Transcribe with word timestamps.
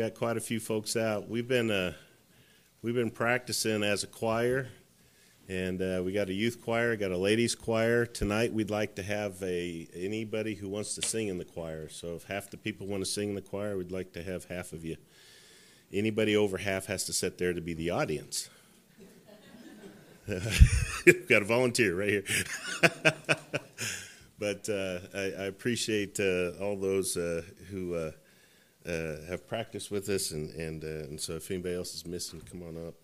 got 0.00 0.14
quite 0.14 0.38
a 0.38 0.40
few 0.40 0.58
folks 0.58 0.96
out. 0.96 1.28
We've 1.28 1.46
been 1.46 1.70
uh, 1.70 1.92
we've 2.80 2.94
been 2.94 3.10
practicing 3.10 3.82
as 3.82 4.02
a 4.02 4.06
choir, 4.06 4.68
and 5.46 5.82
uh, 5.82 6.00
we 6.02 6.12
got 6.12 6.30
a 6.30 6.32
youth 6.32 6.62
choir, 6.64 6.96
got 6.96 7.10
a 7.10 7.18
ladies 7.18 7.54
choir. 7.54 8.06
Tonight, 8.06 8.50
we'd 8.54 8.70
like 8.70 8.94
to 8.94 9.02
have 9.02 9.42
a 9.42 9.86
anybody 9.94 10.54
who 10.54 10.70
wants 10.70 10.94
to 10.94 11.02
sing 11.02 11.28
in 11.28 11.36
the 11.36 11.44
choir. 11.44 11.90
So 11.90 12.14
if 12.14 12.22
half 12.24 12.50
the 12.50 12.56
people 12.56 12.86
want 12.86 13.04
to 13.04 13.10
sing 13.10 13.28
in 13.28 13.34
the 13.34 13.42
choir, 13.42 13.76
we'd 13.76 13.92
like 13.92 14.14
to 14.14 14.22
have 14.22 14.46
half 14.46 14.72
of 14.72 14.86
you. 14.86 14.96
Anybody 15.92 16.34
over 16.34 16.56
half 16.56 16.86
has 16.86 17.04
to 17.04 17.12
sit 17.12 17.36
there 17.36 17.52
to 17.52 17.60
be 17.60 17.74
the 17.74 17.90
audience. 17.90 18.48
got 21.28 21.42
a 21.42 21.44
volunteer 21.44 21.94
right 21.94 22.08
here. 22.08 22.24
but 24.38 24.66
uh, 24.66 25.00
I, 25.14 25.42
I, 25.42 25.44
appreciate 25.44 26.18
uh, 26.20 26.52
all 26.58 26.76
those 26.76 27.18
uh, 27.18 27.42
who 27.70 28.12
uh, 28.86 29.26
have 29.28 29.46
practiced 29.46 29.90
with 29.90 30.08
us, 30.08 30.30
and 30.30 30.50
and, 30.54 30.84
uh, 30.84 31.08
and 31.08 31.20
so 31.20 31.34
if 31.34 31.50
anybody 31.50 31.74
else 31.74 31.94
is 31.94 32.06
missing, 32.06 32.40
come 32.50 32.62
on 32.62 32.76
up. 32.88 32.94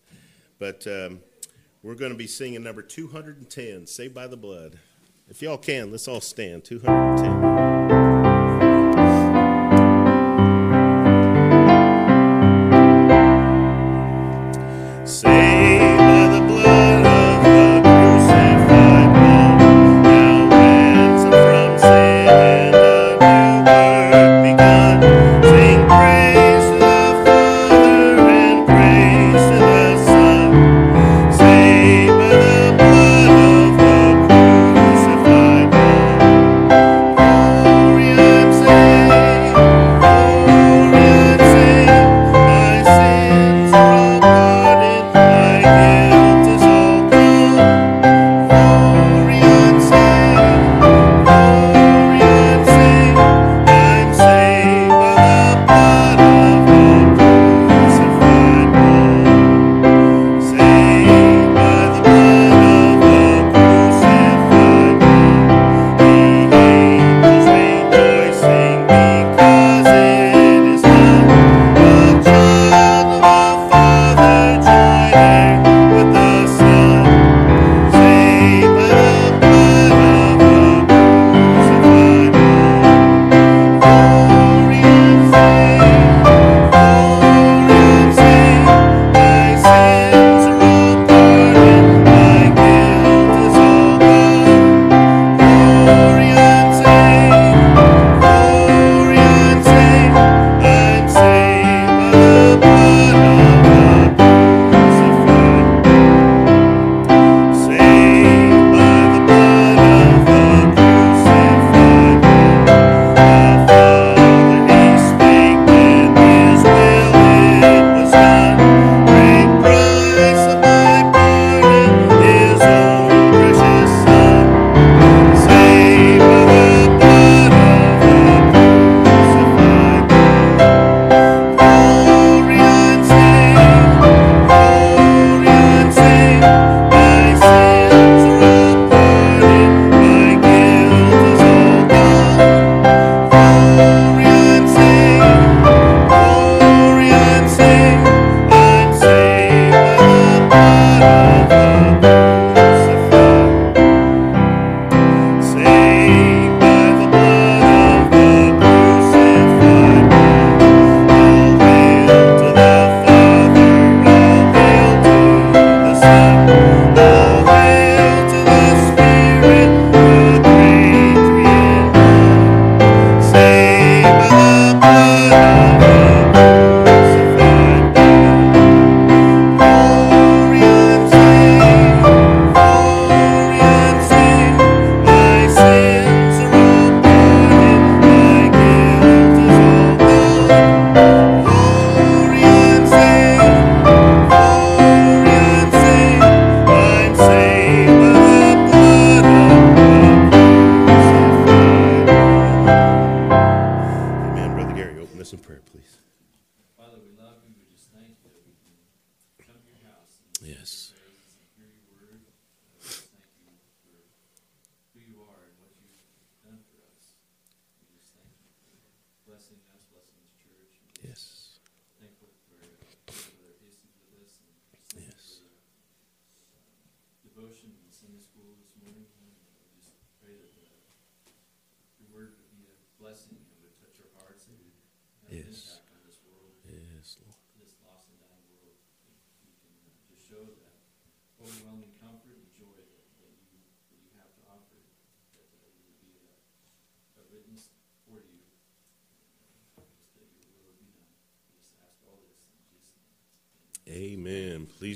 But 0.58 0.86
um, 0.86 1.20
we're 1.82 1.94
going 1.94 2.12
to 2.12 2.18
be 2.18 2.26
singing 2.26 2.62
number 2.62 2.82
210, 2.82 3.86
"Saved 3.86 4.14
by 4.14 4.26
the 4.26 4.36
Blood." 4.36 4.78
If 5.28 5.42
y'all 5.42 5.58
can, 5.58 5.90
let's 5.90 6.06
all 6.06 6.20
stand. 6.20 6.64
210. 6.64 7.95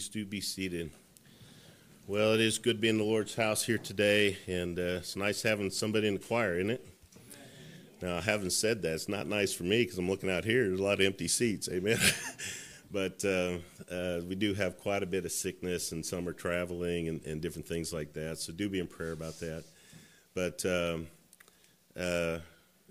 Please 0.00 0.08
do 0.08 0.24
be 0.24 0.40
seated. 0.40 0.90
Well, 2.06 2.32
it 2.32 2.40
is 2.40 2.56
good 2.56 2.80
being 2.80 2.94
in 2.94 2.98
the 2.98 3.04
Lord's 3.04 3.34
house 3.34 3.64
here 3.64 3.76
today, 3.76 4.38
and 4.46 4.78
uh, 4.78 5.00
it's 5.00 5.14
nice 5.14 5.42
having 5.42 5.70
somebody 5.70 6.08
in 6.08 6.14
the 6.14 6.20
choir, 6.20 6.54
isn't 6.54 6.70
it? 6.70 6.86
Now, 8.00 8.22
having 8.22 8.48
said 8.48 8.80
that, 8.80 8.94
it's 8.94 9.10
not 9.10 9.26
nice 9.26 9.52
for 9.52 9.64
me 9.64 9.82
because 9.82 9.98
I'm 9.98 10.08
looking 10.08 10.30
out 10.30 10.46
here. 10.46 10.66
There's 10.66 10.80
a 10.80 10.82
lot 10.82 11.00
of 11.00 11.04
empty 11.04 11.28
seats. 11.28 11.68
Amen. 11.70 11.98
but 12.90 13.22
uh, 13.26 13.58
uh, 13.94 14.22
we 14.26 14.36
do 14.36 14.54
have 14.54 14.78
quite 14.78 15.02
a 15.02 15.06
bit 15.06 15.26
of 15.26 15.32
sickness, 15.32 15.92
and 15.92 16.02
some 16.04 16.26
are 16.26 16.32
traveling 16.32 17.08
and, 17.08 17.22
and 17.26 17.42
different 17.42 17.68
things 17.68 17.92
like 17.92 18.14
that. 18.14 18.38
So 18.38 18.54
do 18.54 18.70
be 18.70 18.80
in 18.80 18.86
prayer 18.86 19.12
about 19.12 19.38
that. 19.40 19.64
But 20.34 20.64
um, 20.64 21.08
uh, 21.94 22.38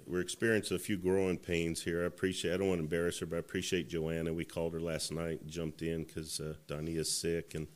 we're 0.10 0.22
experiencing 0.22 0.76
a 0.76 0.80
few 0.80 0.98
growing 0.98 1.38
pains 1.38 1.84
here. 1.84 2.02
I 2.02 2.08
appreciate. 2.08 2.54
I 2.54 2.58
don't 2.58 2.68
want 2.68 2.80
to 2.80 2.84
embarrass 2.84 3.20
her, 3.20 3.28
but 3.28 3.36
I 3.36 3.40
appreciate 3.40 3.88
Joanna. 3.88 4.34
We 4.34 4.44
called 4.44 4.74
her 4.74 4.80
last 4.80 5.12
night, 5.12 5.46
jumped 5.46 5.84
in 5.84 6.04
because 6.04 6.40
uh, 6.40 6.56
is 6.70 7.12
sick, 7.12 7.54
and 7.54 7.68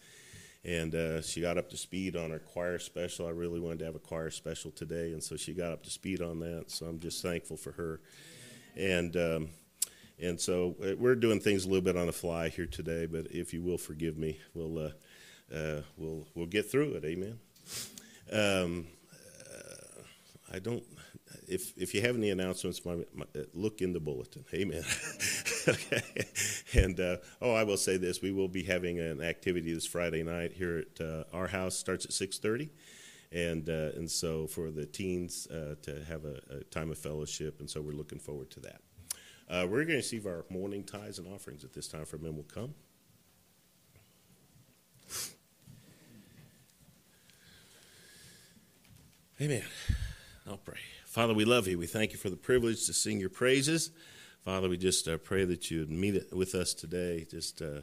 and 0.66 0.96
uh, 0.96 1.22
she 1.22 1.42
got 1.42 1.60
up 1.60 1.70
to 1.70 1.78
speed 1.78 2.16
on 2.16 2.32
her 2.32 2.40
choir 2.40 2.80
special. 2.80 3.28
I 3.28 3.32
really 3.32 3.60
wanted 3.60 3.80
to 3.80 3.86
have 3.86 3.96
a 3.96 4.00
choir 4.00 4.32
special 4.32 4.72
today, 4.72 5.12
and 5.12 5.24
so 5.24 5.38
she 5.38 5.54
got 5.54 5.72
up 5.72 5.84
to 5.84 5.92
speed 5.92 6.22
on 6.22 6.40
that. 6.40 6.72
So 6.72 6.88
I'm 6.88 7.00
just 7.00 7.22
thankful 7.22 7.56
for 7.56 7.74
her, 7.74 8.02
and 8.76 9.16
um, 9.16 9.50
and 10.20 10.42
so 10.42 10.76
uh, 10.84 10.96
we're 10.98 11.16
doing 11.16 11.40
things 11.40 11.66
a 11.66 11.68
little 11.68 11.84
bit 11.84 11.98
on 11.98 12.08
the 12.08 12.14
fly 12.14 12.50
here 12.50 12.66
today. 12.66 13.06
But 13.06 13.28
if 13.28 13.54
you 13.54 13.62
will 13.62 13.78
forgive 13.78 14.18
me, 14.18 14.40
we'll 14.56 14.80
uh, 14.80 15.56
uh, 15.56 15.82
we'll 15.98 16.26
we'll 16.34 16.48
get 16.48 16.72
through 16.72 16.94
it. 16.94 17.06
Amen. 17.06 17.38
Um, 18.32 18.88
uh, 19.12 20.02
I 20.52 20.58
don't 20.58 20.84
if 21.48 21.74
if 21.78 21.94
you 21.94 22.02
have 22.02 22.16
any 22.16 22.30
announcements, 22.30 22.84
my, 22.86 22.98
my, 23.14 23.26
look 23.54 23.82
in 23.82 23.94
the 23.94 24.00
bulletin. 24.00 24.46
Amen. 24.54 24.84
okay. 25.68 26.02
And 26.74 27.00
uh, 27.00 27.18
oh, 27.42 27.54
I 27.54 27.64
will 27.64 27.78
say 27.78 27.98
this: 27.98 28.22
we 28.22 28.32
will 28.32 28.48
be 28.48 28.64
having 28.64 29.00
an 29.00 29.22
activity 29.22 29.74
this 29.74 29.86
Friday 29.86 30.24
night 30.24 30.54
here 30.54 30.86
at 31.00 31.06
uh, 31.06 31.24
our 31.34 31.48
house. 31.48 31.76
Starts 31.76 32.06
at 32.06 32.14
six 32.14 32.38
thirty, 32.38 32.70
and 33.32 33.70
uh, 33.70 33.92
and 33.96 34.10
so 34.10 34.48
for 34.48 34.72
the 34.72 34.86
teens 34.86 35.48
uh, 35.48 35.75
to 35.82 36.04
have 36.06 36.25
a, 36.25 36.40
a, 36.50 36.63
time 36.66 36.92
of 36.92 36.98
fellowship, 36.98 37.60
and 37.60 37.70
so 37.70 37.82
we're 37.82 37.92
looking 37.92 38.20
forward 38.20 38.50
to 38.52 38.60
that. 38.62 38.82
Uh, 39.50 39.68
we're 39.68 39.84
going 39.84 39.90
to 39.90 39.96
receive 39.96 40.25
our 40.25 40.46
morning 40.50 40.84
tithes 40.84 41.20
and 41.20 41.28
offerings 41.28 41.63
at 41.63 41.74
this 41.74 41.88
time. 41.88 42.06
For 42.06 42.18
men 42.18 42.36
will 42.36 42.44
come. 42.44 42.74
Amen. 49.42 49.63
I'll 50.48 50.58
pray. 50.58 50.80
Father, 51.13 51.36
we 51.36 51.46
love 51.46 51.67
you. 51.67 51.77
We 51.77 51.86
thank 51.86 52.12
you 52.12 52.17
for 52.17 52.32
the 52.32 52.36
privilege 52.36 52.88
to 52.88 52.93
sing 52.93 53.20
your 53.20 53.29
praises. 53.29 53.91
Father, 54.43 54.67
we 54.67 54.77
just 54.77 55.08
uh, 55.08 55.20
pray 55.20 55.46
that 55.46 55.70
you 55.70 55.82
would 55.82 55.91
meet 55.91 56.34
with 56.34 56.55
us 56.55 56.74
today. 56.74 57.24
Just 57.29 57.62
uh, 57.62 57.82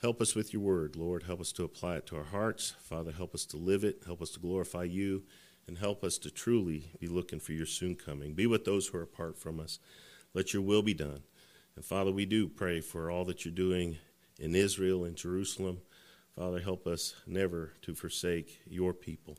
help 0.00 0.22
us 0.22 0.34
with 0.34 0.54
your 0.54 0.62
word, 0.62 0.96
Lord. 0.96 1.24
Help 1.24 1.42
us 1.42 1.52
to 1.52 1.64
apply 1.64 1.96
it 1.96 2.06
to 2.06 2.16
our 2.16 2.24
hearts. 2.24 2.72
Father, 2.80 3.12
help 3.12 3.34
us 3.34 3.44
to 3.44 3.58
live 3.58 3.84
it. 3.84 4.04
Help 4.06 4.22
us 4.22 4.30
to 4.30 4.40
glorify 4.40 4.84
you. 4.84 5.22
And 5.68 5.76
help 5.76 6.02
us 6.02 6.16
to 6.16 6.30
truly 6.30 6.84
be 6.98 7.08
looking 7.08 7.40
for 7.40 7.52
your 7.52 7.66
soon 7.66 7.94
coming. 7.94 8.32
Be 8.32 8.46
with 8.46 8.64
those 8.64 8.86
who 8.86 8.96
are 8.96 9.02
apart 9.02 9.36
from 9.36 9.60
us. 9.60 9.78
Let 10.32 10.54
your 10.54 10.62
will 10.62 10.82
be 10.82 10.94
done. 10.94 11.24
And 11.76 11.84
Father, 11.84 12.10
we 12.10 12.24
do 12.24 12.48
pray 12.48 12.80
for 12.80 13.10
all 13.10 13.26
that 13.26 13.44
you're 13.44 13.52
doing 13.52 13.98
in 14.40 14.54
Israel 14.54 15.04
and 15.04 15.14
Jerusalem. 15.14 15.82
Father, 16.34 16.60
help 16.60 16.86
us 16.86 17.16
never 17.26 17.74
to 17.82 17.94
forsake 17.94 18.62
your 18.66 18.94
people. 18.94 19.36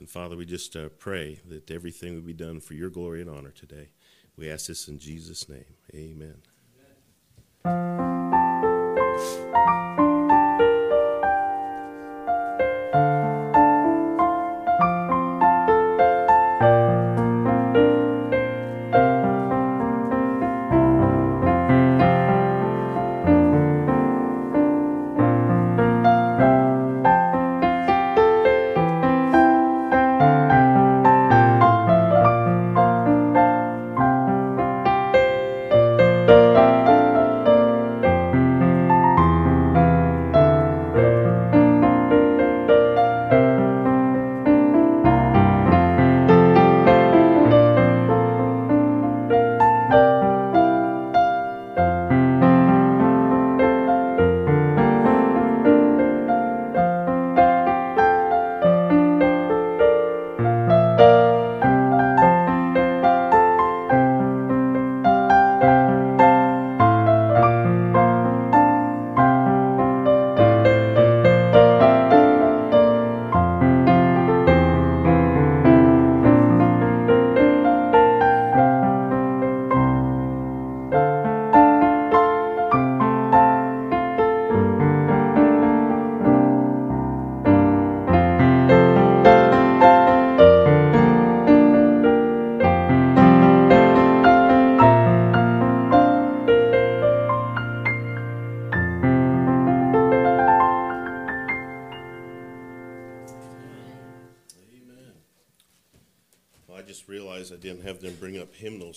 And 0.00 0.08
Father, 0.08 0.34
we 0.34 0.46
just 0.46 0.74
uh, 0.76 0.88
pray 0.98 1.40
that 1.46 1.70
everything 1.70 2.14
will 2.14 2.22
be 2.22 2.32
done 2.32 2.58
for 2.58 2.72
your 2.72 2.88
glory 2.88 3.20
and 3.20 3.28
honor 3.28 3.50
today. 3.50 3.90
We 4.34 4.50
ask 4.50 4.68
this 4.68 4.88
in 4.88 4.98
Jesus' 4.98 5.46
name. 5.46 5.66
Amen. 5.94 6.36
Amen. 7.66 8.10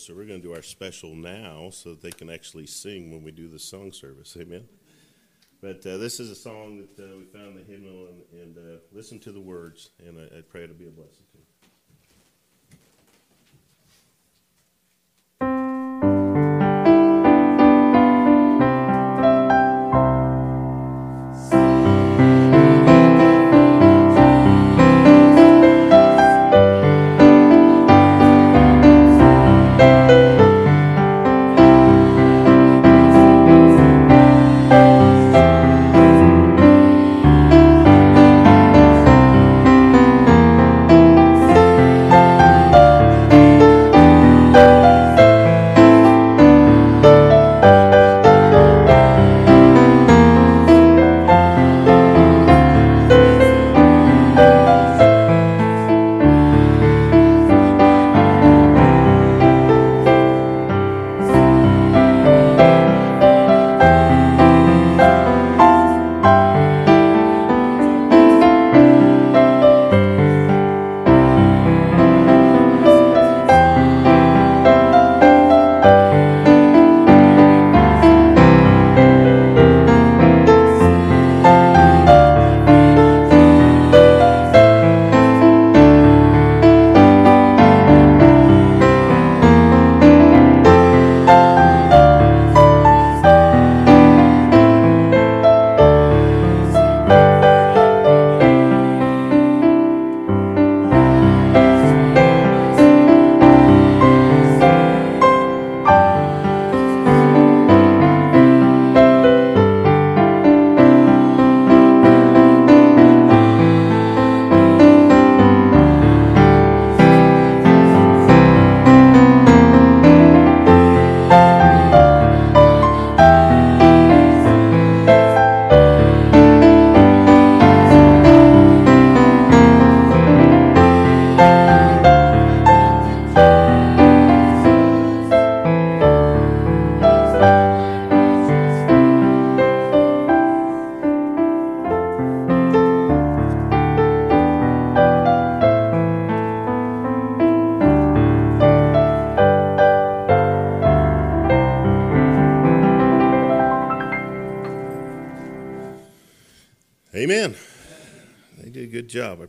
So 0.04 0.14
we're 0.14 0.26
going 0.26 0.42
to 0.42 0.48
do 0.48 0.54
our 0.54 0.62
special 0.62 1.16
now 1.16 1.70
so 1.70 1.92
that 1.92 2.02
they 2.02 2.12
can 2.12 2.30
actually 2.30 2.66
sing 2.68 3.10
when 3.10 3.24
we 3.24 3.32
do 3.32 3.48
the 3.48 3.58
song 3.58 3.92
service. 3.94 4.36
Amen. 4.38 4.68
But 5.62 5.86
uh, 5.86 5.96
this 5.96 6.20
is 6.20 6.30
a 6.30 6.36
song 6.36 6.86
that 6.98 7.02
uh, 7.02 7.18
we 7.18 7.24
found 7.24 7.56
in 7.56 7.56
the 7.56 7.64
hymnal, 7.64 8.08
and, 8.08 8.42
and 8.42 8.58
uh, 8.58 8.80
listen 8.92 9.18
to 9.20 9.32
the 9.32 9.40
words, 9.40 9.92
and 10.06 10.20
I, 10.20 10.40
I 10.40 10.42
pray 10.42 10.66
it'll 10.66 10.76
be 10.76 10.88
a 10.88 10.92
blessing. 10.92 11.24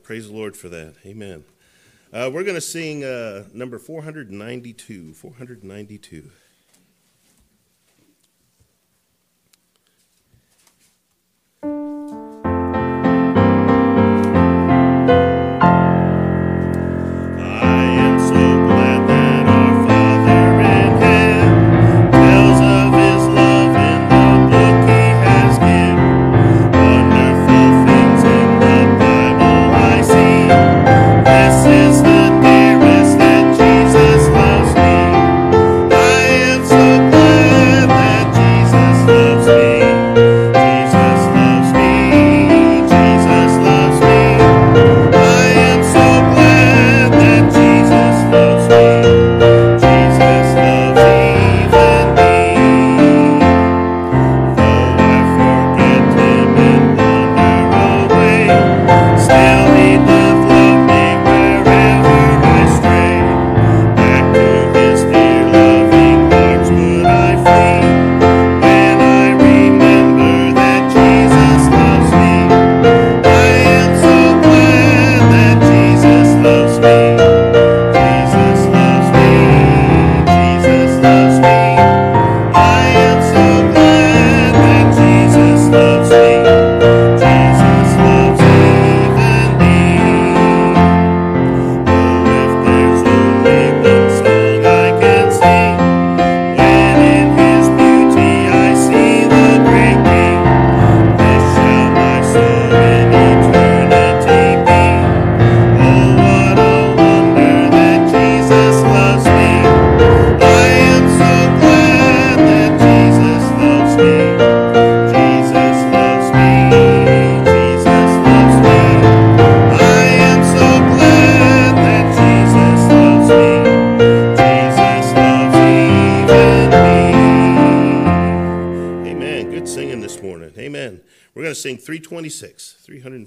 Praise 0.05 0.29
the 0.29 0.35
Lord 0.35 0.55
for 0.55 0.69
that. 0.69 0.97
Amen. 1.07 1.45
Uh, 2.13 2.31
we're 2.33 2.45
going 2.45 2.55
to 2.55 2.61
sing 2.61 3.03
uh, 3.03 3.45
number 3.55 3.79
492. 3.79 5.15
492. 5.15 6.31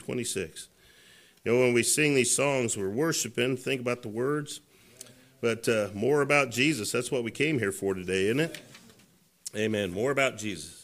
326. 0.08 0.70
You 1.44 1.52
know, 1.52 1.60
when 1.60 1.74
we 1.74 1.84
sing 1.84 2.16
these 2.16 2.34
songs, 2.34 2.78
we're 2.78 2.90
worshiping, 2.90 3.58
think 3.58 3.82
about 3.82 4.02
the 4.02 4.08
words, 4.08 4.62
but 5.42 5.68
uh, 5.68 5.90
more 5.94 6.22
about 6.22 6.50
Jesus. 6.50 6.92
That's 6.92 7.12
what 7.12 7.24
we 7.24 7.32
came 7.32 7.60
here 7.60 7.74
for 7.74 7.94
today, 7.94 8.26
isn't 8.28 8.40
it? 8.40 8.62
Amen. 9.56 9.92
More 9.92 10.12
about 10.12 10.38
Jesus. 10.38 10.77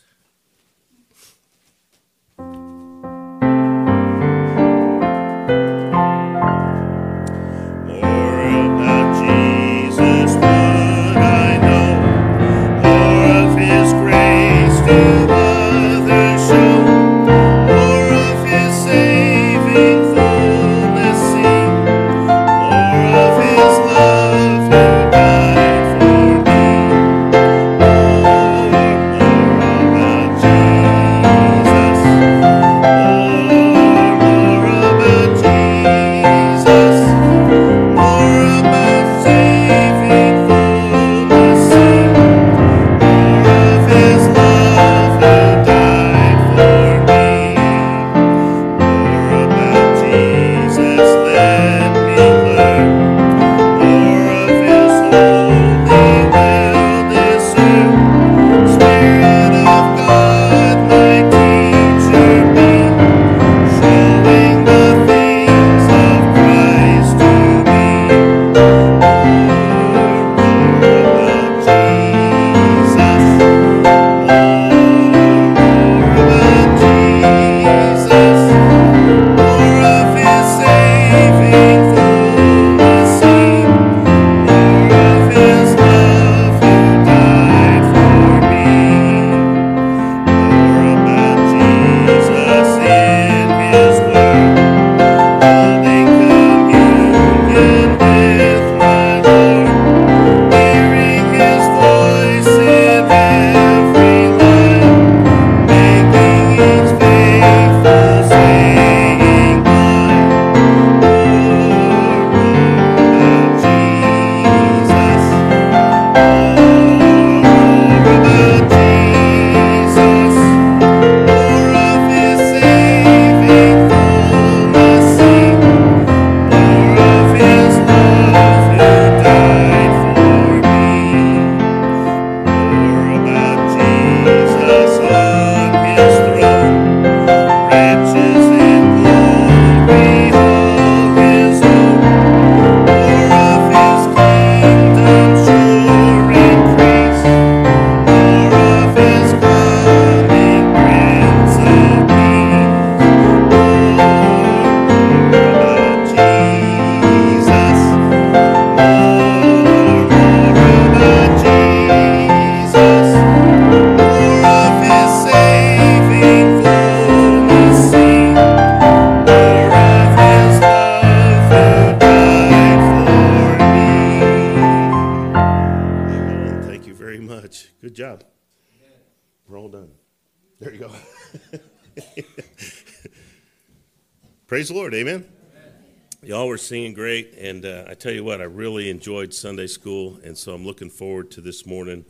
And 187.53 187.66
uh, 187.68 187.83
I 187.87 187.94
tell 187.94 188.11
you 188.11 188.24
what, 188.24 188.42
I 188.42 188.46
really 188.46 188.89
enjoyed 188.89 189.31
Sunday 189.31 189.68
school, 189.68 190.20
and 190.24 190.35
so 190.35 190.55
I'm 190.55 190.66
looking 190.66 190.89
forward 190.89 191.29
to 191.31 191.42
this 191.42 191.68
morning. 191.68 192.03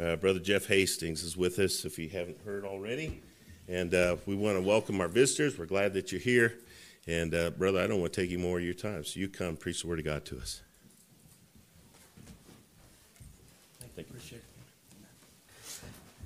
Uh, 0.00 0.16
Brother 0.16 0.40
Jeff 0.40 0.66
Hastings 0.66 1.22
is 1.22 1.36
with 1.36 1.60
us, 1.60 1.84
if 1.84 1.96
you 1.96 2.08
haven't 2.08 2.38
heard 2.44 2.64
already, 2.64 3.22
and 3.68 3.94
uh, 3.94 4.16
we 4.26 4.34
want 4.34 4.56
to 4.56 4.62
welcome 4.62 5.00
our 5.00 5.06
visitors. 5.06 5.56
We're 5.56 5.66
glad 5.66 5.94
that 5.94 6.10
you're 6.10 6.20
here, 6.20 6.58
and 7.06 7.32
uh, 7.32 7.50
brother, 7.50 7.80
I 7.80 7.86
don't 7.86 8.00
want 8.00 8.12
to 8.12 8.20
take 8.20 8.32
any 8.32 8.42
more 8.42 8.58
of 8.58 8.64
your 8.64 8.74
time, 8.74 9.04
so 9.04 9.20
you 9.20 9.28
come 9.28 9.56
preach 9.56 9.82
the 9.82 9.88
word 9.88 10.00
of 10.00 10.04
God 10.04 10.24
to 10.24 10.38
us. 10.38 10.60
Thank 13.94 14.08
you. 14.08 14.14
Appreciate 14.16 14.38
it. 14.38 14.44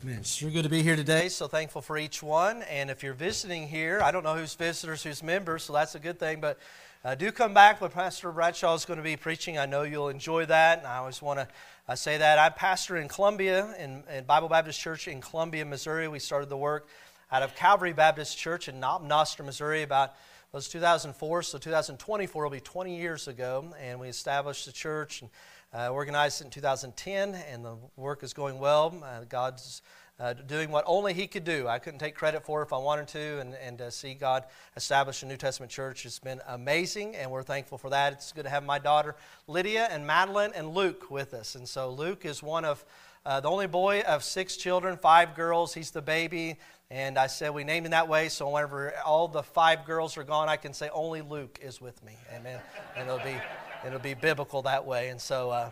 Man, 0.06 0.18
it's 0.20 0.34
sure 0.34 0.50
good 0.50 0.64
to 0.64 0.70
be 0.70 0.82
here 0.82 0.96
today. 0.96 1.28
So 1.28 1.48
thankful 1.48 1.82
for 1.82 1.96
each 1.96 2.22
one. 2.22 2.62
And 2.64 2.90
if 2.90 3.02
you're 3.02 3.14
visiting 3.14 3.66
here, 3.66 4.00
I 4.02 4.10
don't 4.10 4.22
know 4.22 4.34
who's 4.34 4.54
visitors, 4.54 5.02
who's 5.02 5.22
members, 5.22 5.64
so 5.64 5.72
that's 5.72 5.94
a 5.94 5.98
good 5.98 6.18
thing. 6.18 6.40
But 6.40 6.58
uh, 7.04 7.14
do 7.14 7.30
come 7.30 7.52
back 7.52 7.80
but 7.80 7.92
Pastor 7.92 8.32
Bradshaw 8.32 8.74
is 8.74 8.86
going 8.86 8.96
to 8.96 9.02
be 9.02 9.16
preaching. 9.16 9.58
I 9.58 9.66
know 9.66 9.82
you'll 9.82 10.08
enjoy 10.08 10.46
that, 10.46 10.78
and 10.78 10.86
I 10.86 10.96
always 10.96 11.20
want 11.20 11.38
to 11.38 11.48
uh, 11.86 11.94
say 11.94 12.16
that. 12.16 12.38
I'm 12.38 12.54
pastor 12.54 12.96
in 12.96 13.08
Columbia, 13.08 13.74
in, 13.78 14.02
in, 14.10 14.24
Bible 14.24 14.48
Baptist 14.48 14.80
Church 14.80 15.06
in 15.06 15.20
Columbia, 15.20 15.66
Missouri. 15.66 16.08
We 16.08 16.18
started 16.18 16.48
the 16.48 16.56
work 16.56 16.88
out 17.30 17.42
of 17.42 17.54
Calvary 17.56 17.92
Baptist 17.92 18.38
Church 18.38 18.68
in 18.68 18.80
Noster, 18.80 19.42
Missouri, 19.42 19.82
about 19.82 20.14
was 20.52 20.68
2004. 20.68 21.42
So 21.42 21.58
2024 21.58 22.42
will 22.42 22.50
be 22.50 22.60
20 22.60 22.96
years 22.96 23.28
ago, 23.28 23.74
and 23.78 24.00
we 24.00 24.08
established 24.08 24.64
the 24.64 24.72
church 24.72 25.20
and 25.20 25.30
uh, 25.74 25.88
organized 25.88 26.40
it 26.40 26.44
in 26.44 26.50
2010, 26.50 27.34
and 27.34 27.64
the 27.64 27.76
work 27.96 28.22
is 28.22 28.32
going 28.32 28.58
well. 28.58 28.94
Uh, 29.04 29.24
God's 29.28 29.82
uh, 30.20 30.32
doing 30.32 30.70
what 30.70 30.84
only 30.86 31.12
He 31.12 31.26
could 31.26 31.44
do. 31.44 31.66
I 31.66 31.78
couldn't 31.78 31.98
take 31.98 32.14
credit 32.14 32.44
for 32.44 32.60
it 32.60 32.66
if 32.66 32.72
I 32.72 32.78
wanted 32.78 33.08
to, 33.08 33.40
and, 33.40 33.54
and 33.54 33.80
uh, 33.80 33.90
see 33.90 34.14
God 34.14 34.44
establish 34.76 35.22
a 35.22 35.26
New 35.26 35.36
Testament 35.36 35.72
church. 35.72 36.06
It's 36.06 36.18
been 36.18 36.40
amazing, 36.46 37.16
and 37.16 37.30
we're 37.30 37.42
thankful 37.42 37.78
for 37.78 37.90
that. 37.90 38.12
It's 38.12 38.32
good 38.32 38.44
to 38.44 38.50
have 38.50 38.64
my 38.64 38.78
daughter 38.78 39.16
Lydia 39.46 39.88
and 39.90 40.06
Madeline 40.06 40.52
and 40.54 40.74
Luke 40.74 41.10
with 41.10 41.34
us. 41.34 41.54
And 41.56 41.68
so 41.68 41.90
Luke 41.90 42.24
is 42.24 42.42
one 42.42 42.64
of 42.64 42.84
uh, 43.26 43.40
the 43.40 43.48
only 43.48 43.66
boy 43.66 44.02
of 44.02 44.22
six 44.22 44.56
children, 44.56 44.96
five 44.96 45.34
girls. 45.34 45.74
He's 45.74 45.90
the 45.90 46.02
baby. 46.02 46.58
And 46.90 47.18
I 47.18 47.26
said 47.26 47.52
we 47.52 47.64
named 47.64 47.86
him 47.86 47.90
that 47.90 48.08
way, 48.08 48.28
so 48.28 48.48
whenever 48.50 48.94
all 49.04 49.26
the 49.26 49.42
five 49.42 49.84
girls 49.84 50.16
are 50.16 50.22
gone, 50.22 50.48
I 50.48 50.56
can 50.56 50.72
say 50.72 50.90
only 50.92 51.22
Luke 51.22 51.58
is 51.62 51.80
with 51.80 52.04
me. 52.04 52.16
Amen. 52.32 52.60
And 52.94 53.08
it'll 53.08 53.24
be, 53.24 53.36
it'll 53.84 53.98
be 53.98 54.14
biblical 54.14 54.62
that 54.62 54.84
way. 54.84 55.08
And 55.08 55.20
so, 55.20 55.50
uh, 55.50 55.70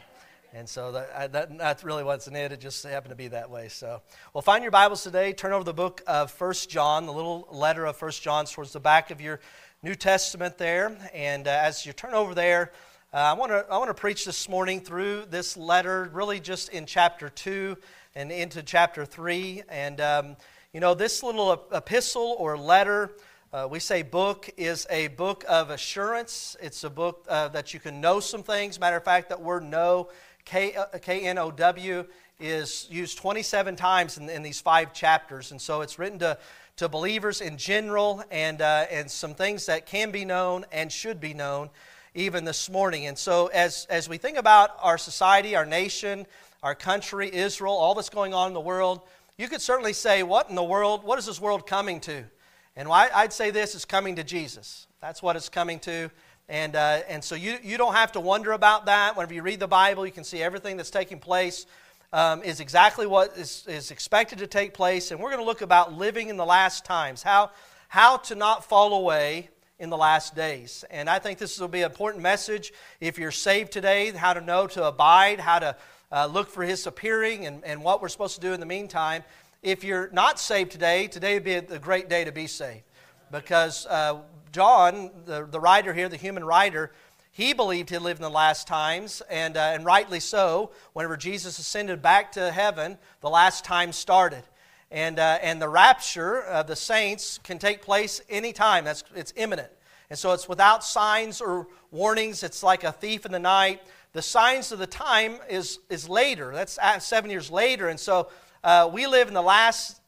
and 0.55 0.69
so 0.69 0.93
that, 0.93 1.33
that, 1.33 1.59
that 1.59 1.83
really 1.83 2.05
wasn't 2.05 2.37
it. 2.37 2.53
It 2.53 2.61
just 2.61 2.85
happened 2.85 3.11
to 3.11 3.17
be 3.17 3.29
that 3.29 3.49
way. 3.49 3.69
So, 3.69 4.03
well, 4.35 4.43
find 4.43 4.63
your 4.63 4.71
Bibles 4.71 5.03
today. 5.03 5.33
Turn 5.33 5.53
over 5.53 5.65
the 5.65 5.73
book 5.73 6.03
of 6.07 6.31
First 6.31 6.69
John, 6.69 7.07
the 7.07 7.13
little 7.13 7.49
letter 7.51 7.87
of 7.87 7.97
First 7.97 8.23
John, 8.23 8.45
towards 8.45 8.75
the 8.75 8.81
back 8.81 9.11
of 9.11 9.19
your 9.19 9.41
New 9.83 9.95
Testament 9.95 10.59
there. 10.59 10.95
And 11.15 11.49
uh, 11.49 11.51
as 11.51 11.87
you 11.87 11.95
turn 11.95 12.13
over 12.13 12.35
there, 12.35 12.71
uh, 13.15 13.17
I 13.17 13.33
want 13.33 13.51
to 13.51 13.67
I 13.71 13.79
want 13.79 13.89
to 13.89 13.95
preach 13.95 14.27
this 14.27 14.47
morning 14.47 14.81
through 14.81 15.25
this 15.31 15.57
letter, 15.57 16.11
really 16.13 16.39
just 16.39 16.69
in 16.69 16.85
chapter 16.85 17.31
two 17.31 17.79
and 18.15 18.31
into 18.31 18.63
chapter 18.63 19.07
three. 19.07 19.63
And 19.71 20.03
um, 20.03 20.37
you 20.75 20.81
know, 20.81 20.93
this 20.93 21.23
little 21.23 21.67
epistle 21.73 22.37
or 22.39 22.59
letter. 22.59 23.13
Uh, 23.55 23.69
we 23.71 23.79
say 23.79 24.01
book 24.01 24.49
is 24.57 24.87
a 24.89 25.09
book 25.09 25.45
of 25.47 25.69
assurance. 25.69 26.57
It's 26.63 26.85
a 26.85 26.89
book 26.89 27.27
uh, 27.29 27.49
that 27.49 27.75
you 27.75 27.81
can 27.81 28.01
know 28.01 28.19
some 28.19 28.43
things. 28.43 28.81
Matter 28.81 28.97
of 28.97 29.05
fact, 29.05 29.29
that 29.29 29.43
word 29.43 29.63
know 29.63 30.09
K 30.45 30.75
N 31.07 31.39
O 31.39 31.51
W 31.51 32.05
is 32.41 32.89
used 32.91 33.19
27 33.19 33.77
times 33.77 34.19
in, 34.19 34.29
in, 34.29 34.43
these 34.43 34.61
five 34.61 34.93
chapters. 34.93 35.53
And 35.53 35.61
so 35.61 35.81
it's 35.81 35.99
written 35.99 36.19
to, 36.21 36.37
to 36.77 36.89
believers 36.89 37.41
in 37.41 37.57
general 37.57 38.25
and, 38.31 38.61
uh, 38.61 38.87
and 38.91 39.11
some 39.11 39.35
things 39.35 39.67
that 39.67 39.87
can 39.87 40.11
be 40.11 40.25
known 40.25 40.67
and 40.73 40.91
should 40.91 41.21
be 41.21 41.35
known 41.35 41.71
even 42.15 42.45
this 42.45 42.69
morning. 42.69 43.07
And 43.07 43.17
so 43.17 43.47
as, 43.49 43.87
as 43.89 44.09
we 44.09 44.19
think 44.19 44.37
about 44.37 44.71
our 44.83 44.99
society, 44.99 45.55
our 45.55 45.65
nation, 45.65 46.27
our 46.63 46.75
country, 46.75 47.33
Israel, 47.33 47.75
all 47.75 47.95
that's 47.95 48.11
going 48.11 48.35
on 48.35 48.49
in 48.49 48.55
the 48.55 48.61
world, 48.61 49.01
you 49.39 49.49
could 49.49 49.63
certainly 49.63 49.93
say, 49.93 50.23
What 50.23 50.49
in 50.49 50.57
the 50.57 50.65
world? 50.65 51.05
What 51.05 51.19
is 51.19 51.27
this 51.27 51.41
world 51.41 51.67
coming 51.67 52.01
to? 52.01 52.25
And 52.77 52.89
I'd 52.89 53.33
say 53.33 53.51
this 53.51 53.75
is 53.75 53.85
coming 53.85 54.17
to 54.17 54.25
Jesus. 54.25 54.87
That's 55.01 55.23
what 55.23 55.37
it's 55.37 55.51
coming 55.51 55.79
to. 55.81 56.11
And, 56.53 56.77
uh, 56.77 57.01
and 57.09 57.25
so 57.25 57.35
you, 57.35 57.57
you 57.63 57.79
don't 57.79 57.95
have 57.95 58.13
to 58.13 58.21
wonder 58.21 58.53
about 58.53 58.85
that. 58.85 59.17
Whenever 59.17 59.33
you 59.33 59.41
read 59.41 59.59
the 59.59 59.67
Bible, 59.67 60.05
you 60.05 60.13
can 60.13 60.23
see 60.23 60.43
everything 60.43 60.77
that's 60.77 60.91
taking 60.91 61.19
place 61.19 61.65
um, 62.13 62.43
is 62.43 62.61
exactly 62.61 63.07
what 63.07 63.39
is, 63.39 63.65
is 63.67 63.91
expected 63.91 64.37
to 64.41 64.47
take 64.47 64.75
place. 64.75 65.11
And 65.11 65.19
we're 65.19 65.31
going 65.31 65.41
to 65.41 65.47
look 65.47 65.63
about 65.63 65.95
living 65.95 66.29
in 66.29 66.37
the 66.37 66.45
last 66.45 66.85
times, 66.85 67.23
how, 67.23 67.53
how 67.89 68.19
to 68.19 68.35
not 68.35 68.67
fall 68.67 68.93
away 68.93 69.49
in 69.79 69.89
the 69.89 69.97
last 69.97 70.37
days. 70.37 70.85
And 70.91 71.09
I 71.09 71.19
think 71.19 71.39
this 71.39 71.59
will 71.59 71.69
be 71.69 71.81
an 71.81 71.91
important 71.91 72.23
message 72.23 72.75
if 73.01 73.19
you're 73.19 73.31
saved 73.31 73.73
today, 73.73 74.11
how 74.11 74.35
to 74.35 74.43
know 74.43 74.67
to 74.67 74.85
abide, 74.85 75.41
how 75.41 75.59
to 75.59 75.75
uh, 76.13 76.27
look 76.27 76.51
for 76.51 76.65
his 76.65 76.87
appearing, 76.87 77.47
and, 77.47 77.65
and 77.65 77.83
what 77.83 78.03
we're 78.03 78.11
supposed 78.11 78.35
to 78.35 78.43
do 78.43 78.53
in 78.53 78.61
the 78.61 78.67
meantime. 78.67 79.25
If 79.63 79.85
you're 79.85 80.11
not 80.13 80.39
saved 80.39 80.71
today, 80.71 81.07
today 81.07 81.33
would 81.33 81.45
be 81.45 81.55
a, 81.55 81.79
great 81.79 82.11
day 82.11 82.25
to 82.25 82.33
be 82.33 82.47
saved 82.47 82.83
because 83.31 83.87
uh, 83.87 84.21
John, 84.53 85.11
the, 85.25 85.47
the 85.51 85.59
writer 85.59 85.95
here, 85.95 86.09
the 86.09 86.17
human 86.17 86.45
writer, 86.45 86.93
he 87.31 87.55
believed 87.55 87.89
he 87.89 87.97
lived 87.97 88.21
in 88.21 88.23
the 88.23 88.31
last 88.31 88.67
times, 88.67 89.23
and, 89.31 89.57
uh, 89.57 89.73
and 89.75 89.87
rightly 89.87 90.21
so. 90.21 90.71
Whenever 90.93 91.17
Jesus 91.17 91.59
ascended 91.59 92.03
back 92.03 92.33
to 92.33 92.53
heaven, 92.53 92.99
the 93.23 93.31
last 93.31 93.65
time 93.65 93.93
started. 93.93 94.43
And, 94.91 95.19
uh, 95.19 95.39
and 95.41 95.61
the 95.61 95.71
rapture 95.71 96.43
of 96.43 96.67
the 96.67 96.77
saints 96.77 97.39
can 97.43 97.59
take 97.59 97.81
place 97.81 98.21
anytime. 98.29 98.85
That's, 98.85 99.03
it's 99.17 99.33
imminent. 99.37 99.71
And 100.11 100.19
so 100.19 100.33
it's 100.33 100.47
without 100.47 100.85
signs 100.85 101.41
or 101.41 101.67
warnings. 101.91 102.43
It's 102.43 102.63
like 102.63 102.85
a 102.85 102.93
thief 102.93 103.25
in 103.25 103.33
the 103.33 103.39
night. 103.39 103.81
The 104.13 104.21
signs 104.21 104.71
of 104.71 104.79
the 104.79 104.87
time 104.87 105.39
is, 105.49 105.79
is 105.89 106.07
later. 106.07 106.53
That's 106.53 106.79
seven 106.99 107.31
years 107.31 107.51
later. 107.51 107.89
And 107.89 107.99
so 107.99 108.29
uh, 108.63 108.91
we 108.93 109.07
live 109.07 109.29
in 109.29 109.35
the 109.35 109.41
last 109.41 110.03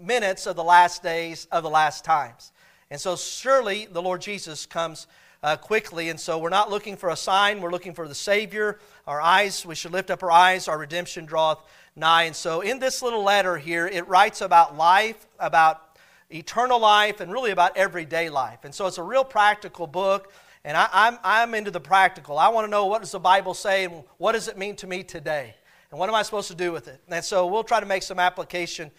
minutes 0.00 0.46
of 0.46 0.56
the 0.56 0.64
last 0.64 1.02
days 1.02 1.46
of 1.52 1.62
the 1.62 1.70
last 1.70 2.02
times. 2.02 2.52
And 2.92 3.00
so, 3.00 3.16
surely 3.16 3.86
the 3.86 4.02
Lord 4.02 4.20
Jesus 4.20 4.66
comes 4.66 5.06
uh, 5.42 5.56
quickly. 5.56 6.10
And 6.10 6.20
so, 6.20 6.36
we're 6.36 6.50
not 6.50 6.68
looking 6.68 6.94
for 6.94 7.08
a 7.08 7.16
sign, 7.16 7.62
we're 7.62 7.70
looking 7.70 7.94
for 7.94 8.06
the 8.06 8.14
Savior. 8.14 8.80
Our 9.06 9.18
eyes, 9.18 9.64
we 9.64 9.74
should 9.74 9.92
lift 9.92 10.10
up 10.10 10.22
our 10.22 10.30
eyes, 10.30 10.68
our 10.68 10.76
redemption 10.76 11.24
draweth 11.24 11.60
nigh. 11.96 12.24
And 12.24 12.36
so, 12.36 12.60
in 12.60 12.80
this 12.80 13.00
little 13.00 13.22
letter 13.22 13.56
here, 13.56 13.86
it 13.86 14.06
writes 14.08 14.42
about 14.42 14.76
life, 14.76 15.26
about 15.40 15.96
eternal 16.28 16.78
life, 16.78 17.20
and 17.20 17.32
really 17.32 17.50
about 17.50 17.78
everyday 17.78 18.28
life. 18.28 18.58
And 18.64 18.74
so, 18.74 18.86
it's 18.86 18.98
a 18.98 19.02
real 19.02 19.24
practical 19.24 19.86
book. 19.86 20.30
And 20.62 20.76
I, 20.76 20.86
I'm, 20.92 21.18
I'm 21.24 21.54
into 21.54 21.70
the 21.70 21.80
practical. 21.80 22.38
I 22.38 22.48
want 22.48 22.66
to 22.66 22.70
know 22.70 22.84
what 22.84 23.00
does 23.00 23.12
the 23.12 23.18
Bible 23.18 23.54
say 23.54 23.84
and 23.86 24.04
what 24.18 24.32
does 24.32 24.48
it 24.48 24.58
mean 24.58 24.76
to 24.76 24.86
me 24.86 25.02
today? 25.02 25.54
And 25.90 25.98
what 25.98 26.10
am 26.10 26.14
I 26.14 26.20
supposed 26.20 26.48
to 26.48 26.54
do 26.54 26.72
with 26.72 26.88
it? 26.88 27.00
And 27.08 27.24
so 27.24 27.46
we'll 27.46 27.64
try 27.64 27.80
to 27.80 27.86
make 27.86 28.02
some 28.02 28.18
application 28.18 28.90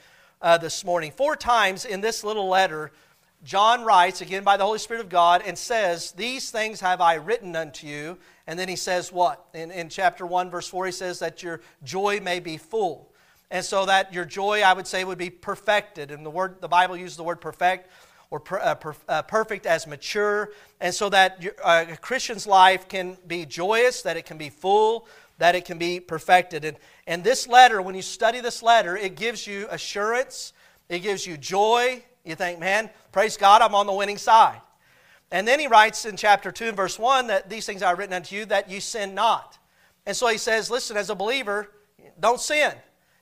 uh, 0.42 0.58
this 0.58 0.84
morning. 0.84 1.12
Four 1.12 1.36
times 1.36 1.86
in 1.86 2.02
this 2.02 2.24
little 2.24 2.50
letter, 2.50 2.92
John 3.44 3.84
writes, 3.84 4.22
again 4.22 4.44
by 4.44 4.56
the 4.56 4.64
Holy 4.64 4.80
Spirit 4.80 5.02
of 5.02 5.10
God, 5.10 5.42
and 5.46 5.58
says, 5.58 6.12
These 6.14 6.50
things 6.50 6.80
have 6.80 7.02
I 7.02 7.16
written 7.16 7.56
unto 7.56 7.88
you. 7.88 8.18
And 8.48 8.58
then 8.58 8.70
he 8.70 8.76
says, 8.76 9.12
What? 9.12 9.46
In, 9.54 9.70
in 9.72 9.90
chapter 9.90 10.26
1, 10.26 10.50
verse 10.50 10.68
4, 10.68 10.86
he 10.86 10.92
says, 10.92 11.20
That 11.20 11.44
your 11.44 11.62
joy 11.84 12.20
may 12.22 12.40
be 12.40 12.58
full. 12.58 13.12
And 13.52 13.64
so 13.64 13.86
that 13.86 14.14
your 14.14 14.26
joy, 14.26 14.62
I 14.62 14.74
would 14.74 14.88
say, 14.88 15.04
would 15.04 15.18
be 15.18 15.30
perfected. 15.30 16.10
And 16.10 16.26
the, 16.26 16.30
word, 16.30 16.62
the 16.62 16.68
Bible 16.68 16.98
uses 16.98 17.18
the 17.18 17.24
word 17.24 17.42
perfect 17.42 17.90
or 18.32 18.40
per, 18.40 18.60
uh, 18.60 18.76
per, 18.76 18.96
uh, 19.08 19.22
perfect 19.22 19.66
as 19.66 19.86
mature. 19.86 20.52
And 20.82 20.94
so 20.94 21.10
that 21.10 21.44
your, 21.44 21.54
uh, 21.64 21.86
a 21.88 21.98
Christian's 21.98 22.48
life 22.48 22.88
can 22.88 23.18
be 23.28 23.46
joyous, 23.46 24.02
that 24.04 24.18
it 24.18 24.26
can 24.26 24.40
be 24.40 24.50
full, 24.50 25.06
that 25.38 25.54
it 25.54 25.66
can 25.66 25.78
be 25.78 26.00
perfected. 26.00 26.66
And, 26.66 26.78
and 27.06 27.24
this 27.24 27.48
letter, 27.48 27.82
when 27.82 27.94
you 27.94 28.02
study 28.02 28.40
this 28.40 28.64
letter, 28.64 28.98
it 28.98 29.16
gives 29.16 29.46
you 29.46 29.68
assurance, 29.70 30.54
it 30.90 31.00
gives 31.00 31.28
you 31.28 31.38
joy, 31.38 32.04
you 32.24 32.36
think, 32.36 32.60
man, 32.60 32.90
praise 33.12 33.38
God, 33.38 33.62
I'm 33.62 33.76
on 33.76 33.86
the 33.86 33.94
winning 33.94 34.18
side. 34.18 34.62
And 35.32 35.48
then 35.48 35.60
he 35.60 35.68
writes 35.68 36.06
in 36.06 36.16
chapter 36.16 36.52
2 36.52 36.66
and 36.66 36.78
verse 36.78 37.00
1 37.00 37.28
that 37.28 37.50
these 37.50 37.66
things 37.66 37.82
have 37.82 37.98
written 37.98 38.14
unto 38.14 38.36
you 38.36 38.46
that 38.46 38.70
you 38.70 38.80
sin 38.80 39.16
not. 39.16 39.58
And 40.06 40.16
so 40.16 40.28
he 40.28 40.38
says, 40.38 40.70
listen, 40.70 40.96
as 40.96 41.10
a 41.10 41.16
believer, 41.16 41.72
don't 42.20 42.40
sin. 42.40 42.74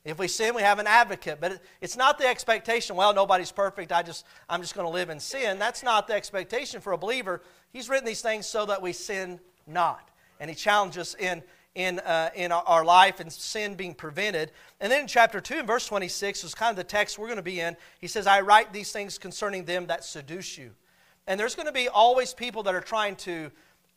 If 0.04 0.18
we 0.18 0.28
sin, 0.28 0.56
we 0.56 0.64
have 0.64 0.80
an 0.80 0.88
advocate. 0.88 1.40
But 1.40 1.62
it's 1.80 1.96
not 1.96 2.18
the 2.18 2.28
expectation, 2.28 2.96
well, 2.96 3.14
nobody's 3.14 3.52
perfect. 3.52 3.92
I 3.92 4.02
just, 4.02 4.26
I'm 4.50 4.62
just 4.62 4.76
going 4.76 4.86
to 4.86 4.92
live 4.92 5.10
in 5.10 5.20
sin. 5.20 5.60
That's 5.60 5.84
not 5.84 6.08
the 6.08 6.14
expectation 6.14 6.82
for 6.82 6.94
a 6.94 6.98
believer. 6.98 7.44
He's 7.72 7.88
written 7.88 8.06
these 8.06 8.22
things 8.22 8.48
so 8.48 8.66
that 8.66 8.82
we 8.82 8.94
sin 8.94 9.40
not. 9.68 10.10
And 10.40 10.50
he 10.50 10.56
challenges 10.56 11.16
in 11.20 11.44
in, 11.76 12.00
uh, 12.00 12.30
in 12.36 12.52
our 12.52 12.84
life 12.84 13.20
and 13.20 13.32
sin 13.32 13.76
being 13.76 13.94
prevented. 13.94 14.52
And 14.80 14.92
then 14.92 15.02
in 15.02 15.08
chapter 15.08 15.40
2 15.40 15.56
and 15.60 15.68
verse 15.68 15.88
26 15.88 16.44
is 16.44 16.54
kind 16.54 16.72
of 16.72 16.76
the 16.76 16.84
text 16.84 17.18
we're 17.18 17.28
going 17.28 17.38
to 17.38 17.44
be 17.44 17.60
in. 17.60 17.78
He 18.00 18.08
says, 18.08 18.28
I 18.28 18.42
write 18.42 18.74
these 18.74 18.92
things 18.92 19.18
concerning 19.18 19.66
them 19.66 19.88
that 19.88 20.04
seduce 20.04 20.58
you. 20.58 20.72
And 21.28 21.40
there's 21.40 21.56
going 21.56 21.68
to 21.68 21.72
be 21.72 21.88
always 21.88 22.34
people 22.34 22.64
that 22.64 22.76
are 22.76 22.82
trying 22.82 23.16
to 23.18 23.52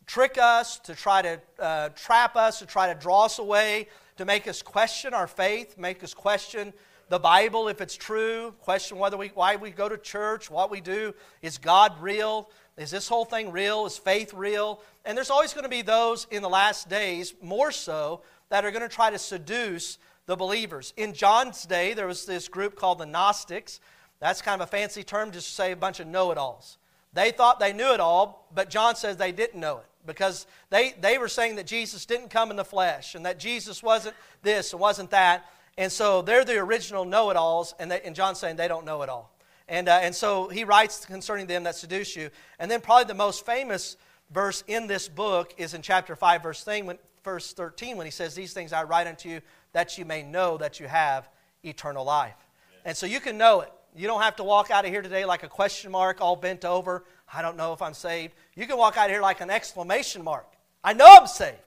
trick 0.07 0.39
us, 0.39 0.79
to 0.81 0.95
try 0.95 1.23
to 1.23 1.41
uh, 1.59 1.89
trap 1.91 2.37
us, 2.37 2.59
to 2.61 2.67
try 2.67 2.93
to 2.93 2.99
draw 2.99 3.25
us 3.25 3.39
away, 3.39 3.89
to 4.19 4.25
make 4.25 4.47
us 4.47 4.63
question 4.63 5.15
our 5.15 5.27
faith, 5.27 5.77
make 5.79 6.05
us 6.05 6.15
question 6.15 6.73
the 7.09 7.19
Bible 7.19 7.69
if 7.69 7.81
it's 7.81 7.97
true, 7.97 8.55
question 8.61 8.99
whether 8.99 9.17
we, 9.17 9.29
why 9.29 9.57
we 9.57 9.71
go 9.71 9.89
to 9.89 9.99
church, 9.99 10.51
what 10.51 10.71
we 10.71 10.81
do. 10.81 11.15
Is 11.43 11.59
God 11.59 12.01
real? 12.01 12.49
Is 12.77 12.91
this 12.91 13.09
whole 13.09 13.25
thing 13.25 13.53
real? 13.53 13.87
Is 13.87 13.99
faith 13.99 14.35
real? 14.35 14.81
And 15.05 15.17
there's 15.17 15.31
always 15.31 15.53
going 15.53 15.65
to 15.65 15.71
be 15.71 15.83
those 15.83 16.27
in 16.31 16.43
the 16.43 16.49
last 16.49 16.89
days, 16.89 17.35
more 17.43 17.71
so, 17.71 18.23
that 18.49 18.65
are 18.65 18.71
going 18.71 18.83
to 18.83 18.89
try 18.89 19.11
to 19.11 19.19
seduce 19.19 19.99
the 20.27 20.37
believers. 20.37 20.93
In 20.97 21.13
John's 21.13 21.65
day, 21.65 21.95
there 21.95 22.07
was 22.07 22.25
this 22.25 22.49
group 22.49 22.77
called 22.77 22.99
the 22.99 23.07
Gnostics. 23.07 23.81
That's 24.21 24.43
kind 24.43 24.61
of 24.61 24.69
a 24.69 24.71
fancy 24.71 25.03
term 25.03 25.31
just 25.31 25.49
to 25.49 25.55
say 25.55 25.73
a 25.73 25.77
bunch 25.77 26.01
of 26.01 26.07
know 26.07 26.31
it 26.31 26.39
alls. 26.39 26.79
They 27.13 27.31
thought 27.31 27.61
they 27.61 27.73
knew 27.73 27.93
it 27.93 28.01
all, 28.01 28.49
but 28.55 28.71
John 28.71 28.97
says 28.97 29.17
they 29.17 29.33
didn't 29.33 29.61
know 29.61 29.79
it 29.79 29.87
because 30.07 30.47
they, 30.71 30.95
they 31.01 31.19
were 31.19 31.29
saying 31.29 31.57
that 31.57 31.67
Jesus 31.67 32.07
didn't 32.07 32.31
come 32.31 32.51
in 32.51 32.57
the 32.57 32.65
flesh 32.65 33.15
and 33.15 33.25
that 33.25 33.39
Jesus 33.39 33.83
wasn't 33.83 34.17
this 34.43 34.73
and 34.73 34.81
wasn't 34.81 35.11
that. 35.11 35.47
And 35.77 35.91
so 35.91 36.23
they're 36.23 36.45
the 36.45 36.59
original 36.59 37.05
know 37.05 37.31
it 37.31 37.37
alls, 37.37 37.75
and, 37.79 37.93
and 37.93 38.15
John's 38.15 38.39
saying 38.39 38.57
they 38.57 38.69
don't 38.69 38.85
know 38.85 39.03
it 39.03 39.09
all. 39.09 39.37
And, 39.69 39.89
uh, 39.89 39.99
and 40.03 40.15
so 40.15 40.49
he 40.49 40.65
writes 40.65 41.05
concerning 41.05 41.47
them 41.47 41.65
that 41.65 41.75
seduce 41.75 42.15
you. 42.15 42.31
And 42.59 42.71
then, 42.71 42.81
probably 42.81 43.05
the 43.05 43.15
most 43.15 43.47
famous 43.47 43.97
verse 44.31 44.63
in 44.67 44.87
this 44.87 45.09
book 45.09 45.55
is 45.57 45.75
in 45.75 45.83
chapter 45.83 46.15
5, 46.15 46.43
verse, 46.43 46.63
thing, 46.63 46.87
when, 46.87 46.99
verse 47.25 47.53
13, 47.53 47.97
when 47.97 48.07
he 48.07 48.11
says, 48.11 48.35
These 48.35 48.53
things 48.53 48.73
I 48.73 48.85
write 48.85 49.07
unto 49.07 49.29
you 49.29 49.41
that 49.73 49.99
you 49.99 50.05
may 50.05 50.23
know 50.23 50.57
that 50.59 50.79
you 50.81 50.87
have 50.87 51.29
eternal 51.65 52.05
life. 52.05 52.37
And 52.85 52.97
so 52.97 53.07
you 53.07 53.21
can 53.21 53.39
know 53.39 53.63
it. 53.63 53.73
You 53.97 54.07
don't 54.07 54.23
have 54.23 54.37
to 54.37 54.45
walk 54.45 54.71
out 54.71 54.85
of 54.85 54.91
here 54.91 55.03
today 55.03 55.25
like 55.25 55.45
a 55.45 55.49
question 55.49 55.91
mark, 55.91 56.21
all 56.21 56.37
bent 56.37 56.65
over. 56.65 57.05
I 57.33 57.43
don't 57.43 57.57
know 57.57 57.73
if 57.73 57.81
I'm 57.81 57.95
saved. 57.95 58.35
You 58.55 58.67
can 58.67 58.77
walk 58.77 58.97
out 58.97 59.07
of 59.07 59.13
here 59.13 59.23
like 59.23 59.41
an 59.41 59.51
exclamation 59.51 60.23
mark. 60.23 60.47
I 60.83 60.93
know 60.93 61.07
I'm 61.09 61.27
saved. 61.27 61.59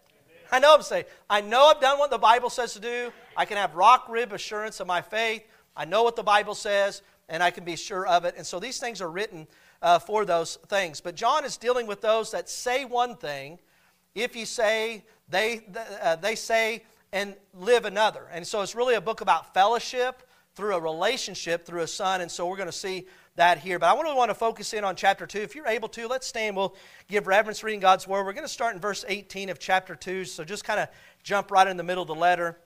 I 0.52 0.60
know 0.60 0.76
I'm 0.76 0.82
saved. 0.82 1.08
I 1.30 1.42
know 1.42 1.68
I've 1.68 1.82
done 1.82 1.98
what 2.00 2.10
the 2.10 2.18
Bible 2.18 2.50
says 2.50 2.74
to 2.74 2.80
do. 2.80 3.12
I 3.38 3.46
can 3.46 3.58
have 3.58 3.76
rock 3.76 4.08
rib 4.10 4.34
assurance 4.34 4.80
of 4.80 4.88
my 4.88 5.02
faith. 5.02 5.44
I 5.76 5.86
know 5.86 6.02
what 6.02 6.16
the 6.16 6.24
Bible 6.24 6.56
says, 6.56 7.04
and 7.30 7.44
I 7.44 7.52
can 7.52 7.64
be 7.64 7.76
sure 7.76 8.06
of 8.08 8.26
it. 8.26 8.34
And 8.36 8.46
so 8.46 8.60
these 8.60 8.80
things 8.80 9.00
are 9.00 9.10
written 9.10 9.48
uh, 9.80 10.00
for 10.00 10.26
those 10.26 10.56
things. 10.68 11.00
But 11.02 11.16
John 11.16 11.46
is 11.46 11.56
dealing 11.56 11.86
with 11.86 12.02
those 12.02 12.32
that 12.32 12.50
say 12.50 12.84
one 12.84 13.16
thing, 13.16 13.60
if 14.16 14.36
you 14.36 14.48
say, 14.48 15.06
they, 15.30 15.62
uh, 16.02 16.16
they 16.16 16.34
say, 16.34 16.84
and 17.14 17.36
live 17.54 17.86
another. 17.86 18.28
And 18.32 18.46
so 18.46 18.62
it's 18.64 18.74
really 18.74 18.96
a 18.96 19.02
book 19.02 19.22
about 19.22 19.54
fellowship 19.54 20.24
through 20.56 20.74
a 20.74 20.80
relationship 20.80 21.64
through 21.64 21.82
a 21.82 21.88
son. 21.88 22.22
And 22.22 22.32
so 22.32 22.48
we're 22.48 22.58
going 22.58 22.66
to 22.66 22.72
see 22.72 23.06
that 23.36 23.60
here. 23.60 23.78
But 23.78 23.96
I 23.96 24.02
really 24.02 24.16
want 24.16 24.32
to 24.32 24.36
focus 24.36 24.74
in 24.74 24.84
on 24.84 24.96
chapter 24.96 25.28
2. 25.28 25.38
If 25.38 25.54
you're 25.54 25.68
able 25.68 25.90
to, 25.90 26.08
let's 26.08 26.26
stand. 26.26 26.56
We'll 26.58 26.76
give 27.08 27.28
reverence 27.28 27.64
reading 27.64 27.82
God's 27.82 28.08
word. 28.08 28.26
We're 28.26 28.34
going 28.34 28.46
to 28.46 28.52
start 28.52 28.74
in 28.74 28.82
verse 28.82 29.06
18 29.08 29.50
of 29.50 29.60
chapter 29.60 29.96
2. 29.96 30.26
So 30.26 30.44
just 30.44 30.64
kind 30.64 30.80
of 30.80 30.90
jump 31.22 31.52
right 31.52 31.68
in 31.68 31.78
the 31.78 31.84
middle 31.84 32.02
of 32.02 32.08
the 32.08 32.16
letter 32.16 32.58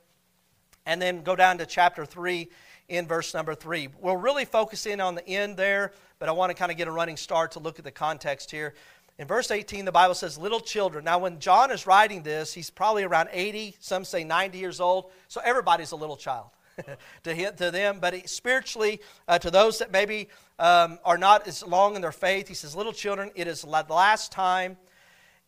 and 0.85 1.01
then 1.01 1.23
go 1.23 1.35
down 1.35 1.57
to 1.59 1.65
chapter 1.65 2.05
3 2.05 2.49
in 2.89 3.07
verse 3.07 3.33
number 3.33 3.55
3. 3.55 3.89
We'll 3.99 4.17
really 4.17 4.45
focus 4.45 4.85
in 4.85 4.99
on 4.99 5.15
the 5.15 5.27
end 5.27 5.57
there, 5.57 5.93
but 6.19 6.29
I 6.29 6.33
want 6.33 6.49
to 6.49 6.53
kind 6.53 6.71
of 6.71 6.77
get 6.77 6.87
a 6.87 6.91
running 6.91 7.17
start 7.17 7.51
to 7.53 7.59
look 7.59 7.79
at 7.79 7.85
the 7.85 7.91
context 7.91 8.51
here. 8.51 8.73
In 9.17 9.27
verse 9.27 9.51
18, 9.51 9.85
the 9.85 9.91
Bible 9.91 10.15
says, 10.15 10.37
Little 10.37 10.59
children. 10.59 11.05
Now, 11.05 11.19
when 11.19 11.39
John 11.39 11.71
is 11.71 11.85
writing 11.85 12.23
this, 12.23 12.53
he's 12.53 12.69
probably 12.69 13.03
around 13.03 13.29
80, 13.31 13.75
some 13.79 14.03
say 14.03 14.23
90 14.23 14.57
years 14.57 14.79
old, 14.79 15.11
so 15.27 15.41
everybody's 15.43 15.91
a 15.91 15.95
little 15.95 16.17
child. 16.17 16.47
to, 17.23 17.33
him, 17.33 17.55
to 17.57 17.69
them, 17.69 17.99
but 17.99 18.27
spiritually, 18.27 19.01
uh, 19.27 19.37
to 19.37 19.51
those 19.51 19.79
that 19.79 19.91
maybe 19.91 20.29
um, 20.57 20.97
are 21.03 21.17
not 21.17 21.47
as 21.47 21.65
long 21.65 21.95
in 21.95 22.01
their 22.01 22.11
faith, 22.11 22.47
he 22.47 22.53
says, 22.53 22.75
Little 22.75 22.93
children, 22.93 23.31
it 23.35 23.47
is 23.47 23.61
the 23.61 23.67
last 23.67 24.31
time. 24.31 24.77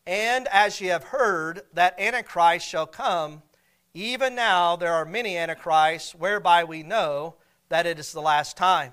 And 0.06 0.46
as 0.48 0.80
ye 0.80 0.88
have 0.88 1.04
heard 1.04 1.62
that 1.72 1.98
Antichrist 1.98 2.66
shall 2.68 2.86
come, 2.86 3.42
even 3.94 4.34
now 4.34 4.76
there 4.76 4.92
are 4.92 5.04
many 5.04 5.38
Antichrists, 5.38 6.14
whereby 6.14 6.64
we 6.64 6.82
know 6.82 7.36
that 7.68 7.86
it 7.86 7.98
is 7.98 8.12
the 8.12 8.20
last 8.20 8.56
time. 8.56 8.92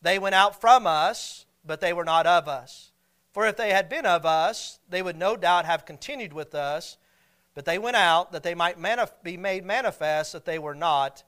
They 0.00 0.18
went 0.18 0.34
out 0.34 0.60
from 0.60 0.86
us, 0.86 1.46
but 1.64 1.80
they 1.80 1.92
were 1.92 2.04
not 2.04 2.26
of 2.26 2.48
us. 2.48 2.92
For 3.32 3.46
if 3.46 3.56
they 3.56 3.70
had 3.70 3.88
been 3.88 4.06
of 4.06 4.24
us, 4.24 4.78
they 4.88 5.02
would 5.02 5.16
no 5.16 5.36
doubt 5.36 5.66
have 5.66 5.84
continued 5.84 6.32
with 6.32 6.54
us, 6.54 6.96
but 7.54 7.64
they 7.64 7.78
went 7.78 7.96
out 7.96 8.32
that 8.32 8.42
they 8.42 8.54
might 8.54 8.76
be 9.22 9.36
made 9.36 9.64
manifest 9.64 10.32
that 10.32 10.44
they 10.44 10.58
were 10.58 10.74
not 10.74 11.24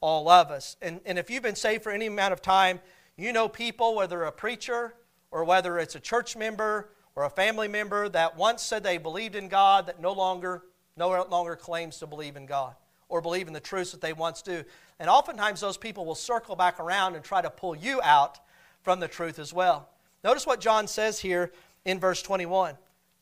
all 0.00 0.28
of 0.28 0.50
us. 0.50 0.76
And, 0.82 1.00
and 1.06 1.18
if 1.18 1.30
you've 1.30 1.42
been 1.42 1.56
saved 1.56 1.82
for 1.82 1.92
any 1.92 2.06
amount 2.06 2.32
of 2.32 2.42
time, 2.42 2.80
you 3.16 3.32
know 3.32 3.48
people, 3.48 3.94
whether 3.94 4.24
a 4.24 4.32
preacher 4.32 4.94
or 5.30 5.44
whether 5.44 5.78
it's 5.78 5.94
a 5.94 6.00
church 6.00 6.36
member 6.36 6.90
or 7.14 7.24
a 7.24 7.30
family 7.30 7.68
member 7.68 8.08
that 8.08 8.36
once 8.36 8.62
said 8.62 8.82
they 8.82 8.98
believed 8.98 9.34
in 9.34 9.48
God 9.48 9.86
that 9.86 10.00
no 10.00 10.12
longer, 10.12 10.62
no 10.96 11.24
longer 11.30 11.56
claims 11.56 11.98
to 11.98 12.06
believe 12.06 12.36
in 12.36 12.46
God 12.46 12.74
or 13.08 13.20
believe 13.20 13.46
in 13.46 13.52
the 13.52 13.60
truths 13.60 13.92
that 13.92 14.00
they 14.00 14.12
once 14.12 14.42
do. 14.42 14.64
And 14.98 15.10
oftentimes 15.10 15.60
those 15.60 15.76
people 15.76 16.04
will 16.04 16.14
circle 16.14 16.56
back 16.56 16.80
around 16.80 17.14
and 17.14 17.24
try 17.24 17.42
to 17.42 17.50
pull 17.50 17.76
you 17.76 18.00
out 18.02 18.38
from 18.82 19.00
the 19.00 19.08
truth 19.08 19.38
as 19.38 19.52
well. 19.52 19.88
Notice 20.24 20.46
what 20.46 20.60
John 20.60 20.86
says 20.86 21.18
here 21.18 21.52
in 21.84 22.00
verse 22.00 22.22
21. 22.22 22.76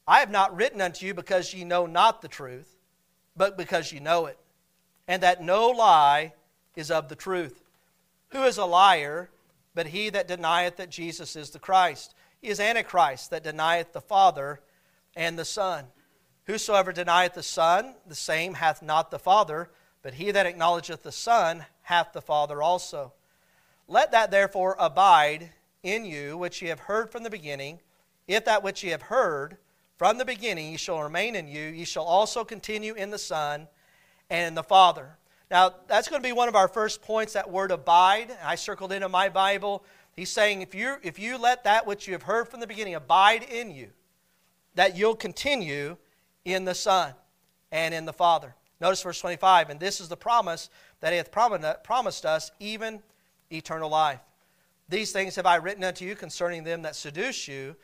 I 0.06 0.20
have 0.20 0.30
not 0.30 0.56
written 0.56 0.80
unto 0.80 1.06
you 1.06 1.14
because 1.14 1.54
ye 1.54 1.64
know 1.64 1.86
not 1.86 2.22
the 2.22 2.28
truth, 2.28 2.76
but 3.36 3.56
because 3.56 3.92
ye 3.92 4.00
know 4.00 4.26
it, 4.26 4.38
and 5.06 5.22
that 5.22 5.42
no 5.42 5.68
lie 5.68 6.34
is 6.76 6.90
of 6.90 7.08
the 7.08 7.16
truth. 7.16 7.62
Who 8.30 8.42
is 8.44 8.58
a 8.58 8.64
liar 8.64 9.30
but 9.74 9.88
he 9.88 10.10
that 10.10 10.28
denieth 10.28 10.76
that 10.76 10.90
Jesus 10.90 11.36
is 11.36 11.50
the 11.50 11.58
Christ? 11.58 12.14
He 12.40 12.48
is 12.48 12.60
Antichrist 12.60 13.30
that 13.30 13.44
denieth 13.44 13.92
the 13.92 14.00
Father 14.00 14.60
and 15.14 15.38
the 15.38 15.44
Son. 15.44 15.84
Whosoever 16.50 16.90
denieth 16.90 17.34
the 17.34 17.44
Son, 17.44 17.94
the 18.08 18.14
same 18.16 18.54
hath 18.54 18.82
not 18.82 19.12
the 19.12 19.20
Father, 19.20 19.70
but 20.02 20.14
he 20.14 20.32
that 20.32 20.46
acknowledgeth 20.46 21.04
the 21.04 21.12
Son 21.12 21.64
hath 21.82 22.12
the 22.12 22.20
Father 22.20 22.60
also. 22.60 23.12
Let 23.86 24.10
that 24.10 24.32
therefore 24.32 24.74
abide 24.76 25.50
in 25.84 26.04
you 26.04 26.36
which 26.36 26.60
ye 26.60 26.66
have 26.66 26.80
heard 26.80 27.08
from 27.08 27.22
the 27.22 27.30
beginning. 27.30 27.78
If 28.26 28.46
that 28.46 28.64
which 28.64 28.82
ye 28.82 28.90
have 28.90 29.02
heard 29.02 29.58
from 29.96 30.18
the 30.18 30.24
beginning 30.24 30.72
ye 30.72 30.76
shall 30.76 31.00
remain 31.00 31.36
in 31.36 31.46
you, 31.46 31.68
ye 31.68 31.84
shall 31.84 32.02
also 32.02 32.42
continue 32.42 32.94
in 32.94 33.12
the 33.12 33.18
Son 33.18 33.68
and 34.28 34.48
in 34.48 34.54
the 34.56 34.64
Father. 34.64 35.18
Now, 35.52 35.72
that's 35.86 36.08
going 36.08 36.20
to 36.20 36.28
be 36.28 36.32
one 36.32 36.48
of 36.48 36.56
our 36.56 36.66
first 36.66 37.00
points, 37.00 37.34
that 37.34 37.48
word 37.48 37.70
abide. 37.70 38.36
I 38.42 38.56
circled 38.56 38.90
it 38.90 39.04
in 39.04 39.10
my 39.12 39.28
Bible. 39.28 39.84
He's 40.16 40.30
saying, 40.30 40.62
if 40.62 40.74
you, 40.74 40.96
if 41.04 41.16
you 41.16 41.38
let 41.38 41.62
that 41.62 41.86
which 41.86 42.08
you 42.08 42.12
have 42.14 42.24
heard 42.24 42.48
from 42.48 42.58
the 42.58 42.66
beginning 42.66 42.96
abide 42.96 43.44
in 43.44 43.70
you, 43.70 43.90
that 44.74 44.96
you'll 44.96 45.14
continue 45.14 45.96
in 46.44 46.64
the 46.64 46.74
Son 46.74 47.14
and 47.72 47.94
in 47.94 48.04
the 48.04 48.12
Father. 48.12 48.54
Notice 48.80 49.02
verse 49.02 49.20
25, 49.20 49.70
and 49.70 49.80
this 49.80 50.00
is 50.00 50.08
the 50.08 50.16
promise 50.16 50.70
that 51.00 51.12
he 51.12 51.18
hath 51.18 51.30
promised 51.30 52.24
us, 52.24 52.50
even 52.60 53.02
eternal 53.50 53.90
life. 53.90 54.20
These 54.88 55.12
things 55.12 55.36
have 55.36 55.46
I 55.46 55.56
written 55.56 55.84
unto 55.84 56.04
you 56.04 56.16
concerning 56.16 56.64
them 56.64 56.82
that 56.82 56.96
seduce 56.96 57.46
you. 57.46 57.76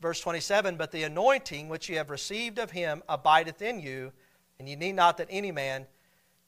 Verse 0.00 0.20
27, 0.20 0.76
but 0.76 0.92
the 0.92 1.04
anointing 1.04 1.68
which 1.68 1.88
ye 1.88 1.96
have 1.96 2.10
received 2.10 2.58
of 2.58 2.70
him 2.70 3.02
abideth 3.08 3.62
in 3.62 3.80
you, 3.80 4.12
and 4.58 4.68
ye 4.68 4.76
need 4.76 4.94
not 4.94 5.16
that 5.16 5.28
any 5.30 5.50
man 5.50 5.86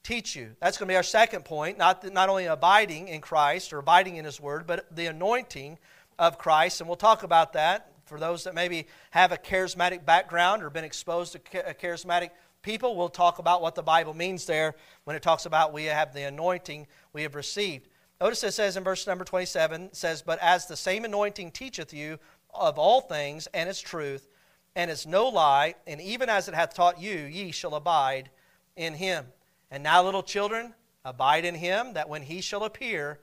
teach 0.03 0.35
you. 0.35 0.55
That's 0.59 0.77
going 0.77 0.87
to 0.87 0.91
be 0.91 0.95
our 0.95 1.03
second 1.03 1.45
point, 1.45 1.77
not, 1.77 2.11
not 2.13 2.29
only 2.29 2.45
abiding 2.45 3.07
in 3.07 3.21
Christ 3.21 3.73
or 3.73 3.79
abiding 3.79 4.17
in 4.17 4.25
His 4.25 4.39
Word, 4.39 4.65
but 4.67 4.95
the 4.95 5.07
anointing 5.07 5.77
of 6.17 6.37
Christ. 6.37 6.79
And 6.79 6.87
we'll 6.87 6.95
talk 6.95 7.23
about 7.23 7.53
that 7.53 7.88
for 8.09 8.19
those 8.19 8.43
that 8.43 8.55
maybe 8.55 8.87
have 9.11 9.31
a 9.31 9.37
charismatic 9.37 10.03
background 10.03 10.63
or 10.63 10.69
been 10.69 10.83
exposed 10.83 11.33
to 11.33 11.39
charismatic 11.39 12.31
people. 12.63 12.97
We'll 12.97 13.07
talk 13.07 13.39
about 13.39 13.61
what 13.61 13.75
the 13.75 13.83
Bible 13.83 14.13
means 14.13 14.45
there 14.45 14.75
when 15.05 15.15
it 15.15 15.21
talks 15.21 15.45
about 15.45 15.71
we 15.71 15.85
have 15.85 16.13
the 16.13 16.23
anointing 16.23 16.87
we 17.13 17.21
have 17.21 17.35
received. 17.35 17.87
Notice 18.19 18.43
it 18.43 18.51
says 18.51 18.75
in 18.75 18.83
verse 18.83 19.07
number 19.07 19.23
27, 19.23 19.83
it 19.83 19.95
says, 19.95 20.21
But 20.21 20.39
as 20.41 20.65
the 20.65 20.75
same 20.75 21.05
anointing 21.05 21.51
teacheth 21.51 21.93
you 21.93 22.19
of 22.53 22.77
all 22.77 23.01
things 23.01 23.47
and 23.53 23.69
its 23.69 23.79
truth, 23.79 24.27
and 24.75 24.91
is 24.91 25.05
no 25.05 25.27
lie, 25.27 25.75
and 25.87 26.01
even 26.01 26.29
as 26.29 26.47
it 26.47 26.55
hath 26.55 26.73
taught 26.73 26.99
you, 26.99 27.13
ye 27.13 27.51
shall 27.51 27.75
abide 27.75 28.29
in 28.75 28.93
him. 28.95 29.25
And 29.71 29.83
now, 29.83 30.03
little 30.03 30.23
children, 30.23 30.73
abide 31.05 31.45
in 31.45 31.55
him, 31.55 31.93
that 31.93 32.09
when 32.09 32.23
he 32.23 32.41
shall 32.41 32.63
appear, 32.63 33.19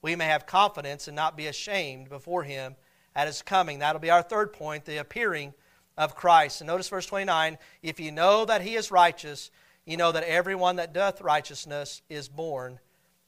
we 0.00 0.16
may 0.16 0.26
have 0.26 0.46
confidence 0.46 1.08
and 1.08 1.16
not 1.16 1.36
be 1.36 1.46
ashamed 1.46 2.08
before 2.08 2.44
him 2.44 2.76
at 3.14 3.26
his 3.26 3.42
coming. 3.42 3.80
That'll 3.80 4.00
be 4.00 4.10
our 4.10 4.22
third 4.22 4.52
point, 4.52 4.84
the 4.84 4.98
appearing 4.98 5.54
of 5.96 6.14
Christ. 6.14 6.60
And 6.60 6.68
notice 6.68 6.88
verse 6.88 7.06
29 7.06 7.58
If 7.82 8.00
you 8.00 8.12
know 8.12 8.44
that 8.44 8.62
he 8.62 8.74
is 8.74 8.90
righteous, 8.90 9.50
you 9.84 9.96
know 9.96 10.12
that 10.12 10.24
everyone 10.24 10.76
that 10.76 10.92
doth 10.92 11.20
righteousness 11.20 12.02
is 12.08 12.28
born 12.28 12.78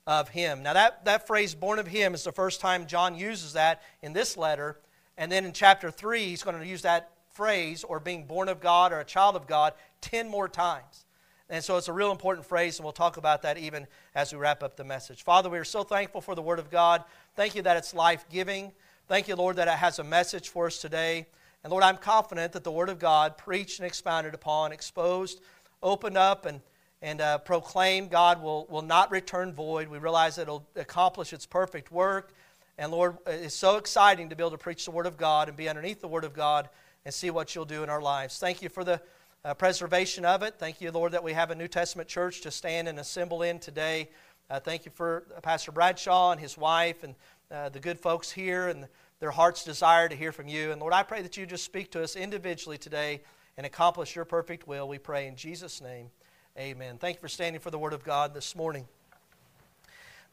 of 0.07 0.29
him. 0.31 0.63
Now, 0.63 0.73
that, 0.73 1.05
that 1.05 1.27
phrase, 1.27 1.55
born 1.55 1.79
of 1.79 1.87
him, 1.87 2.15
is 2.15 2.25
the 2.25 2.33
first 2.33 2.61
time 2.61 2.87
John 2.87 3.15
uses 3.15 3.55
that 3.55 3.83
in 4.03 4.13
this 4.13 4.37
letter. 4.37 4.79
And 5.17 5.31
then 5.31 5.45
in 5.45 5.53
chapter 5.53 5.91
3, 5.91 6.25
he's 6.25 6.43
going 6.43 6.59
to 6.59 6.67
use 6.67 6.83
that 6.83 7.11
phrase, 7.33 7.85
or 7.85 8.01
being 8.01 8.27
born 8.27 8.49
of 8.49 8.61
God 8.61 8.93
or 8.93 9.01
a 9.01 9.05
child 9.05 9.37
of 9.37 9.47
God, 9.47 9.73
10 10.01 10.29
more 10.29 10.49
times. 10.49 11.05
And 11.49 11.65
so 11.65 11.77
it's 11.77 11.89
a 11.89 11.93
real 11.93 12.13
important 12.13 12.47
phrase, 12.47 12.79
and 12.79 12.85
we'll 12.85 12.93
talk 12.93 13.17
about 13.17 13.43
that 13.43 13.59
even 13.59 13.87
as 14.15 14.33
we 14.33 14.39
wrap 14.39 14.63
up 14.63 14.77
the 14.77 14.85
message. 14.85 15.25
Father, 15.25 15.49
we 15.49 15.59
are 15.59 15.65
so 15.65 15.83
thankful 15.83 16.21
for 16.21 16.35
the 16.35 16.43
Word 16.43 16.59
of 16.59 16.71
God. 16.71 17.03
Thank 17.35 17.55
you 17.55 17.63
that 17.63 17.77
it's 17.77 17.93
life 17.93 18.25
giving. 18.31 18.73
Thank 19.11 19.27
you, 19.27 19.35
Lord, 19.35 19.57
that 19.57 19.67
it 19.67 19.75
has 19.75 19.99
a 19.99 20.05
message 20.05 20.51
for 20.51 20.67
us 20.67 20.79
today. 20.79 21.27
And 21.65 21.73
Lord, 21.73 21.83
I'm 21.83 21.97
confident 21.97 22.53
that 22.53 22.63
the 22.63 22.71
Word 22.71 22.89
of 22.89 23.01
God, 23.01 23.37
preached 23.37 23.81
and 23.81 23.87
expounded 23.89 24.35
upon, 24.35 24.71
exposed, 24.71 25.41
opened 25.83 26.17
up, 26.17 26.47
and, 26.47 26.61
and 27.03 27.21
uh, 27.21 27.39
proclaimed, 27.39 28.11
God 28.11 28.41
will, 28.41 28.69
will 28.71 28.83
not 28.83 29.11
return 29.11 29.53
void. 29.53 29.89
We 29.89 29.99
realize 29.99 30.37
that 30.37 30.43
it'll 30.43 30.65
accomplish 30.77 31.33
its 31.33 31.45
perfect 31.45 31.91
work 31.91 32.33
And 32.81 32.91
Lord, 32.91 33.19
it's 33.27 33.55
so 33.55 33.77
exciting 33.77 34.31
to 34.31 34.37
be 34.37 34.43
able 34.43 34.53
to 34.53 34.59
preach 34.59 34.87
the 34.87 34.91
Word 34.91 35.05
of 35.05 35.19
God 35.19 35.49
and 35.49 35.57
be 35.57 35.69
underneath 35.69 36.01
the 36.01 36.09
Word 36.09 36.25
of 36.25 36.33
God 36.33 36.71
and 37.05 37.13
see 37.13 37.29
what 37.29 37.55
you'll 37.55 37.67
do 37.67 37.83
in 37.83 37.91
our 37.91 38.01
lives. 38.01 38.39
Thank 38.39 38.63
you 38.63 38.71
for 38.71 38.85
the 38.85 39.03
uh, 39.45 39.53
preservation 39.53 40.25
of 40.25 40.43
it. 40.43 40.55
Thank 40.59 40.81
you, 40.81 40.91
Lord, 40.91 41.13
that 41.13 41.23
we 41.23 41.35
have 41.35 41.51
a 41.51 41.55
New 41.55 41.69
Testament 41.69 42.09
church 42.09 42.41
to 42.41 42.51
stand 42.51 42.89
and 42.89 42.99
assemble 42.99 43.43
in 43.43 43.59
today. 43.59 44.09
Uh, 44.49 44.61
thank 44.61 44.87
you 44.87 44.91
for 44.95 45.25
Pastor 45.43 45.73
Bradshaw 45.73 46.33
and 46.33 46.41
his 46.41 46.57
wife 46.57 47.05
and 47.05 47.15
uh, 47.51 47.69
the 47.69 47.81
good 47.81 47.99
folks 47.99 48.31
here 48.31 48.69
and 48.69 48.87
their 49.19 49.31
heart's 49.31 49.65
desire 49.65 50.09
to 50.09 50.15
hear 50.15 50.33
from 50.33 50.49
you. 50.49 50.71
And 50.71 50.81
Lord, 50.81 50.93
I 50.93 51.03
pray 51.03 51.21
that 51.23 51.37
you 51.37 51.47
just 51.47 51.65
speak 51.65 51.91
to 51.93 52.03
us 52.03 52.17
individually 52.17 52.79
today 52.79 53.23
and 53.57 53.67
accomplish 53.67 54.15
your 54.15 54.25
perfect 54.25 54.69
will. 54.69 54.89
We 54.89 54.99
pray 54.99 55.27
in 55.27 55.37
Jesus' 55.37 55.81
name. 55.81 56.11
Amen. 56.59 56.97
Thank 56.99 57.17
you 57.17 57.21
for 57.21 57.29
standing 57.29 57.61
for 57.61 57.71
the 57.71 57.79
Word 57.79 57.93
of 57.93 58.05
God 58.05 58.35
this 58.35 58.55
morning. 58.55 58.87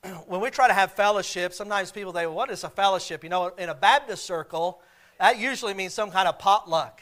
when 0.27 0.41
we 0.41 0.49
try 0.49 0.67
to 0.67 0.73
have 0.73 0.91
fellowship, 0.91 1.53
sometimes 1.53 1.91
people 1.91 2.13
say, 2.13 2.25
well, 2.25 2.35
What 2.35 2.51
is 2.51 2.63
a 2.63 2.69
fellowship? 2.69 3.23
You 3.23 3.29
know, 3.29 3.47
in 3.57 3.69
a 3.69 3.75
Baptist 3.75 4.25
circle, 4.25 4.81
that 5.19 5.39
usually 5.39 5.73
means 5.73 5.93
some 5.93 6.11
kind 6.11 6.27
of 6.27 6.37
potluck 6.37 7.01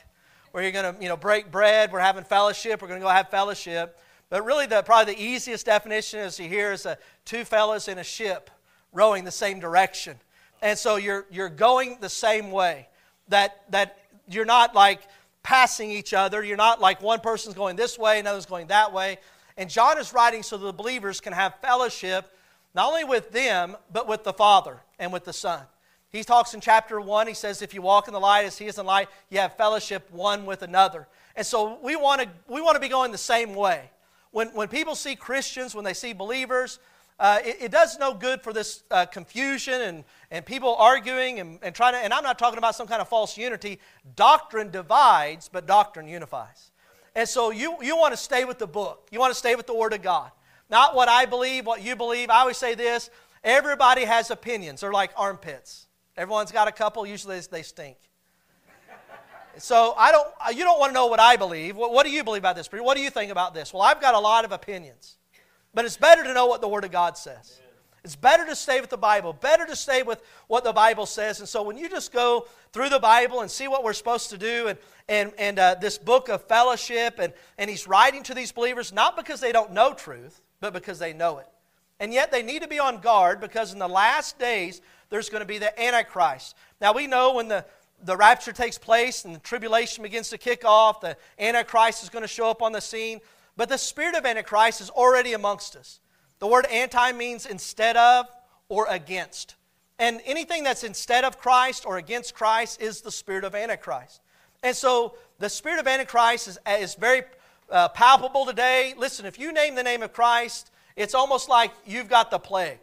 where 0.52 0.64
you're 0.64 0.72
going 0.72 0.96
to 0.96 1.02
you 1.02 1.10
know, 1.10 1.18
break 1.18 1.52
bread, 1.52 1.92
we're 1.92 2.00
having 2.00 2.24
fellowship, 2.24 2.82
we're 2.82 2.88
going 2.88 3.02
to 3.02 3.06
go 3.06 3.10
have 3.10 3.30
fellowship. 3.30 4.00
But 4.30 4.46
really, 4.46 4.66
the, 4.66 4.82
probably 4.82 5.14
the 5.14 5.22
easiest 5.22 5.66
definition 5.66 6.22
is 6.22 6.40
you 6.40 6.48
hear 6.48 6.72
is 6.72 6.86
a, 6.86 6.98
two 7.26 7.44
fellows 7.44 7.90
in 7.90 7.98
a 7.98 8.04
ship 8.04 8.50
rowing 8.96 9.24
the 9.24 9.32
same 9.32 9.60
direction. 9.60 10.18
And 10.62 10.80
so 10.80 10.96
you're, 10.96 11.26
you're 11.30 11.50
going 11.50 11.98
the 12.02 12.10
same 12.10 12.50
way. 12.50 12.88
That, 13.28 13.62
that 13.72 14.00
you're 14.28 14.46
not 14.46 14.74
like 14.74 15.02
passing 15.44 15.92
each 15.92 16.14
other. 16.14 16.44
You're 16.44 16.58
not 16.58 16.82
like 16.82 17.02
one 17.02 17.20
person's 17.20 17.56
going 17.56 17.76
this 17.76 18.00
way, 18.00 18.20
another's 18.20 18.48
going 18.48 18.68
that 18.68 18.92
way. 18.92 19.20
And 19.58 19.70
John 19.70 19.98
is 20.00 20.14
writing 20.14 20.42
so 20.42 20.58
the 20.58 20.74
believers 20.74 21.22
can 21.22 21.34
have 21.34 21.56
fellowship 21.62 22.32
not 22.74 22.90
only 22.90 23.06
with 23.06 23.32
them, 23.32 23.78
but 23.92 24.08
with 24.08 24.26
the 24.26 24.34
Father 24.34 24.78
and 25.00 25.14
with 25.14 25.24
the 25.24 25.34
Son. 25.34 25.62
He 26.10 26.24
talks 26.24 26.54
in 26.54 26.62
chapter 26.62 27.00
1, 27.00 27.28
he 27.28 27.34
says, 27.34 27.62
If 27.62 27.74
you 27.74 27.82
walk 27.82 28.08
in 28.08 28.14
the 28.14 28.20
light 28.20 28.46
as 28.46 28.58
he 28.58 28.66
is 28.66 28.78
in 28.78 28.86
light, 28.86 29.08
you 29.30 29.40
have 29.40 29.56
fellowship 29.56 30.10
one 30.12 30.46
with 30.46 30.62
another. 30.62 31.08
And 31.36 31.46
so 31.46 31.80
we 31.82 31.96
want 31.96 32.22
to, 32.22 32.30
we 32.48 32.62
want 32.62 32.76
to 32.76 32.82
be 32.82 32.90
going 32.90 33.12
the 33.12 33.18
same 33.18 33.56
way. 33.56 33.90
When, 34.32 34.50
when 34.50 34.68
people 34.68 34.96
see 34.96 35.16
Christians, 35.16 35.74
when 35.74 35.86
they 35.86 35.94
see 35.94 36.12
believers, 36.12 36.80
uh, 37.20 37.40
it, 37.46 37.58
it, 37.62 37.72
does 37.72 37.98
no 37.98 38.14
good 38.14 38.42
for 38.42 38.52
this 38.52 38.84
uh, 38.92 39.06
confusion 39.06 39.82
and, 39.82 40.04
and 40.32 40.46
people 40.46 40.76
arguing 40.76 41.40
and, 41.40 41.60
and 41.62 41.74
trying 41.74 41.94
to, 41.94 42.00
and 42.00 42.14
I'm 42.14 42.24
not 42.24 42.38
talking 42.38 42.58
about 42.58 42.76
some 42.76 42.88
kind 42.88 43.02
of 43.02 43.08
false 43.08 43.38
unity. 43.38 43.80
Doctrine 44.16 44.70
divides, 44.70 45.50
but 45.50 45.66
doctrine 45.66 46.10
unifies. 46.10 46.72
And 47.16 47.28
so 47.28 47.52
you, 47.52 47.78
you 47.82 47.96
want 47.96 48.12
to 48.12 48.18
stay 48.18 48.44
with 48.44 48.60
the 48.60 48.68
book, 48.68 49.08
you 49.12 49.20
want 49.20 49.32
to 49.32 49.40
stay 49.40 49.56
with 49.56 49.66
the 49.66 49.74
Word 49.74 49.94
of 49.94 50.02
God. 50.02 50.32
Not 50.70 50.94
what 50.94 51.08
I 51.08 51.26
believe, 51.26 51.66
what 51.66 51.82
you 51.82 51.96
believe. 51.96 52.30
I 52.30 52.40
always 52.40 52.58
say 52.58 52.76
this 52.76 53.10
everybody 53.44 54.04
has 54.04 54.30
opinions, 54.30 54.82
they're 54.82 54.92
like 54.92 55.12
armpits. 55.16 55.88
Everyone's 56.18 56.52
got 56.52 56.68
a 56.68 56.72
couple, 56.72 57.06
usually 57.06 57.40
they 57.40 57.64
stink. 57.64 57.98
So 59.58 59.94
I 59.98 60.12
don't, 60.12 60.28
you 60.58 60.66
don't 60.66 60.80
want 60.80 60.90
to 60.90 60.94
know 60.94 61.08
what 61.08 61.22
I 61.22 61.38
believe. 61.38 61.78
What, 61.78 61.94
what 61.94 62.06
do 62.06 62.12
you 62.12 62.26
believe 62.26 62.42
about 62.42 62.58
this? 62.58 62.68
What 62.70 62.98
do 62.98 63.02
you 63.02 63.10
think 63.10 63.32
about 63.32 63.54
this? 63.54 63.74
Well, 63.74 63.84
I've 63.84 64.02
got 64.02 64.14
a 64.14 64.20
lot 64.20 64.44
of 64.44 64.52
opinions. 64.52 65.16
But 65.76 65.86
it's 65.86 65.98
better 65.98 66.24
to 66.24 66.34
know 66.34 66.48
what 66.48 66.62
the 66.62 66.68
Word 66.68 66.86
of 66.86 66.92
God 66.92 67.18
says. 67.18 67.60
It's 68.06 68.16
better 68.16 68.46
to 68.46 68.56
stay 68.56 68.82
with 68.82 68.92
the 68.92 68.98
Bible, 68.98 69.34
better 69.34 69.66
to 69.66 69.76
stay 69.76 70.04
with 70.04 70.22
what 70.48 70.64
the 70.64 70.72
Bible 70.72 71.06
says. 71.06 71.40
And 71.40 71.50
so 71.50 71.64
when 71.64 71.76
you 71.76 71.90
just 71.90 72.14
go 72.14 72.48
through 72.72 72.90
the 72.90 73.00
Bible 73.00 73.42
and 73.42 73.50
see 73.50 73.68
what 73.68 73.84
we're 73.84 73.94
supposed 73.94 74.30
to 74.30 74.38
do, 74.38 74.68
and, 74.68 74.78
and, 75.10 75.34
and 75.40 75.60
uh, 75.60 75.76
this 75.82 75.98
book 75.98 76.30
of 76.30 76.44
fellowship, 76.44 77.20
and, 77.20 77.34
and 77.58 77.70
he's 77.70 77.88
writing 77.88 78.22
to 78.24 78.36
these 78.36 78.52
believers 78.52 78.94
not 78.94 79.18
because 79.18 79.42
they 79.42 79.52
don't 79.52 79.74
know 79.74 79.94
truth, 79.94 80.40
but 80.60 80.72
because 80.72 81.00
they 81.00 81.14
know 81.14 81.40
it. 81.40 81.48
And 82.00 82.14
yet 82.14 82.32
they 82.32 82.44
need 82.44 82.62
to 82.62 82.68
be 82.68 82.80
on 82.80 83.00
guard 83.00 83.42
because 83.42 83.74
in 83.74 83.80
the 83.80 83.90
last 83.90 84.38
days, 84.38 84.82
there's 85.10 85.30
going 85.30 85.42
to 85.42 85.48
be 85.48 85.58
the 85.58 85.78
Antichrist. 85.82 86.56
Now 86.80 86.94
we 86.94 87.08
know 87.08 87.34
when 87.34 87.48
the, 87.48 87.66
the 88.04 88.16
rapture 88.16 88.52
takes 88.52 88.78
place 88.78 89.26
and 89.26 89.34
the 89.34 89.40
tribulation 89.40 90.04
begins 90.04 90.30
to 90.30 90.38
kick 90.38 90.64
off, 90.64 91.02
the 91.02 91.18
Antichrist 91.40 92.04
is 92.04 92.10
going 92.10 92.22
to 92.22 92.28
show 92.28 92.52
up 92.52 92.62
on 92.62 92.72
the 92.72 92.82
scene. 92.82 93.20
But 93.58 93.70
the 93.70 93.78
spirit 93.78 94.16
of 94.16 94.26
Antichrist 94.26 94.82
is 94.82 94.90
already 94.90 95.34
amongst 95.34 95.76
us. 95.76 96.00
The 96.40 96.48
word 96.48 96.66
anti 96.66 97.12
means 97.14 97.46
instead 97.46 97.96
of 97.96 98.28
or 98.68 98.88
against. 98.90 99.56
And 99.98 100.22
anything 100.26 100.64
that's 100.64 100.84
instead 100.84 101.24
of 101.24 101.38
Christ 101.38 101.86
or 101.86 101.98
against 101.98 102.36
Christ 102.36 102.82
is 102.82 103.02
the 103.02 103.12
spirit 103.12 103.46
of 103.46 103.56
Antichrist. 103.56 104.22
And 104.62 104.76
so 104.76 105.16
the 105.40 105.50
spirit 105.50 105.80
of 105.80 105.88
Antichrist 105.88 106.48
is, 106.48 106.60
is 106.68 106.96
very 106.96 107.24
uh, 107.70 107.90
palpable 107.90 108.46
today. 108.46 108.94
Listen, 108.98 109.26
if 109.26 109.40
you 109.40 109.54
name 109.54 109.76
the 109.76 109.84
name 109.84 110.04
of 110.04 110.12
Christ, 110.12 110.72
it's 110.96 111.14
almost 111.14 111.48
like 111.48 111.72
you've 111.86 112.10
got 112.10 112.32
the 112.32 112.40
plague, 112.40 112.80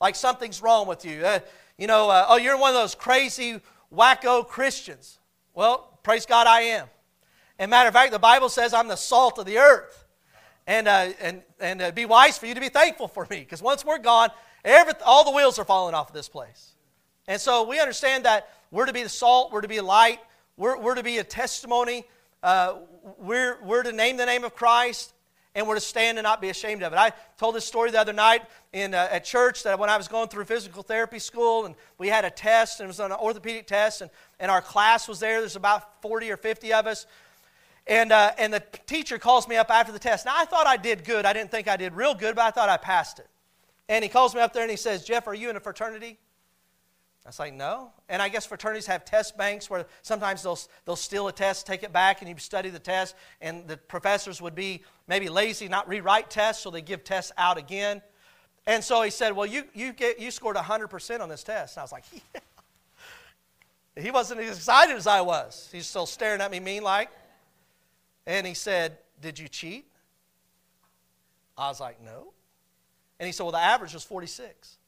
like 0.00 0.14
something's 0.14 0.62
wrong 0.62 0.86
with 0.86 1.04
you. 1.04 1.24
Uh, 1.24 1.40
you 1.76 1.86
know, 1.86 2.08
uh, 2.08 2.26
oh, 2.28 2.36
you're 2.36 2.56
one 2.56 2.70
of 2.70 2.80
those 2.80 2.94
crazy, 2.94 3.60
wacko 3.92 4.46
Christians. 4.46 5.18
Well, 5.54 5.98
praise 6.02 6.26
God, 6.26 6.46
I 6.46 6.60
am. 6.62 6.86
And 7.58 7.70
matter 7.70 7.88
of 7.88 7.94
fact, 7.94 8.12
the 8.12 8.18
Bible 8.18 8.48
says 8.48 8.74
I'm 8.74 8.88
the 8.88 8.96
salt 8.96 9.38
of 9.38 9.46
the 9.46 9.58
earth. 9.58 10.03
And, 10.66 10.88
uh, 10.88 11.08
and, 11.20 11.42
and 11.60 11.82
uh, 11.82 11.90
be 11.90 12.06
wise 12.06 12.38
for 12.38 12.46
you 12.46 12.54
to 12.54 12.60
be 12.60 12.70
thankful 12.70 13.08
for 13.08 13.26
me 13.28 13.40
because 13.40 13.60
once 13.60 13.84
we're 13.84 13.98
gone, 13.98 14.30
every, 14.64 14.94
all 15.04 15.24
the 15.24 15.30
wheels 15.30 15.58
are 15.58 15.64
falling 15.64 15.94
off 15.94 16.08
of 16.08 16.14
this 16.14 16.28
place. 16.28 16.72
And 17.28 17.40
so 17.40 17.64
we 17.64 17.80
understand 17.80 18.24
that 18.24 18.48
we're 18.70 18.86
to 18.86 18.92
be 18.92 19.02
the 19.02 19.08
salt, 19.08 19.52
we're 19.52 19.60
to 19.60 19.68
be 19.68 19.80
light, 19.80 20.20
we're, 20.56 20.78
we're 20.78 20.94
to 20.94 21.02
be 21.02 21.18
a 21.18 21.24
testimony, 21.24 22.04
uh, 22.42 22.76
we're, 23.18 23.62
we're 23.62 23.82
to 23.82 23.92
name 23.92 24.16
the 24.16 24.26
name 24.26 24.44
of 24.44 24.54
Christ, 24.54 25.14
and 25.54 25.68
we're 25.68 25.76
to 25.76 25.80
stand 25.80 26.18
and 26.18 26.24
not 26.24 26.40
be 26.40 26.48
ashamed 26.48 26.82
of 26.82 26.92
it. 26.92 26.96
I 26.96 27.12
told 27.38 27.54
this 27.54 27.64
story 27.64 27.90
the 27.90 28.00
other 28.00 28.12
night 28.12 28.42
in, 28.72 28.92
uh, 28.92 29.08
at 29.10 29.24
church 29.24 29.62
that 29.62 29.78
when 29.78 29.88
I 29.88 29.96
was 29.96 30.08
going 30.08 30.28
through 30.28 30.44
physical 30.46 30.82
therapy 30.82 31.18
school, 31.18 31.64
and 31.64 31.74
we 31.96 32.08
had 32.08 32.24
a 32.24 32.30
test, 32.30 32.80
and 32.80 32.86
it 32.86 32.88
was 32.88 33.00
an 33.00 33.12
orthopedic 33.12 33.66
test, 33.66 34.00
and, 34.00 34.10
and 34.40 34.50
our 34.50 34.60
class 34.60 35.06
was 35.06 35.20
there. 35.20 35.40
There's 35.40 35.56
about 35.56 36.02
40 36.02 36.30
or 36.30 36.36
50 36.36 36.72
of 36.72 36.86
us. 36.86 37.06
And, 37.86 38.12
uh, 38.12 38.32
and 38.38 38.52
the 38.52 38.62
teacher 38.86 39.18
calls 39.18 39.46
me 39.46 39.56
up 39.56 39.70
after 39.70 39.92
the 39.92 39.98
test. 39.98 40.24
Now, 40.24 40.34
I 40.36 40.46
thought 40.46 40.66
I 40.66 40.76
did 40.76 41.04
good. 41.04 41.26
I 41.26 41.32
didn't 41.32 41.50
think 41.50 41.68
I 41.68 41.76
did 41.76 41.92
real 41.94 42.14
good, 42.14 42.34
but 42.34 42.42
I 42.42 42.50
thought 42.50 42.68
I 42.68 42.78
passed 42.78 43.18
it. 43.18 43.28
And 43.88 44.02
he 44.02 44.08
calls 44.08 44.34
me 44.34 44.40
up 44.40 44.52
there 44.54 44.62
and 44.62 44.70
he 44.70 44.76
says, 44.76 45.04
Jeff, 45.04 45.26
are 45.26 45.34
you 45.34 45.50
in 45.50 45.56
a 45.56 45.60
fraternity? 45.60 46.18
I 47.24 47.28
was 47.28 47.38
like, 47.38 47.54
no. 47.54 47.90
And 48.08 48.20
I 48.20 48.28
guess 48.28 48.44
fraternities 48.44 48.86
have 48.86 49.04
test 49.04 49.36
banks 49.36 49.70
where 49.70 49.86
sometimes 50.02 50.42
they'll, 50.42 50.58
they'll 50.84 50.96
steal 50.96 51.26
a 51.28 51.32
test, 51.32 51.66
take 51.66 51.82
it 51.82 51.92
back, 51.92 52.20
and 52.20 52.28
you 52.28 52.36
study 52.38 52.68
the 52.68 52.78
test. 52.78 53.14
And 53.40 53.66
the 53.66 53.76
professors 53.76 54.42
would 54.42 54.54
be 54.54 54.82
maybe 55.06 55.30
lazy, 55.30 55.68
not 55.68 55.88
rewrite 55.88 56.28
tests, 56.28 56.62
so 56.62 56.70
they 56.70 56.82
give 56.82 57.02
tests 57.02 57.32
out 57.38 57.56
again. 57.56 58.02
And 58.66 58.84
so 58.84 59.02
he 59.02 59.10
said, 59.10 59.34
well, 59.34 59.46
you, 59.46 59.64
you, 59.74 59.92
get, 59.92 60.18
you 60.18 60.30
scored 60.30 60.56
100% 60.56 61.20
on 61.20 61.28
this 61.28 61.42
test. 61.42 61.76
And 61.76 61.80
I 61.80 61.84
was 61.84 61.92
like, 61.92 62.04
yeah. 62.34 62.40
He 64.02 64.10
wasn't 64.10 64.40
as 64.40 64.56
excited 64.56 64.96
as 64.96 65.06
I 65.06 65.20
was. 65.20 65.68
He's 65.70 65.86
still 65.86 66.06
staring 66.06 66.40
at 66.40 66.50
me 66.50 66.60
mean 66.60 66.82
like. 66.82 67.10
And 68.26 68.46
he 68.46 68.54
said, 68.54 68.98
Did 69.20 69.38
you 69.38 69.48
cheat? 69.48 69.86
I 71.56 71.68
was 71.68 71.80
like, 71.80 72.02
No. 72.02 72.32
And 73.18 73.26
he 73.26 73.32
said, 73.32 73.44
Well, 73.44 73.52
the 73.52 73.58
average 73.58 73.94
was 73.94 74.04
46. 74.04 74.78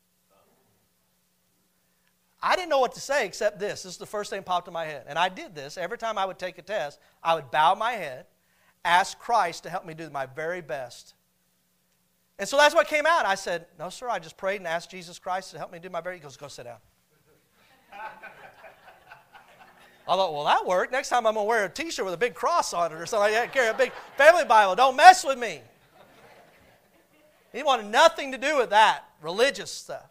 I 2.42 2.54
didn't 2.54 2.68
know 2.68 2.78
what 2.78 2.94
to 2.94 3.00
say 3.00 3.26
except 3.26 3.58
this. 3.58 3.82
This 3.82 3.92
is 3.92 3.98
the 3.98 4.06
first 4.06 4.30
thing 4.30 4.38
that 4.40 4.46
popped 4.46 4.68
in 4.68 4.74
my 4.74 4.84
head. 4.84 5.06
And 5.08 5.18
I 5.18 5.28
did 5.28 5.54
this. 5.54 5.76
Every 5.76 5.98
time 5.98 6.18
I 6.18 6.24
would 6.24 6.38
take 6.38 6.58
a 6.58 6.62
test, 6.62 7.00
I 7.22 7.34
would 7.34 7.50
bow 7.50 7.74
my 7.74 7.92
head, 7.92 8.26
ask 8.84 9.18
Christ 9.18 9.64
to 9.64 9.70
help 9.70 9.84
me 9.84 9.94
do 9.94 10.08
my 10.10 10.26
very 10.26 10.60
best. 10.60 11.14
And 12.38 12.48
so 12.48 12.56
that's 12.56 12.74
what 12.74 12.86
came 12.86 13.06
out. 13.06 13.24
I 13.24 13.34
said, 13.34 13.66
No, 13.78 13.88
sir, 13.88 14.08
I 14.08 14.18
just 14.18 14.36
prayed 14.36 14.56
and 14.56 14.66
asked 14.66 14.90
Jesus 14.90 15.18
Christ 15.18 15.52
to 15.52 15.58
help 15.58 15.72
me 15.72 15.78
do 15.78 15.90
my 15.90 16.00
very 16.00 16.16
best. 16.16 16.22
He 16.22 16.26
goes, 16.26 16.36
Go 16.36 16.48
sit 16.48 16.64
down. 16.64 16.78
I 20.08 20.14
thought, 20.14 20.32
well, 20.32 20.44
that 20.44 20.64
worked. 20.64 20.92
Next 20.92 21.08
time 21.08 21.26
I'm 21.26 21.34
going 21.34 21.46
to 21.46 21.48
wear 21.48 21.64
a 21.64 21.68
t 21.68 21.90
shirt 21.90 22.04
with 22.04 22.14
a 22.14 22.18
big 22.18 22.34
cross 22.34 22.72
on 22.72 22.92
it 22.92 22.94
or 22.94 23.06
something 23.06 23.32
like 23.32 23.32
that, 23.32 23.52
carry 23.52 23.68
a 23.68 23.74
big 23.74 23.92
family 24.16 24.44
Bible. 24.44 24.76
Don't 24.76 24.96
mess 24.96 25.24
with 25.24 25.38
me. 25.38 25.60
He 27.52 27.62
wanted 27.62 27.86
nothing 27.86 28.32
to 28.32 28.38
do 28.38 28.56
with 28.56 28.70
that 28.70 29.04
religious 29.20 29.70
stuff. 29.70 30.08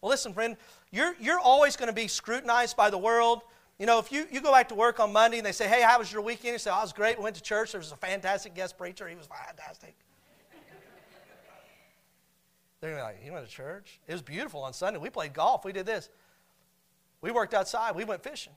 Well, 0.00 0.10
listen, 0.10 0.34
friend, 0.34 0.56
you're, 0.90 1.14
you're 1.18 1.38
always 1.38 1.76
going 1.76 1.88
to 1.88 1.94
be 1.94 2.08
scrutinized 2.08 2.76
by 2.76 2.90
the 2.90 2.98
world. 2.98 3.42
You 3.78 3.86
know, 3.86 3.98
if 3.98 4.12
you, 4.12 4.26
you 4.30 4.40
go 4.40 4.52
back 4.52 4.68
to 4.68 4.74
work 4.74 5.00
on 5.00 5.12
Monday 5.12 5.38
and 5.38 5.46
they 5.46 5.52
say, 5.52 5.68
hey, 5.68 5.82
how 5.82 5.98
was 5.98 6.12
your 6.12 6.20
weekend? 6.20 6.52
You 6.52 6.58
say, 6.58 6.70
oh, 6.70 6.78
it 6.78 6.82
was 6.82 6.92
great. 6.92 7.16
We 7.16 7.24
went 7.24 7.36
to 7.36 7.42
church. 7.42 7.72
There 7.72 7.80
was 7.80 7.92
a 7.92 7.96
fantastic 7.96 8.54
guest 8.54 8.76
preacher. 8.76 9.08
He 9.08 9.16
was 9.16 9.26
fantastic. 9.26 9.94
They're 12.80 12.90
gonna 12.90 13.02
like, 13.02 13.22
you 13.24 13.32
went 13.32 13.46
to 13.46 13.50
church? 13.50 13.98
It 14.06 14.12
was 14.12 14.20
beautiful 14.20 14.62
on 14.62 14.74
Sunday. 14.74 14.98
We 14.98 15.08
played 15.08 15.32
golf. 15.32 15.64
We 15.64 15.72
did 15.72 15.86
this. 15.86 16.10
We 17.22 17.30
worked 17.30 17.54
outside. 17.54 17.96
We 17.96 18.04
went 18.04 18.22
fishing. 18.22 18.52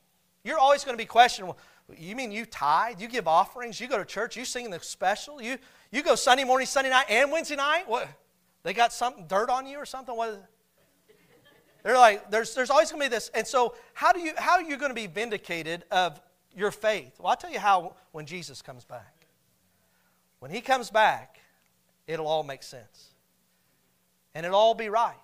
You're 0.47 0.57
always 0.57 0.85
going 0.85 0.97
to 0.97 1.01
be 1.01 1.05
questioning, 1.05 1.49
well, 1.49 1.57
you 1.97 2.15
mean 2.15 2.31
you 2.31 2.45
tithe? 2.45 3.01
You 3.01 3.09
give 3.09 3.27
offerings? 3.27 3.81
You 3.81 3.89
go 3.89 3.97
to 3.97 4.05
church? 4.05 4.37
You 4.37 4.45
sing 4.45 4.63
in 4.63 4.71
the 4.71 4.79
special? 4.79 5.41
You, 5.41 5.57
you 5.91 6.01
go 6.01 6.15
Sunday 6.15 6.45
morning, 6.45 6.65
Sunday 6.65 6.89
night, 6.89 7.07
and 7.09 7.29
Wednesday 7.33 7.57
night? 7.57 7.83
What? 7.85 8.07
They 8.63 8.73
got 8.73 8.93
something, 8.93 9.25
dirt 9.27 9.49
on 9.49 9.67
you 9.67 9.75
or 9.75 9.85
something? 9.85 10.15
What? 10.15 10.41
They're 11.83 11.97
like, 11.97 12.31
there's, 12.31 12.55
there's 12.55 12.69
always 12.69 12.89
going 12.89 13.03
to 13.03 13.09
be 13.09 13.13
this. 13.13 13.29
And 13.33 13.45
so, 13.45 13.75
how, 13.93 14.13
do 14.13 14.21
you, 14.21 14.31
how 14.37 14.53
are 14.53 14.61
you 14.61 14.77
going 14.77 14.89
to 14.89 14.95
be 14.95 15.07
vindicated 15.07 15.83
of 15.91 16.21
your 16.55 16.71
faith? 16.71 17.19
Well, 17.19 17.27
I'll 17.27 17.35
tell 17.35 17.51
you 17.51 17.59
how 17.59 17.97
when 18.13 18.25
Jesus 18.25 18.61
comes 18.61 18.85
back. 18.85 19.27
When 20.39 20.49
he 20.49 20.61
comes 20.61 20.89
back, 20.89 21.41
it'll 22.07 22.27
all 22.27 22.43
make 22.43 22.63
sense. 22.63 23.09
And 24.33 24.45
it'll 24.45 24.57
all 24.57 24.75
be 24.75 24.87
right. 24.87 25.15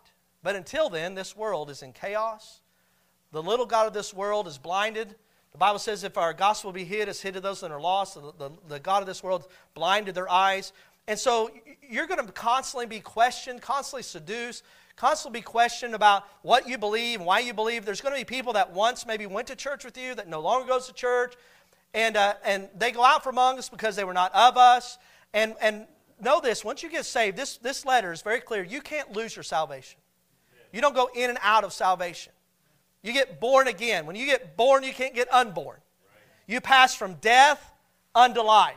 But 0.43 0.57
until 0.57 0.89
then, 0.89 1.15
this 1.15 1.34
world 1.34 1.69
is 1.69 1.82
in 1.82 1.93
chaos. 1.93 2.59
The 3.34 3.41
little 3.41 3.65
God 3.65 3.88
of 3.88 3.93
this 3.93 4.13
world 4.13 4.47
is 4.47 4.59
blinded. 4.59 5.15
The 5.53 5.57
Bible 5.57 5.79
says 5.79 6.03
if 6.03 6.19
our 6.19 6.34
gospel 6.34 6.71
be 6.71 6.86
hid, 6.86 7.09
it's 7.09 7.19
hid 7.19 7.34
to 7.34 7.41
those 7.41 7.61
that 7.61 7.71
are 7.71 7.81
lost. 7.81 8.13
The, 8.13 8.31
the, 8.38 8.51
the 8.69 8.79
God 8.79 9.01
of 9.01 9.07
this 9.07 9.23
world 9.23 9.47
blinded 9.73 10.13
their 10.13 10.29
eyes. 10.29 10.71
And 11.07 11.17
so 11.17 11.49
you're 11.81 12.05
going 12.05 12.23
to 12.23 12.31
constantly 12.31 12.86
be 12.86 12.99
questioned, 12.99 13.59
constantly 13.59 14.03
seduced, 14.03 14.63
constantly 14.95 15.39
be 15.39 15.43
questioned 15.43 15.95
about 15.95 16.25
what 16.43 16.69
you 16.69 16.77
believe, 16.77 17.21
why 17.21 17.39
you 17.39 17.55
believe. 17.55 17.86
There's 17.86 18.01
going 18.01 18.13
to 18.13 18.21
be 18.21 18.25
people 18.25 18.53
that 18.53 18.71
once 18.71 19.07
maybe 19.07 19.25
went 19.25 19.47
to 19.47 19.55
church 19.55 19.84
with 19.84 19.97
you 19.97 20.13
that 20.13 20.27
no 20.27 20.39
longer 20.39 20.67
goes 20.67 20.86
to 20.86 20.93
church, 20.93 21.34
and, 21.95 22.15
uh, 22.15 22.36
and 22.45 22.69
they 22.75 22.91
go 22.91 23.03
out 23.03 23.23
from 23.23 23.36
among 23.36 23.57
us 23.57 23.67
because 23.67 23.95
they 23.95 24.03
were 24.03 24.13
not 24.13 24.34
of 24.36 24.57
us. 24.57 24.99
And, 25.34 25.55
and 25.59 25.88
know 26.21 26.39
this 26.39 26.63
once 26.63 26.84
you 26.84 26.89
get 26.89 27.05
saved, 27.05 27.36
this, 27.36 27.57
this 27.57 27.84
letter 27.84 28.11
is 28.11 28.21
very 28.21 28.41
clear. 28.41 28.63
You 28.63 28.81
can't 28.81 29.11
lose 29.11 29.36
your 29.36 29.43
salvation. 29.43 29.99
You 30.71 30.81
don't 30.81 30.95
go 30.95 31.09
in 31.15 31.31
and 31.31 31.39
out 31.41 31.63
of 31.63 31.73
salvation. 31.73 32.32
You 33.04 33.14
get 33.14 33.39
born 33.39 33.68
again. 33.68 34.06
When 34.06 34.16
you 34.16 34.26
get 34.26 34.58
born, 34.58 34.84
you 34.84 34.93
can't 34.93 35.14
get 35.14 35.32
unborn. 35.32 35.78
You 36.47 36.62
pass 36.62 36.95
from 36.95 37.16
death 37.16 37.72
unto 38.16 38.41
life. 38.41 38.76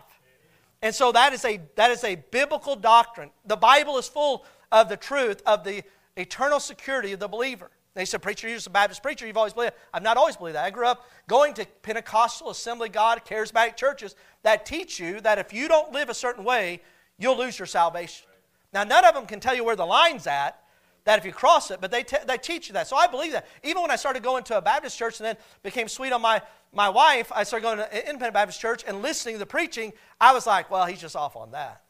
And 0.83 0.95
so 0.95 1.13
that 1.13 1.33
is 1.33 1.45
a, 1.45 1.61
that 1.77 1.91
is 1.91 2.05
a 2.05 2.17
biblical 2.17 2.77
doctrine. 2.77 3.31
The 3.47 3.57
Bible 3.57 3.99
is 3.99 4.09
full 4.09 4.45
of 4.71 4.89
the 4.89 4.97
truth 4.97 5.43
of 5.47 5.65
the 5.65 5.83
eternal 6.17 6.61
security 6.61 7.13
of 7.13 7.21
the 7.21 7.29
believer. 7.29 7.71
They 7.95 8.05
said, 8.05 8.21
Preacher, 8.21 8.47
you're 8.47 8.59
just 8.59 8.67
a 8.67 8.71
Baptist 8.71 9.03
preacher. 9.03 9.27
You've 9.27 9.39
always 9.39 9.55
believed 9.55 9.73
that. 9.73 9.79
I've 9.95 10.03
not 10.03 10.19
always 10.19 10.37
believed 10.37 10.57
that. 10.57 10.65
I 10.67 10.71
grew 10.71 10.87
up 10.87 11.07
going 11.29 11.55
to 11.55 11.65
Pentecostal, 11.81 12.51
Assembly 12.51 12.91
God, 12.91 13.23
charismatic 13.25 13.75
churches 13.75 14.15
that 14.43 14.67
teach 14.67 15.01
you 15.01 15.21
that 15.23 15.39
if 15.39 15.55
you 15.55 15.67
don't 15.67 15.93
live 15.93 16.11
a 16.11 16.15
certain 16.15 16.45
way, 16.45 16.83
you'll 17.19 17.39
lose 17.39 17.59
your 17.59 17.65
salvation. 17.65 18.27
Now, 18.75 18.85
none 18.85 19.07
of 19.07 19.15
them 19.15 19.25
can 19.25 19.41
tell 19.41 19.55
you 19.55 19.65
where 19.65 19.77
the 19.77 19.87
line's 19.87 20.27
at, 20.27 20.61
that 21.07 21.19
if 21.19 21.25
you 21.25 21.33
cross 21.33 21.71
it, 21.71 21.81
but 21.81 21.91
they, 21.91 22.03
te- 22.03 22.25
they 22.27 22.37
teach 22.37 22.69
you 22.69 22.75
that. 22.75 22.87
So 22.87 22.97
I 22.97 23.07
believe 23.07 23.33
that. 23.33 23.47
Even 23.63 23.81
when 23.81 23.91
I 23.91 23.97
started 23.97 24.23
going 24.23 24.45
to 24.45 24.59
a 24.59 24.61
Baptist 24.63 24.99
church 24.99 25.19
and 25.19 25.27
then 25.27 25.37
became 25.63 25.89
sweet 25.89 26.13
on 26.13 26.21
my, 26.21 26.43
my 26.73 26.89
wife, 26.89 27.33
I 27.35 27.45
started 27.45 27.63
going 27.63 27.79
to 27.79 27.85
an 27.93 28.01
independent 28.01 28.35
Baptist 28.35 28.61
church 28.61 28.85
and 28.87 29.01
listening 29.01 29.37
to 29.37 29.39
the 29.39 29.47
preaching, 29.47 29.93
I 30.21 30.35
was 30.35 30.47
like, 30.47 30.71
well, 30.71 30.85
he's 30.85 31.01
just 31.01 31.17
off 31.17 31.37
on 31.37 31.53
that. 31.53 31.83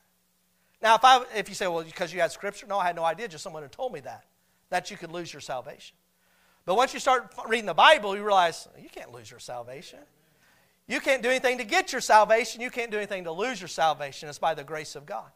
Now, 0.80 0.94
if, 0.94 1.04
I, 1.04 1.24
if 1.34 1.48
you 1.48 1.54
say, 1.54 1.66
well, 1.66 1.82
because 1.82 2.12
you 2.12 2.20
had 2.20 2.30
scripture, 2.30 2.66
no, 2.66 2.78
I 2.78 2.86
had 2.86 2.94
no 2.94 3.04
idea, 3.04 3.26
just 3.26 3.42
someone 3.42 3.62
had 3.62 3.72
told 3.72 3.92
me 3.92 4.00
that 4.00 4.24
that 4.68 4.90
you 4.90 4.96
could 4.96 5.12
lose 5.12 5.32
your 5.32 5.40
salvation. 5.40 5.96
But 6.64 6.76
once 6.76 6.92
you 6.92 7.00
start 7.00 7.32
reading 7.48 7.66
the 7.66 7.74
Bible, 7.74 8.16
you 8.16 8.24
realize 8.24 8.68
you 8.78 8.88
can't 8.88 9.12
lose 9.12 9.30
your 9.30 9.40
salvation. 9.40 10.00
You 10.88 11.00
can't 11.00 11.22
do 11.22 11.30
anything 11.30 11.58
to 11.58 11.64
get 11.64 11.92
your 11.92 12.00
salvation. 12.00 12.60
You 12.60 12.70
can't 12.70 12.90
do 12.90 12.96
anything 12.96 13.24
to 13.24 13.32
lose 13.32 13.60
your 13.60 13.68
salvation. 13.68 14.28
It's 14.28 14.38
by 14.38 14.54
the 14.54 14.64
grace 14.64 14.96
of 14.96 15.06
God. 15.06 15.30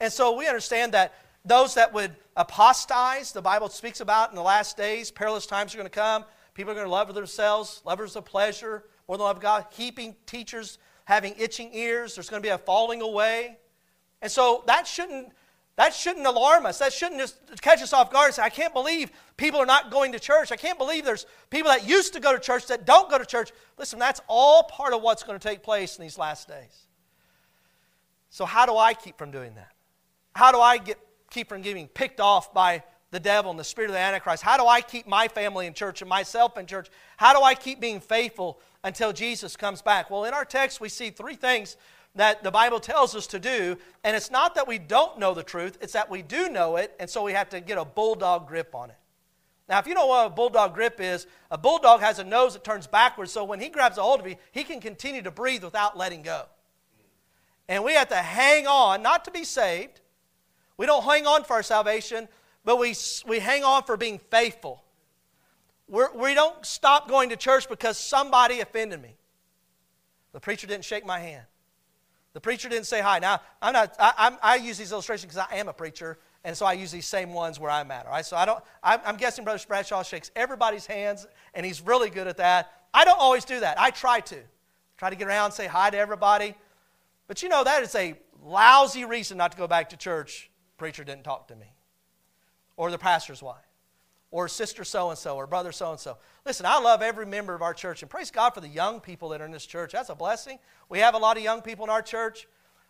And 0.00 0.12
so 0.12 0.36
we 0.36 0.46
understand 0.46 0.92
that 0.92 1.14
those 1.48 1.74
that 1.74 1.92
would 1.92 2.14
apostatize, 2.36 3.32
the 3.32 3.42
Bible 3.42 3.68
speaks 3.68 4.00
about 4.00 4.30
in 4.30 4.36
the 4.36 4.42
last 4.42 4.76
days, 4.76 5.10
perilous 5.10 5.46
times 5.46 5.74
are 5.74 5.78
going 5.78 5.86
to 5.86 5.90
come. 5.90 6.24
People 6.54 6.72
are 6.72 6.74
going 6.74 6.86
to 6.86 6.90
love 6.90 7.12
themselves, 7.14 7.82
lovers 7.84 8.16
of 8.16 8.24
pleasure, 8.24 8.84
more 9.06 9.16
than 9.16 9.24
love 9.24 9.36
of 9.36 9.42
God, 9.42 9.66
heaping 9.70 10.16
teachers, 10.26 10.78
having 11.04 11.34
itching 11.38 11.70
ears. 11.72 12.14
There's 12.14 12.28
going 12.28 12.42
to 12.42 12.46
be 12.46 12.50
a 12.50 12.58
falling 12.58 13.00
away. 13.00 13.58
And 14.20 14.30
so 14.30 14.64
that 14.66 14.86
shouldn't 14.86 15.32
that 15.78 15.94
shouldn't 15.94 16.26
alarm 16.26 16.66
us. 16.66 16.80
That 16.80 16.92
shouldn't 16.92 17.20
just 17.20 17.62
catch 17.62 17.80
us 17.82 17.92
off 17.92 18.10
guard 18.10 18.26
and 18.26 18.34
say, 18.34 18.42
I 18.42 18.48
can't 18.48 18.74
believe 18.74 19.12
people 19.36 19.60
are 19.60 19.66
not 19.66 19.92
going 19.92 20.10
to 20.10 20.18
church. 20.18 20.50
I 20.50 20.56
can't 20.56 20.76
believe 20.76 21.04
there's 21.04 21.24
people 21.50 21.70
that 21.70 21.88
used 21.88 22.14
to 22.14 22.20
go 22.20 22.32
to 22.32 22.40
church 22.40 22.66
that 22.66 22.84
don't 22.84 23.08
go 23.08 23.16
to 23.16 23.24
church. 23.24 23.52
Listen, 23.78 24.00
that's 24.00 24.20
all 24.26 24.64
part 24.64 24.92
of 24.92 25.02
what's 25.02 25.22
going 25.22 25.38
to 25.38 25.48
take 25.48 25.62
place 25.62 25.96
in 25.96 26.02
these 26.02 26.18
last 26.18 26.48
days. 26.48 26.88
So, 28.30 28.44
how 28.44 28.66
do 28.66 28.76
I 28.76 28.92
keep 28.92 29.16
from 29.16 29.30
doing 29.30 29.54
that? 29.54 29.70
How 30.34 30.50
do 30.50 30.58
I 30.58 30.78
get, 30.78 30.98
keep 31.30 31.48
from 31.48 31.62
getting 31.62 31.88
picked 31.88 32.20
off 32.20 32.52
by 32.52 32.82
the 33.10 33.20
devil 33.20 33.50
and 33.50 33.58
the 33.58 33.64
spirit 33.64 33.90
of 33.90 33.94
the 33.94 34.00
Antichrist? 34.00 34.42
How 34.42 34.56
do 34.56 34.66
I 34.66 34.80
keep 34.80 35.06
my 35.06 35.28
family 35.28 35.66
in 35.66 35.74
church 35.74 36.02
and 36.02 36.08
myself 36.08 36.58
in 36.58 36.66
church? 36.66 36.88
How 37.16 37.32
do 37.32 37.42
I 37.42 37.54
keep 37.54 37.80
being 37.80 38.00
faithful 38.00 38.60
until 38.84 39.12
Jesus 39.12 39.56
comes 39.56 39.82
back? 39.82 40.10
Well, 40.10 40.24
in 40.24 40.34
our 40.34 40.44
text, 40.44 40.80
we 40.80 40.88
see 40.88 41.10
three 41.10 41.34
things 41.34 41.76
that 42.14 42.42
the 42.42 42.50
Bible 42.50 42.80
tells 42.80 43.14
us 43.14 43.26
to 43.28 43.38
do. 43.38 43.76
And 44.04 44.16
it's 44.16 44.30
not 44.30 44.54
that 44.56 44.68
we 44.68 44.78
don't 44.78 45.18
know 45.18 45.34
the 45.34 45.42
truth, 45.42 45.78
it's 45.80 45.92
that 45.92 46.10
we 46.10 46.22
do 46.22 46.48
know 46.48 46.76
it, 46.76 46.94
and 46.98 47.08
so 47.08 47.22
we 47.22 47.32
have 47.32 47.48
to 47.50 47.60
get 47.60 47.78
a 47.78 47.84
bulldog 47.84 48.48
grip 48.48 48.74
on 48.74 48.90
it. 48.90 48.96
Now, 49.68 49.78
if 49.78 49.86
you 49.86 49.94
know 49.94 50.06
what 50.06 50.26
a 50.26 50.30
bulldog 50.30 50.74
grip 50.74 50.98
is, 50.98 51.26
a 51.50 51.58
bulldog 51.58 52.00
has 52.00 52.18
a 52.18 52.24
nose 52.24 52.54
that 52.54 52.64
turns 52.64 52.86
backwards, 52.86 53.32
so 53.32 53.44
when 53.44 53.60
he 53.60 53.68
grabs 53.68 53.98
a 53.98 54.02
hold 54.02 54.20
of 54.20 54.26
you, 54.26 54.36
he 54.50 54.64
can 54.64 54.80
continue 54.80 55.20
to 55.22 55.30
breathe 55.30 55.62
without 55.62 55.96
letting 55.96 56.22
go. 56.22 56.46
And 57.68 57.84
we 57.84 57.92
have 57.92 58.08
to 58.08 58.16
hang 58.16 58.66
on, 58.66 59.02
not 59.02 59.26
to 59.26 59.30
be 59.30 59.44
saved. 59.44 60.00
We 60.78 60.86
don't 60.86 61.04
hang 61.04 61.26
on 61.26 61.44
for 61.44 61.54
our 61.54 61.62
salvation, 61.62 62.28
but 62.64 62.78
we, 62.78 62.94
we 63.26 63.40
hang 63.40 63.64
on 63.64 63.82
for 63.82 63.98
being 63.98 64.18
faithful. 64.30 64.82
We're, 65.88 66.10
we 66.14 66.30
do 66.30 66.36
not 66.36 66.64
stop 66.64 67.08
going 67.08 67.30
to 67.30 67.36
church 67.36 67.68
because 67.68 67.98
somebody 67.98 68.60
offended 68.60 69.02
me. 69.02 69.16
The 70.32 70.40
preacher 70.40 70.66
didn't 70.66 70.84
shake 70.84 71.04
my 71.04 71.18
hand. 71.18 71.44
The 72.34 72.40
preacher 72.40 72.68
didn't 72.68 72.86
say 72.86 73.00
hi. 73.00 73.18
Now, 73.18 73.40
I'm 73.60 73.72
not, 73.72 73.96
I, 73.98 74.12
I'm, 74.16 74.38
i 74.42 74.56
use 74.56 74.78
these 74.78 74.92
illustrations 74.92 75.32
because 75.32 75.48
I 75.50 75.56
am 75.56 75.68
a 75.68 75.72
preacher, 75.72 76.18
and 76.44 76.56
so 76.56 76.66
I 76.66 76.74
use 76.74 76.92
these 76.92 77.06
same 77.06 77.32
ones 77.32 77.58
where 77.58 77.70
I'm 77.70 77.90
at. 77.90 78.06
All 78.06 78.12
right, 78.12 78.24
so 78.24 78.36
I 78.36 78.44
don't. 78.44 78.62
I'm, 78.82 79.00
I'm 79.04 79.16
guessing 79.16 79.44
Brother 79.44 79.60
Bradshaw 79.66 80.02
shakes 80.02 80.30
everybody's 80.36 80.86
hands, 80.86 81.26
and 81.54 81.66
he's 81.66 81.80
really 81.80 82.10
good 82.10 82.28
at 82.28 82.36
that. 82.36 82.70
I 82.94 83.04
don't 83.04 83.18
always 83.18 83.44
do 83.44 83.58
that. 83.60 83.80
I 83.80 83.90
try 83.90 84.20
to, 84.20 84.36
try 84.98 85.10
to 85.10 85.16
get 85.16 85.26
around, 85.26 85.46
and 85.46 85.54
say 85.54 85.66
hi 85.66 85.90
to 85.90 85.98
everybody, 85.98 86.54
but 87.26 87.42
you 87.42 87.48
know 87.48 87.64
that 87.64 87.82
is 87.82 87.94
a 87.94 88.14
lousy 88.44 89.04
reason 89.04 89.38
not 89.38 89.52
to 89.52 89.58
go 89.58 89.66
back 89.66 89.88
to 89.88 89.96
church. 89.96 90.50
Preacher 90.78 91.04
didn't 91.04 91.24
talk 91.24 91.48
to 91.48 91.56
me, 91.56 91.74
or 92.76 92.90
the 92.90 92.98
pastor's 92.98 93.42
wife 93.42 93.68
or 94.30 94.48
sister 94.48 94.84
so 94.84 95.10
and 95.10 95.18
so 95.18 95.36
or 95.36 95.46
brother 95.46 95.72
so 95.72 95.90
and 95.90 96.00
so. 96.00 96.18
Listen, 96.44 96.66
I 96.66 96.78
love 96.78 97.02
every 97.02 97.26
member 97.26 97.54
of 97.54 97.62
our 97.62 97.74
church 97.74 98.02
and 98.02 98.10
praise 98.10 98.30
God 98.30 98.50
for 98.50 98.60
the 98.60 98.68
young 98.68 99.00
people 99.00 99.30
that 99.30 99.40
are 99.40 99.46
in 99.46 99.52
this 99.52 99.66
church. 99.66 99.92
That's 99.92 100.10
a 100.10 100.14
blessing. 100.14 100.58
We 100.88 100.98
have 100.98 101.14
a 101.14 101.18
lot 101.18 101.36
of 101.36 101.42
young 101.42 101.62
people 101.62 101.84
in 101.84 101.90
our 101.90 102.02
church, 102.02 102.46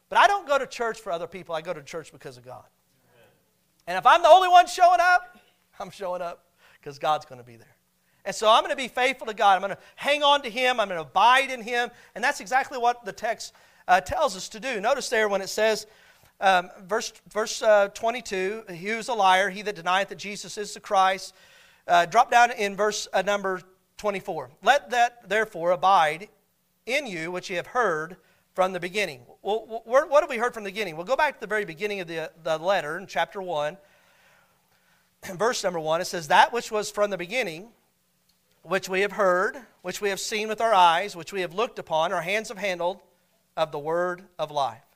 but 0.08 0.18
I 0.18 0.26
don't 0.26 0.46
go 0.46 0.58
to 0.58 0.66
church 0.66 1.00
for 1.00 1.12
other 1.12 1.26
people. 1.26 1.54
I 1.54 1.60
go 1.60 1.72
to 1.72 1.82
church 1.82 2.12
because 2.12 2.36
of 2.36 2.44
God. 2.44 2.64
And 3.86 3.96
if 3.96 4.04
I'm 4.04 4.22
the 4.22 4.28
only 4.28 4.48
one 4.48 4.66
showing 4.66 5.00
up, 5.00 5.38
I'm 5.80 5.90
showing 5.90 6.22
up 6.22 6.44
because 6.80 6.98
God's 6.98 7.24
going 7.24 7.40
to 7.40 7.46
be 7.46 7.56
there. 7.56 7.74
And 8.24 8.34
so 8.34 8.50
I'm 8.50 8.62
going 8.62 8.70
to 8.70 8.76
be 8.76 8.88
faithful 8.88 9.26
to 9.28 9.34
God. 9.34 9.54
I'm 9.54 9.60
going 9.60 9.74
to 9.74 9.78
hang 9.96 10.22
on 10.22 10.42
to 10.42 10.50
Him. 10.50 10.80
I'm 10.80 10.88
going 10.88 10.98
to 10.98 11.08
abide 11.08 11.50
in 11.50 11.62
Him. 11.62 11.90
And 12.14 12.22
that's 12.22 12.40
exactly 12.40 12.76
what 12.76 13.04
the 13.04 13.12
text 13.12 13.54
uh, 13.86 14.00
tells 14.00 14.36
us 14.36 14.48
to 14.50 14.60
do. 14.60 14.80
Notice 14.80 15.08
there 15.08 15.28
when 15.28 15.40
it 15.40 15.48
says, 15.48 15.86
um, 16.40 16.70
verse, 16.86 17.12
verse 17.32 17.62
uh, 17.62 17.88
22, 17.88 18.64
he 18.70 18.88
who's 18.88 19.08
a 19.08 19.14
liar, 19.14 19.50
he 19.50 19.62
that 19.62 19.74
denieth 19.74 20.08
that 20.08 20.18
Jesus 20.18 20.56
is 20.56 20.74
the 20.74 20.80
Christ. 20.80 21.34
Uh, 21.86 22.06
drop 22.06 22.30
down 22.30 22.52
in 22.52 22.76
verse 22.76 23.08
uh, 23.12 23.22
number 23.22 23.60
24. 23.96 24.50
Let 24.62 24.90
that 24.90 25.28
therefore 25.28 25.72
abide 25.72 26.28
in 26.86 27.06
you 27.06 27.32
which 27.32 27.50
ye 27.50 27.56
have 27.56 27.68
heard 27.68 28.16
from 28.54 28.72
the 28.72 28.80
beginning. 28.80 29.20
Well, 29.42 29.82
what 29.84 30.22
have 30.22 30.30
we 30.30 30.36
heard 30.36 30.54
from 30.54 30.64
the 30.64 30.70
beginning? 30.70 30.96
We'll 30.96 31.06
go 31.06 31.16
back 31.16 31.34
to 31.34 31.40
the 31.40 31.46
very 31.46 31.64
beginning 31.64 32.00
of 32.00 32.08
the, 32.08 32.30
the 32.42 32.58
letter 32.58 32.98
in 32.98 33.06
chapter 33.06 33.40
1. 33.40 33.76
Verse 35.34 35.62
number 35.64 35.80
1, 35.80 36.00
it 36.00 36.06
says, 36.06 36.28
That 36.28 36.52
which 36.52 36.70
was 36.70 36.90
from 36.90 37.10
the 37.10 37.16
beginning, 37.16 37.68
which 38.62 38.88
we 38.88 39.00
have 39.02 39.12
heard, 39.12 39.56
which 39.82 40.00
we 40.00 40.08
have 40.08 40.20
seen 40.20 40.48
with 40.48 40.60
our 40.60 40.74
eyes, 40.74 41.16
which 41.16 41.32
we 41.32 41.40
have 41.40 41.54
looked 41.54 41.78
upon, 41.78 42.12
our 42.12 42.22
hands 42.22 42.48
have 42.48 42.58
handled, 42.58 43.00
of 43.56 43.72
the 43.72 43.78
word 43.78 44.22
of 44.38 44.50
life. 44.50 44.87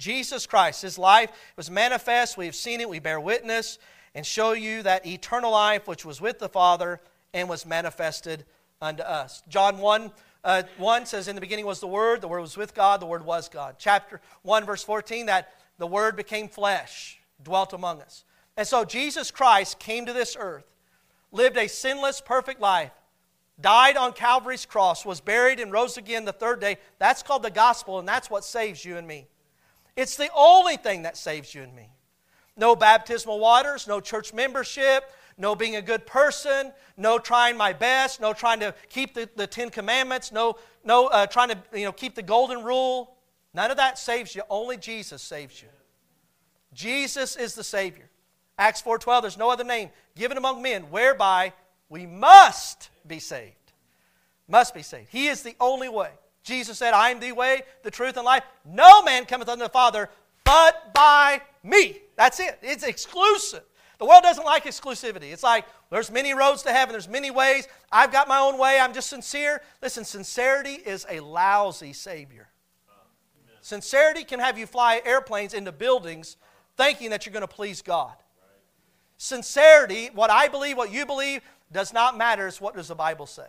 Jesus 0.00 0.46
Christ. 0.46 0.82
His 0.82 0.98
life 0.98 1.30
was 1.56 1.70
manifest. 1.70 2.36
We 2.36 2.46
have 2.46 2.56
seen 2.56 2.80
it. 2.80 2.88
We 2.88 2.98
bear 2.98 3.20
witness 3.20 3.78
and 4.14 4.26
show 4.26 4.52
you 4.52 4.82
that 4.82 5.06
eternal 5.06 5.52
life 5.52 5.86
which 5.86 6.04
was 6.04 6.20
with 6.20 6.40
the 6.40 6.48
Father 6.48 7.00
and 7.32 7.48
was 7.48 7.64
manifested 7.64 8.44
unto 8.82 9.02
us. 9.02 9.42
John 9.48 9.78
1, 9.78 10.10
uh, 10.42 10.62
1 10.78 11.06
says, 11.06 11.28
In 11.28 11.36
the 11.36 11.40
beginning 11.40 11.66
was 11.66 11.80
the 11.80 11.86
Word, 11.86 12.20
the 12.20 12.28
Word 12.28 12.40
was 12.40 12.56
with 12.56 12.74
God, 12.74 13.00
the 13.00 13.06
Word 13.06 13.24
was 13.24 13.48
God. 13.48 13.76
Chapter 13.78 14.20
1, 14.42 14.64
verse 14.64 14.82
14, 14.82 15.26
that 15.26 15.52
the 15.78 15.86
Word 15.86 16.16
became 16.16 16.48
flesh, 16.48 17.20
dwelt 17.42 17.72
among 17.72 18.02
us. 18.02 18.24
And 18.56 18.66
so 18.66 18.84
Jesus 18.84 19.30
Christ 19.30 19.78
came 19.78 20.06
to 20.06 20.12
this 20.12 20.36
earth, 20.38 20.74
lived 21.30 21.56
a 21.56 21.68
sinless, 21.68 22.20
perfect 22.20 22.60
life, 22.60 22.92
died 23.60 23.96
on 23.96 24.12
Calvary's 24.12 24.66
cross, 24.66 25.04
was 25.04 25.20
buried, 25.20 25.60
and 25.60 25.70
rose 25.70 25.96
again 25.96 26.24
the 26.24 26.32
third 26.32 26.60
day. 26.60 26.78
That's 26.98 27.22
called 27.22 27.42
the 27.42 27.50
gospel, 27.50 27.98
and 27.98 28.08
that's 28.08 28.30
what 28.30 28.44
saves 28.44 28.84
you 28.84 28.96
and 28.96 29.06
me. 29.06 29.28
It's 29.96 30.16
the 30.16 30.30
only 30.34 30.76
thing 30.76 31.02
that 31.02 31.16
saves 31.16 31.54
you 31.54 31.62
and 31.62 31.74
me. 31.74 31.90
No 32.56 32.76
baptismal 32.76 33.38
waters, 33.38 33.86
no 33.86 34.00
church 34.00 34.34
membership, 34.34 35.04
no 35.38 35.54
being 35.54 35.76
a 35.76 35.82
good 35.82 36.06
person, 36.06 36.72
no 36.96 37.18
trying 37.18 37.56
my 37.56 37.72
best, 37.72 38.20
no 38.20 38.32
trying 38.32 38.60
to 38.60 38.74
keep 38.90 39.14
the, 39.14 39.28
the 39.36 39.46
Ten 39.46 39.70
Commandments, 39.70 40.32
no, 40.32 40.56
no 40.84 41.06
uh, 41.06 41.26
trying 41.26 41.48
to 41.48 41.58
you 41.72 41.84
know, 41.84 41.92
keep 41.92 42.14
the 42.14 42.22
golden 42.22 42.62
rule. 42.62 43.16
None 43.54 43.70
of 43.70 43.78
that 43.78 43.98
saves 43.98 44.34
you. 44.34 44.42
Only 44.50 44.76
Jesus 44.76 45.22
saves 45.22 45.60
you. 45.62 45.68
Jesus 46.72 47.36
is 47.36 47.54
the 47.54 47.64
Savior. 47.64 48.08
Acts 48.58 48.82
4.12, 48.82 49.22
there's 49.22 49.38
no 49.38 49.50
other 49.50 49.64
name 49.64 49.90
given 50.14 50.36
among 50.36 50.60
men 50.60 50.82
whereby 50.90 51.54
we 51.88 52.06
must 52.06 52.90
be 53.06 53.18
saved. 53.18 53.54
Must 54.46 54.74
be 54.74 54.82
saved. 54.82 55.08
He 55.10 55.28
is 55.28 55.42
the 55.42 55.56
only 55.58 55.88
way. 55.88 56.10
Jesus 56.42 56.78
said, 56.78 56.94
I 56.94 57.10
am 57.10 57.20
the 57.20 57.32
way, 57.32 57.62
the 57.82 57.90
truth, 57.90 58.16
and 58.16 58.24
life. 58.24 58.44
No 58.64 59.02
man 59.02 59.24
cometh 59.26 59.48
unto 59.48 59.64
the 59.64 59.68
Father 59.68 60.08
but 60.44 60.92
by 60.92 61.42
me. 61.62 61.98
That's 62.16 62.40
it. 62.40 62.58
It's 62.62 62.82
exclusive. 62.82 63.62
The 63.98 64.06
world 64.06 64.22
doesn't 64.22 64.44
like 64.44 64.64
exclusivity. 64.64 65.32
It's 65.32 65.42
like 65.42 65.66
there's 65.90 66.10
many 66.10 66.32
roads 66.32 66.62
to 66.62 66.72
heaven, 66.72 66.92
there's 66.92 67.08
many 67.08 67.30
ways. 67.30 67.68
I've 67.92 68.10
got 68.10 68.28
my 68.28 68.38
own 68.38 68.58
way, 68.58 68.80
I'm 68.80 68.94
just 68.94 69.10
sincere. 69.10 69.60
Listen, 69.82 70.04
sincerity 70.04 70.72
is 70.72 71.06
a 71.08 71.20
lousy 71.20 71.92
savior. 71.92 72.48
Sincerity 73.60 74.24
can 74.24 74.40
have 74.40 74.58
you 74.58 74.66
fly 74.66 75.02
airplanes 75.04 75.52
into 75.52 75.70
buildings 75.70 76.36
thinking 76.76 77.10
that 77.10 77.26
you're 77.26 77.32
going 77.32 77.42
to 77.42 77.48
please 77.48 77.82
God. 77.82 78.14
Sincerity, 79.18 80.08
what 80.14 80.30
I 80.30 80.48
believe, 80.48 80.78
what 80.78 80.90
you 80.90 81.04
believe, 81.04 81.42
does 81.70 81.92
not 81.92 82.16
matter. 82.16 82.48
It's 82.48 82.60
what 82.60 82.74
does 82.74 82.88
the 82.88 82.94
Bible 82.94 83.26
say. 83.26 83.46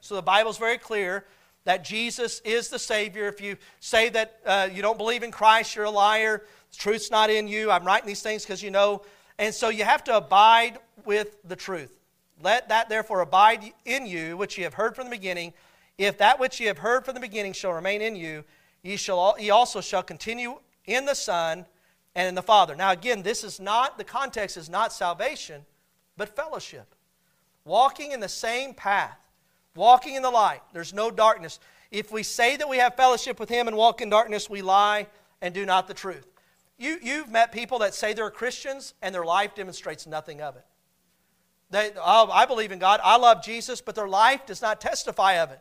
So 0.00 0.14
the 0.14 0.22
Bible's 0.22 0.58
very 0.58 0.76
clear 0.76 1.24
that 1.66 1.84
Jesus 1.84 2.40
is 2.44 2.68
the 2.68 2.78
Savior. 2.78 3.26
If 3.26 3.40
you 3.40 3.56
say 3.80 4.08
that 4.10 4.40
uh, 4.46 4.68
you 4.72 4.82
don't 4.82 4.96
believe 4.96 5.24
in 5.24 5.32
Christ, 5.32 5.74
you're 5.74 5.84
a 5.84 5.90
liar. 5.90 6.44
The 6.70 6.76
truth's 6.76 7.10
not 7.10 7.28
in 7.28 7.48
you. 7.48 7.72
I'm 7.72 7.84
writing 7.84 8.06
these 8.06 8.22
things 8.22 8.44
because 8.44 8.62
you 8.62 8.70
know. 8.70 9.02
And 9.38 9.52
so 9.52 9.68
you 9.68 9.84
have 9.84 10.04
to 10.04 10.16
abide 10.16 10.78
with 11.04 11.36
the 11.42 11.56
truth. 11.56 11.98
Let 12.40 12.68
that 12.68 12.88
therefore 12.88 13.20
abide 13.20 13.72
in 13.84 14.06
you, 14.06 14.36
which 14.36 14.56
you 14.56 14.64
have 14.64 14.74
heard 14.74 14.94
from 14.94 15.06
the 15.06 15.10
beginning. 15.10 15.52
If 15.98 16.18
that 16.18 16.38
which 16.38 16.60
ye 16.60 16.66
have 16.66 16.78
heard 16.78 17.04
from 17.04 17.14
the 17.14 17.20
beginning 17.20 17.52
shall 17.52 17.72
remain 17.72 18.00
in 18.00 18.14
you, 18.14 18.44
ye, 18.82 18.96
shall, 18.96 19.34
ye 19.38 19.50
also 19.50 19.80
shall 19.80 20.04
continue 20.04 20.60
in 20.86 21.04
the 21.04 21.14
Son 21.14 21.66
and 22.14 22.28
in 22.28 22.36
the 22.36 22.42
Father. 22.42 22.76
Now, 22.76 22.92
again, 22.92 23.22
this 23.22 23.42
is 23.42 23.58
not, 23.58 23.98
the 23.98 24.04
context 24.04 24.56
is 24.56 24.70
not 24.70 24.92
salvation, 24.92 25.64
but 26.16 26.36
fellowship. 26.36 26.94
Walking 27.64 28.12
in 28.12 28.20
the 28.20 28.28
same 28.28 28.72
path 28.72 29.18
walking 29.76 30.14
in 30.14 30.22
the 30.22 30.30
light. 30.30 30.60
There's 30.72 30.92
no 30.92 31.10
darkness. 31.10 31.60
If 31.90 32.10
we 32.10 32.22
say 32.22 32.56
that 32.56 32.68
we 32.68 32.78
have 32.78 32.96
fellowship 32.96 33.38
with 33.38 33.48
Him 33.48 33.68
and 33.68 33.76
walk 33.76 34.00
in 34.00 34.10
darkness, 34.10 34.50
we 34.50 34.62
lie 34.62 35.06
and 35.40 35.54
do 35.54 35.64
not 35.64 35.86
the 35.88 35.94
truth. 35.94 36.26
You, 36.78 36.98
you've 37.02 37.30
met 37.30 37.52
people 37.52 37.78
that 37.80 37.94
say 37.94 38.12
they're 38.12 38.30
Christians 38.30 38.94
and 39.00 39.14
their 39.14 39.24
life 39.24 39.54
demonstrates 39.54 40.06
nothing 40.06 40.42
of 40.42 40.56
it. 40.56 40.64
They, 41.70 41.92
oh, 41.96 42.30
I 42.30 42.46
believe 42.46 42.70
in 42.70 42.78
God, 42.78 43.00
I 43.02 43.16
love 43.16 43.42
Jesus, 43.42 43.80
but 43.80 43.94
their 43.94 44.08
life 44.08 44.46
does 44.46 44.62
not 44.62 44.80
testify 44.80 45.34
of 45.34 45.50
it. 45.50 45.60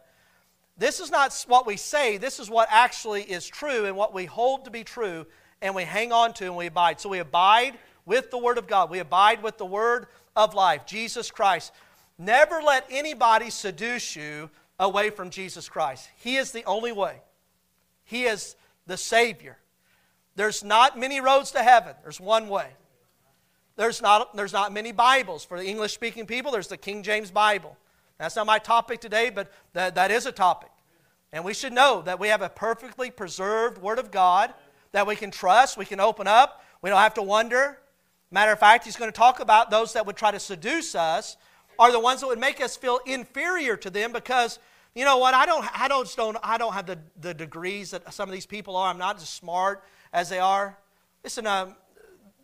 This 0.78 1.00
is 1.00 1.10
not 1.10 1.34
what 1.48 1.66
we 1.66 1.78
say, 1.78 2.18
this 2.18 2.40
is 2.40 2.50
what 2.50 2.68
actually 2.70 3.24
is 3.24 3.48
true 3.48 3.86
and 3.86 3.96
what 3.96 4.14
we 4.14 4.26
hold 4.26 4.66
to 4.66 4.72
be 4.72 4.84
true 4.84 5.26
and 5.62 5.74
we 5.74 5.84
hang 5.84 6.12
on 6.12 6.34
to 6.34 6.46
and 6.46 6.56
we 6.56 6.68
abide. 6.68 7.00
So 7.00 7.10
we 7.10 7.20
abide 7.20 7.78
with 8.06 8.30
the 8.30 8.38
Word 8.38 8.58
of 8.58 8.68
God, 8.68 8.90
we 8.90 9.00
abide 9.00 9.42
with 9.42 9.58
the 9.58 9.66
Word 9.66 10.08
of 10.36 10.54
life, 10.54 10.86
Jesus 10.86 11.32
Christ. 11.32 11.72
Never 12.18 12.62
let 12.62 12.86
anybody 12.90 13.50
seduce 13.50 14.16
you 14.16 14.50
away 14.80 15.10
from 15.10 15.30
Jesus 15.30 15.68
Christ. 15.70 16.10
He 16.18 16.38
is 16.38 16.52
the 16.52 16.64
only 16.66 16.92
way, 16.92 17.22
He 18.04 18.24
is 18.24 18.56
the 18.88 18.98
Savior. 18.98 19.58
There's 20.36 20.66
not 20.66 21.00
many 21.00 21.22
roads 21.22 21.52
to 21.52 21.64
heaven, 21.64 21.96
there's 22.04 22.20
one 22.20 22.50
way. 22.50 22.68
There's 23.78 24.02
not, 24.02 24.36
there's 24.36 24.54
not 24.54 24.72
many 24.72 24.94
Bibles. 24.94 25.44
For 25.44 25.60
the 25.60 25.66
English 25.66 25.94
speaking 25.94 26.26
people, 26.26 26.52
there's 26.52 26.70
the 26.70 26.78
King 26.78 27.04
James 27.04 27.30
Bible. 27.30 27.76
That's 28.18 28.38
not 28.38 28.46
my 28.46 28.58
topic 28.58 29.02
today, 29.02 29.30
but 29.30 29.52
that, 29.74 29.96
that 29.96 30.12
is 30.12 30.26
a 30.26 30.32
topic. 30.32 30.70
And 31.34 31.44
we 31.44 31.54
should 31.54 31.74
know 31.74 32.02
that 32.04 32.18
we 32.18 32.30
have 32.30 32.42
a 32.42 32.48
perfectly 32.48 33.12
preserved 33.12 33.78
Word 33.78 34.00
of 34.00 34.12
God 34.12 34.54
that 34.94 35.06
we 35.06 35.18
can 35.18 35.30
trust, 35.30 35.78
we 35.78 35.86
can 35.86 36.00
open 36.00 36.26
up, 36.26 36.64
we 36.82 36.90
don't 36.90 37.00
have 37.00 37.16
to 37.16 37.22
wonder. 37.22 37.78
Matter 38.32 38.54
of 38.54 38.60
fact, 38.60 38.86
he's 38.86 38.96
going 38.96 39.12
to 39.12 39.18
talk 39.18 39.42
about 39.42 39.70
those 39.70 39.92
that 39.92 40.06
would 40.06 40.16
try 40.16 40.32
to 40.32 40.40
seduce 40.40 40.96
us 40.96 41.36
are 41.78 41.92
the 41.92 42.00
ones 42.00 42.22
that 42.22 42.28
would 42.28 42.40
make 42.40 42.62
us 42.62 42.76
feel 42.76 43.00
inferior 43.06 43.76
to 43.78 43.90
them 43.90 44.12
because 44.12 44.60
you 44.94 45.06
know 45.06 45.18
what 45.18 45.34
i 45.34 45.46
don't 45.46 45.66
i 45.80 45.88
don't, 45.88 46.14
don't 46.16 46.38
i 46.44 46.58
don't 46.58 46.74
have 46.74 46.86
the, 46.86 46.98
the 47.20 47.34
degrees 47.34 47.92
that 47.92 48.14
some 48.14 48.30
of 48.30 48.34
these 48.34 48.46
people 48.46 48.76
are. 48.76 48.90
I'm 48.90 48.98
not 48.98 49.18
as 49.18 49.28
smart 49.28 49.84
as 50.14 50.30
they 50.30 50.40
are. 50.40 50.78
Listen 51.24 51.46
um, 51.48 51.76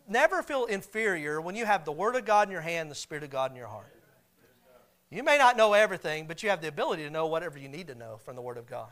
never 0.08 0.42
feel 0.42 0.66
inferior 0.66 1.40
when 1.40 1.54
you 1.54 1.64
have 1.64 1.84
the 1.84 1.92
word 1.92 2.16
of 2.16 2.24
god 2.24 2.48
in 2.48 2.52
your 2.52 2.60
hand 2.60 2.90
the 2.90 2.94
spirit 2.94 3.24
of 3.24 3.30
god 3.30 3.50
in 3.50 3.56
your 3.56 3.68
heart. 3.68 3.86
You 5.10 5.22
may 5.22 5.38
not 5.38 5.56
know 5.56 5.72
everything 5.72 6.26
but 6.26 6.42
you 6.42 6.50
have 6.50 6.60
the 6.60 6.68
ability 6.68 7.04
to 7.04 7.10
know 7.10 7.26
whatever 7.26 7.58
you 7.58 7.68
need 7.68 7.86
to 7.88 7.94
know 7.94 8.18
from 8.24 8.36
the 8.36 8.42
word 8.42 8.58
of 8.58 8.66
god. 8.66 8.90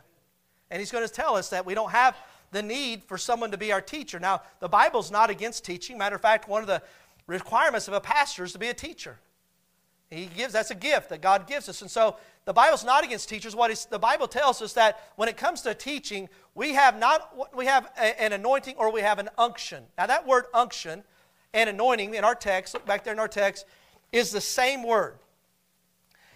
And 0.69 0.79
he's 0.79 0.91
going 0.91 1.05
to 1.05 1.13
tell 1.13 1.35
us 1.35 1.49
that 1.49 1.65
we 1.65 1.73
don't 1.73 1.91
have 1.91 2.15
the 2.51 2.61
need 2.61 3.03
for 3.03 3.17
someone 3.17 3.51
to 3.51 3.57
be 3.57 3.71
our 3.71 3.81
teacher. 3.81 4.19
Now 4.19 4.41
the 4.59 4.69
bible's 4.69 5.11
not 5.11 5.29
against 5.29 5.65
teaching. 5.65 5.97
Matter 5.97 6.15
of 6.15 6.21
fact 6.21 6.47
one 6.47 6.61
of 6.61 6.67
the 6.67 6.81
requirements 7.27 7.87
of 7.87 7.93
a 7.93 8.01
pastor 8.01 8.43
is 8.43 8.53
to 8.53 8.59
be 8.59 8.67
a 8.67 8.73
teacher 8.73 9.19
he 10.11 10.25
gives, 10.25 10.53
that's 10.53 10.71
a 10.71 10.75
gift 10.75 11.09
that 11.09 11.21
God 11.21 11.47
gives 11.47 11.69
us. 11.69 11.81
And 11.81 11.89
so 11.89 12.17
the 12.43 12.51
Bible's 12.51 12.83
not 12.83 13.05
against 13.05 13.29
teachers. 13.29 13.55
What 13.55 13.71
is, 13.71 13.85
the 13.85 13.97
Bible 13.97 14.27
tells 14.27 14.61
us 14.61 14.73
that 14.73 14.99
when 15.15 15.29
it 15.29 15.37
comes 15.37 15.61
to 15.61 15.73
teaching, 15.73 16.27
we 16.53 16.73
have 16.73 16.99
not 16.99 17.55
we 17.55 17.65
have 17.65 17.89
a, 17.97 18.21
an 18.21 18.33
anointing 18.33 18.75
or 18.77 18.91
we 18.91 19.01
have 19.01 19.19
an 19.19 19.29
unction. 19.37 19.85
Now 19.97 20.07
that 20.07 20.27
word 20.27 20.45
unction 20.53 21.03
and 21.53 21.69
anointing 21.69 22.13
in 22.13 22.25
our 22.25 22.35
text, 22.35 22.73
look 22.73 22.85
back 22.85 23.05
there 23.05 23.13
in 23.13 23.19
our 23.19 23.29
text, 23.29 23.65
is 24.11 24.31
the 24.31 24.41
same 24.41 24.83
word. 24.83 25.15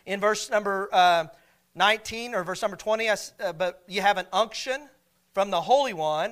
In 0.06 0.22
verse 0.22 0.50
number 0.50 0.88
uh, 0.94 1.26
19 1.76 2.34
or 2.34 2.46
verse 2.46 2.62
number 2.62 2.78
20, 2.78 3.10
uh, 3.10 3.18
but 3.58 3.84
you 3.88 4.02
have 4.02 4.18
an 4.18 4.28
unction 4.32 4.88
from 5.34 5.52
the 5.52 5.60
Holy 5.60 5.94
One 5.94 6.32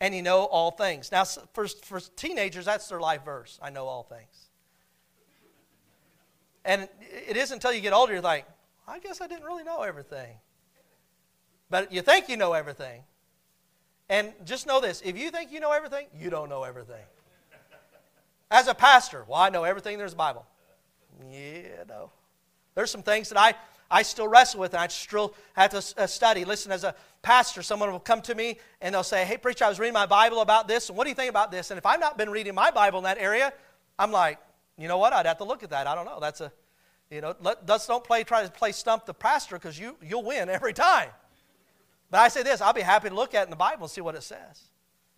and 0.00 0.14
you 0.14 0.22
know 0.22 0.44
all 0.44 0.70
things. 0.70 1.12
Now, 1.12 1.24
for, 1.24 1.66
for 1.66 2.00
teenagers, 2.00 2.64
that's 2.64 2.88
their 2.88 3.00
life 3.00 3.22
verse. 3.24 3.58
I 3.60 3.68
know 3.68 3.86
all 3.86 4.04
things. 4.04 4.49
And 6.64 6.88
it 7.28 7.36
isn't 7.36 7.56
until 7.56 7.72
you 7.72 7.80
get 7.80 7.92
older 7.92 8.12
you're 8.12 8.22
like, 8.22 8.46
I 8.86 8.98
guess 8.98 9.20
I 9.20 9.26
didn't 9.26 9.44
really 9.44 9.64
know 9.64 9.82
everything. 9.82 10.36
But 11.70 11.92
you 11.92 12.02
think 12.02 12.28
you 12.28 12.36
know 12.36 12.52
everything. 12.52 13.02
And 14.08 14.32
just 14.44 14.66
know 14.66 14.80
this 14.80 15.00
if 15.04 15.16
you 15.16 15.30
think 15.30 15.52
you 15.52 15.60
know 15.60 15.70
everything, 15.70 16.06
you 16.18 16.30
don't 16.30 16.48
know 16.48 16.64
everything. 16.64 17.04
As 18.50 18.66
a 18.66 18.74
pastor, 18.74 19.24
well, 19.28 19.38
I 19.38 19.48
know 19.48 19.62
everything 19.62 19.96
there's 19.96 20.12
a 20.12 20.16
Bible. 20.16 20.44
Yeah, 21.30 21.84
no. 21.88 22.10
There's 22.74 22.90
some 22.90 23.04
things 23.04 23.28
that 23.28 23.38
I, 23.38 23.54
I 23.88 24.02
still 24.02 24.26
wrestle 24.26 24.60
with 24.60 24.74
and 24.74 24.80
I 24.80 24.88
still 24.88 25.34
have 25.54 25.70
to 25.70 26.02
uh, 26.02 26.06
study. 26.08 26.44
Listen, 26.44 26.72
as 26.72 26.82
a 26.82 26.96
pastor, 27.22 27.62
someone 27.62 27.92
will 27.92 28.00
come 28.00 28.22
to 28.22 28.34
me 28.34 28.58
and 28.80 28.94
they'll 28.94 29.04
say, 29.04 29.24
Hey, 29.24 29.36
preacher, 29.36 29.64
I 29.64 29.68
was 29.68 29.78
reading 29.78 29.94
my 29.94 30.06
Bible 30.06 30.40
about 30.40 30.66
this, 30.66 30.88
and 30.88 30.98
what 30.98 31.04
do 31.04 31.10
you 31.10 31.14
think 31.14 31.30
about 31.30 31.52
this? 31.52 31.70
And 31.70 31.78
if 31.78 31.86
I've 31.86 32.00
not 32.00 32.18
been 32.18 32.30
reading 32.30 32.54
my 32.54 32.72
Bible 32.72 32.98
in 32.98 33.04
that 33.04 33.18
area, 33.18 33.52
I'm 33.98 34.10
like, 34.10 34.38
you 34.80 34.88
know 34.88 34.98
what? 34.98 35.12
I'd 35.12 35.26
have 35.26 35.38
to 35.38 35.44
look 35.44 35.62
at 35.62 35.70
that. 35.70 35.86
I 35.86 35.94
don't 35.94 36.06
know. 36.06 36.18
That's 36.20 36.40
a, 36.40 36.52
you 37.10 37.20
know, 37.20 37.34
let, 37.40 37.68
let's 37.68 37.86
don't 37.86 38.04
play, 38.04 38.24
try 38.24 38.44
to 38.44 38.50
play 38.50 38.72
stump 38.72 39.04
the 39.04 39.14
pastor 39.14 39.56
because 39.56 39.78
you, 39.78 39.96
you'll 40.02 40.24
win 40.24 40.48
every 40.48 40.72
time. 40.72 41.10
But 42.10 42.20
I 42.20 42.28
say 42.28 42.42
this 42.42 42.60
I'll 42.60 42.72
be 42.72 42.80
happy 42.80 43.08
to 43.08 43.14
look 43.14 43.34
at 43.34 43.44
in 43.44 43.50
the 43.50 43.56
Bible 43.56 43.84
and 43.84 43.90
see 43.90 44.00
what 44.00 44.14
it 44.14 44.22
says. 44.22 44.62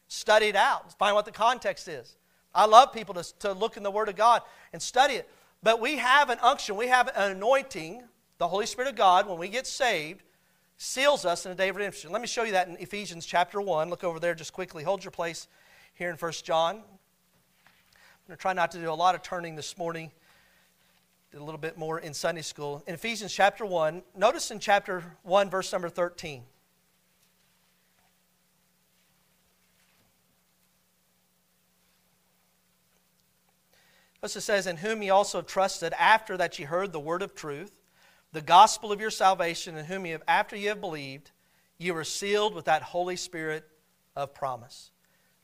Study 0.09 0.47
it 0.47 0.57
out, 0.57 0.99
find 0.99 1.15
what 1.15 1.25
the 1.25 1.33
context 1.33 1.89
is. 1.89 2.17
I 2.55 2.67
love 2.67 2.93
people 2.93 3.15
to, 3.15 3.39
to 3.39 3.53
look 3.53 3.77
in 3.77 3.83
the 3.83 3.91
Word 3.91 4.09
of 4.09 4.17
God 4.17 4.43
and 4.73 4.83
study 4.83 5.15
it. 5.15 5.29
But 5.63 5.81
we 5.81 5.97
have 5.97 6.29
an 6.29 6.39
unction, 6.43 6.77
we 6.77 6.89
have 6.89 7.09
an 7.15 7.33
anointing. 7.33 8.03
The 8.39 8.49
Holy 8.49 8.67
Spirit 8.67 8.89
of 8.89 8.97
God, 8.97 9.29
when 9.29 9.39
we 9.39 9.49
get 9.49 9.67
saved, 9.67 10.23
seals 10.77 11.25
us 11.25 11.47
in 11.47 11.53
a 11.53 11.55
day 11.55 11.69
of 11.69 11.77
redemption. 11.77 12.11
Let 12.11 12.21
me 12.21 12.27
show 12.27 12.43
you 12.43 12.53
that 12.53 12.67
in 12.67 12.77
Ephesians 12.79 13.25
chapter 13.25 13.61
1. 13.61 13.89
Look 13.89 14.03
over 14.03 14.19
there 14.19 14.35
just 14.35 14.53
quickly. 14.53 14.83
Hold 14.83 15.05
your 15.05 15.13
place 15.13 15.47
here 15.95 16.11
in 16.11 16.17
1 16.17 16.33
John 16.43 16.83
going 18.29 18.37
to 18.37 18.41
try 18.41 18.53
not 18.53 18.71
to 18.71 18.79
do 18.79 18.91
a 18.91 18.95
lot 18.95 19.15
of 19.15 19.23
turning 19.23 19.57
this 19.57 19.77
morning. 19.77 20.11
Did 21.33 21.41
a 21.41 21.45
little 21.45 21.59
bit 21.59 21.77
more 21.77 21.99
in 21.99 22.15
Sunday 22.15 22.43
school. 22.43 22.83
In 22.87 22.95
Ephesians 22.95 23.33
chapter 23.33 23.67
1, 23.67 24.03
notice 24.17 24.51
in 24.51 24.61
chapter 24.61 25.03
1, 25.25 25.51
verse 25.51 25.73
number 25.73 25.89
13. 25.89 26.45
Thus 34.21 34.37
it 34.37 34.43
says, 34.43 34.69
In 34.69 34.77
whom 34.77 35.03
ye 35.03 35.11
also 35.11 35.43
trusted 35.43 35.93
after 35.99 36.37
that 36.37 36.59
ye 36.61 36.65
heard 36.65 36.93
the 36.93 37.01
word 37.01 37.23
of 37.23 37.35
truth, 37.35 37.73
the 38.31 38.41
gospel 38.41 38.93
of 38.93 39.01
your 39.01 39.11
salvation, 39.11 39.77
in 39.77 39.87
whom 39.87 40.07
ye 40.07 40.13
have, 40.13 40.23
after 40.29 40.55
ye 40.55 40.67
have 40.67 40.81
believed, 40.81 41.33
ye 41.77 41.91
were 41.91 42.05
sealed 42.05 42.55
with 42.55 42.67
that 42.67 42.83
Holy 42.83 43.17
Spirit 43.17 43.69
of 44.15 44.33
promise. 44.33 44.92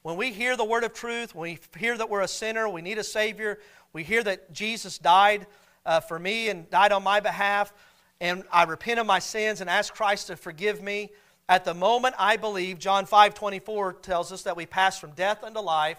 When 0.09 0.17
we 0.17 0.33
hear 0.33 0.57
the 0.57 0.65
word 0.65 0.85
of 0.85 0.95
truth, 0.95 1.35
when 1.35 1.51
we 1.51 1.79
hear 1.79 1.95
that 1.95 2.09
we're 2.09 2.23
a 2.23 2.29
sinner, 2.29 2.67
we 2.67 2.81
need 2.81 2.97
a 2.97 3.05
Savior, 3.05 3.59
we 3.93 4.03
hear 4.03 4.23
that 4.23 4.55
Jesus 4.55 4.97
died 4.97 5.47
uh, 5.85 6.01
for 6.01 6.19
me 6.19 6.49
and 6.49 6.71
died 6.71 6.93
on 6.93 7.03
my 7.03 7.21
behalf, 7.21 7.75
and 8.19 8.43
I 8.51 8.63
repent 8.63 8.99
of 9.01 9.07
my 9.07 9.19
sins 9.19 9.61
and 9.61 9.69
ask 9.69 9.93
Christ 9.93 10.29
to 10.29 10.37
forgive 10.37 10.83
me, 10.83 11.11
at 11.47 11.67
the 11.67 11.75
moment 11.75 12.15
I 12.19 12.39
believe, 12.39 12.79
John 12.79 13.05
5 13.05 13.35
24 13.35 13.93
tells 13.93 14.33
us 14.33 14.45
that 14.45 14.57
we 14.57 14.65
pass 14.65 14.99
from 14.99 15.11
death 15.11 15.45
unto 15.45 15.61
life, 15.61 15.99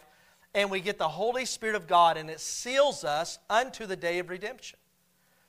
and 0.56 0.72
we 0.72 0.80
get 0.82 0.98
the 0.98 1.08
Holy 1.08 1.46
Spirit 1.46 1.76
of 1.76 1.86
God, 1.86 2.18
and 2.18 2.32
it 2.32 2.40
seals 2.40 3.04
us 3.04 3.38
unto 3.48 3.86
the 3.86 3.96
day 3.96 4.18
of 4.18 4.32
redemption. 4.32 4.80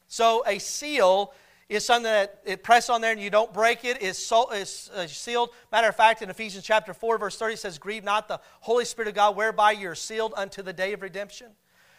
So 0.06 0.44
a 0.46 0.58
seal 0.58 1.32
is 1.70 1.84
something 1.84 2.02
that 2.02 2.40
it 2.44 2.64
press 2.64 2.90
on 2.90 3.00
there 3.00 3.12
and 3.12 3.20
you 3.20 3.30
don't 3.30 3.52
break 3.54 3.84
it. 3.84 3.96
it 3.96 4.02
is, 4.02 4.18
so, 4.18 4.50
is 4.50 4.90
uh, 4.92 5.06
sealed. 5.06 5.50
Matter 5.70 5.88
of 5.88 5.96
fact 5.96 6.20
in 6.20 6.28
ephesians 6.28 6.64
chapter 6.64 6.92
4 6.92 7.16
verse 7.16 7.38
30 7.38 7.56
says 7.56 7.78
grieve 7.78 8.02
not 8.02 8.26
the 8.26 8.40
holy 8.58 8.84
spirit 8.84 9.08
of 9.08 9.14
god 9.14 9.36
whereby 9.36 9.70
you're 9.70 9.94
sealed 9.94 10.34
unto 10.36 10.62
the 10.62 10.72
day 10.72 10.92
of 10.92 11.00
redemption. 11.00 11.46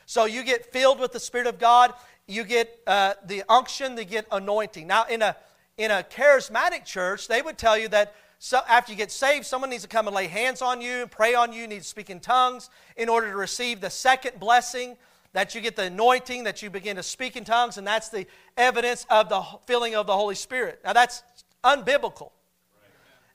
So 0.06 0.26
you 0.26 0.44
get 0.44 0.74
filled 0.74 1.00
with 1.00 1.14
the 1.14 1.22
spirit 1.22 1.48
of 1.48 1.58
god. 1.58 1.94
You 2.28 2.44
get 2.44 2.82
uh, 2.86 3.14
the 3.26 3.44
unction 3.48 3.98
you 3.98 4.04
get 4.04 4.28
anointing. 4.30 4.88
Now 4.88 5.06
in 5.06 5.22
a 5.22 5.38
in 5.78 5.90
a 5.90 6.04
charismatic 6.04 6.84
church 6.84 7.30
they 7.30 7.42
would 7.42 7.58
tell 7.58 7.78
you 7.78 7.88
that 7.88 8.14
so 8.40 8.60
after 8.68 8.92
you 8.92 8.98
get 8.98 9.10
saved 9.10 9.46
someone 9.46 9.70
needs 9.70 9.84
to 9.84 9.90
come 9.90 10.06
and 10.06 10.16
lay 10.16 10.28
hands 10.28 10.62
on 10.62 10.82
you 10.82 11.04
and 11.04 11.10
pray 11.10 11.34
on 11.34 11.54
you 11.54 11.62
you 11.62 11.68
need 11.68 11.82
to 11.82 11.88
speak 11.88 12.10
in 12.10 12.20
tongues 12.20 12.70
in 12.98 13.08
order 13.08 13.32
to 13.32 13.38
receive 13.38 13.80
the 13.80 13.90
second 13.90 14.38
blessing 14.38 14.98
that 15.34 15.56
you 15.56 15.62
get 15.62 15.76
the 15.76 15.84
anointing, 15.84 16.44
that 16.44 16.62
you 16.62 16.70
begin 16.70 16.98
to 16.98 17.04
speak 17.04 17.36
in 17.36 17.44
tongues, 17.44 17.78
and 17.78 17.88
that's 17.88 18.10
the 18.10 18.26
evidence 18.58 19.06
of 19.10 19.30
the 19.30 19.42
filling 19.66 19.96
of 19.96 20.08
the 20.08 20.14
Holy 20.14 20.36
Spirit. 20.36 20.82
Now, 20.84 20.94
that's 20.94 21.24
unbiblical. 21.64 22.32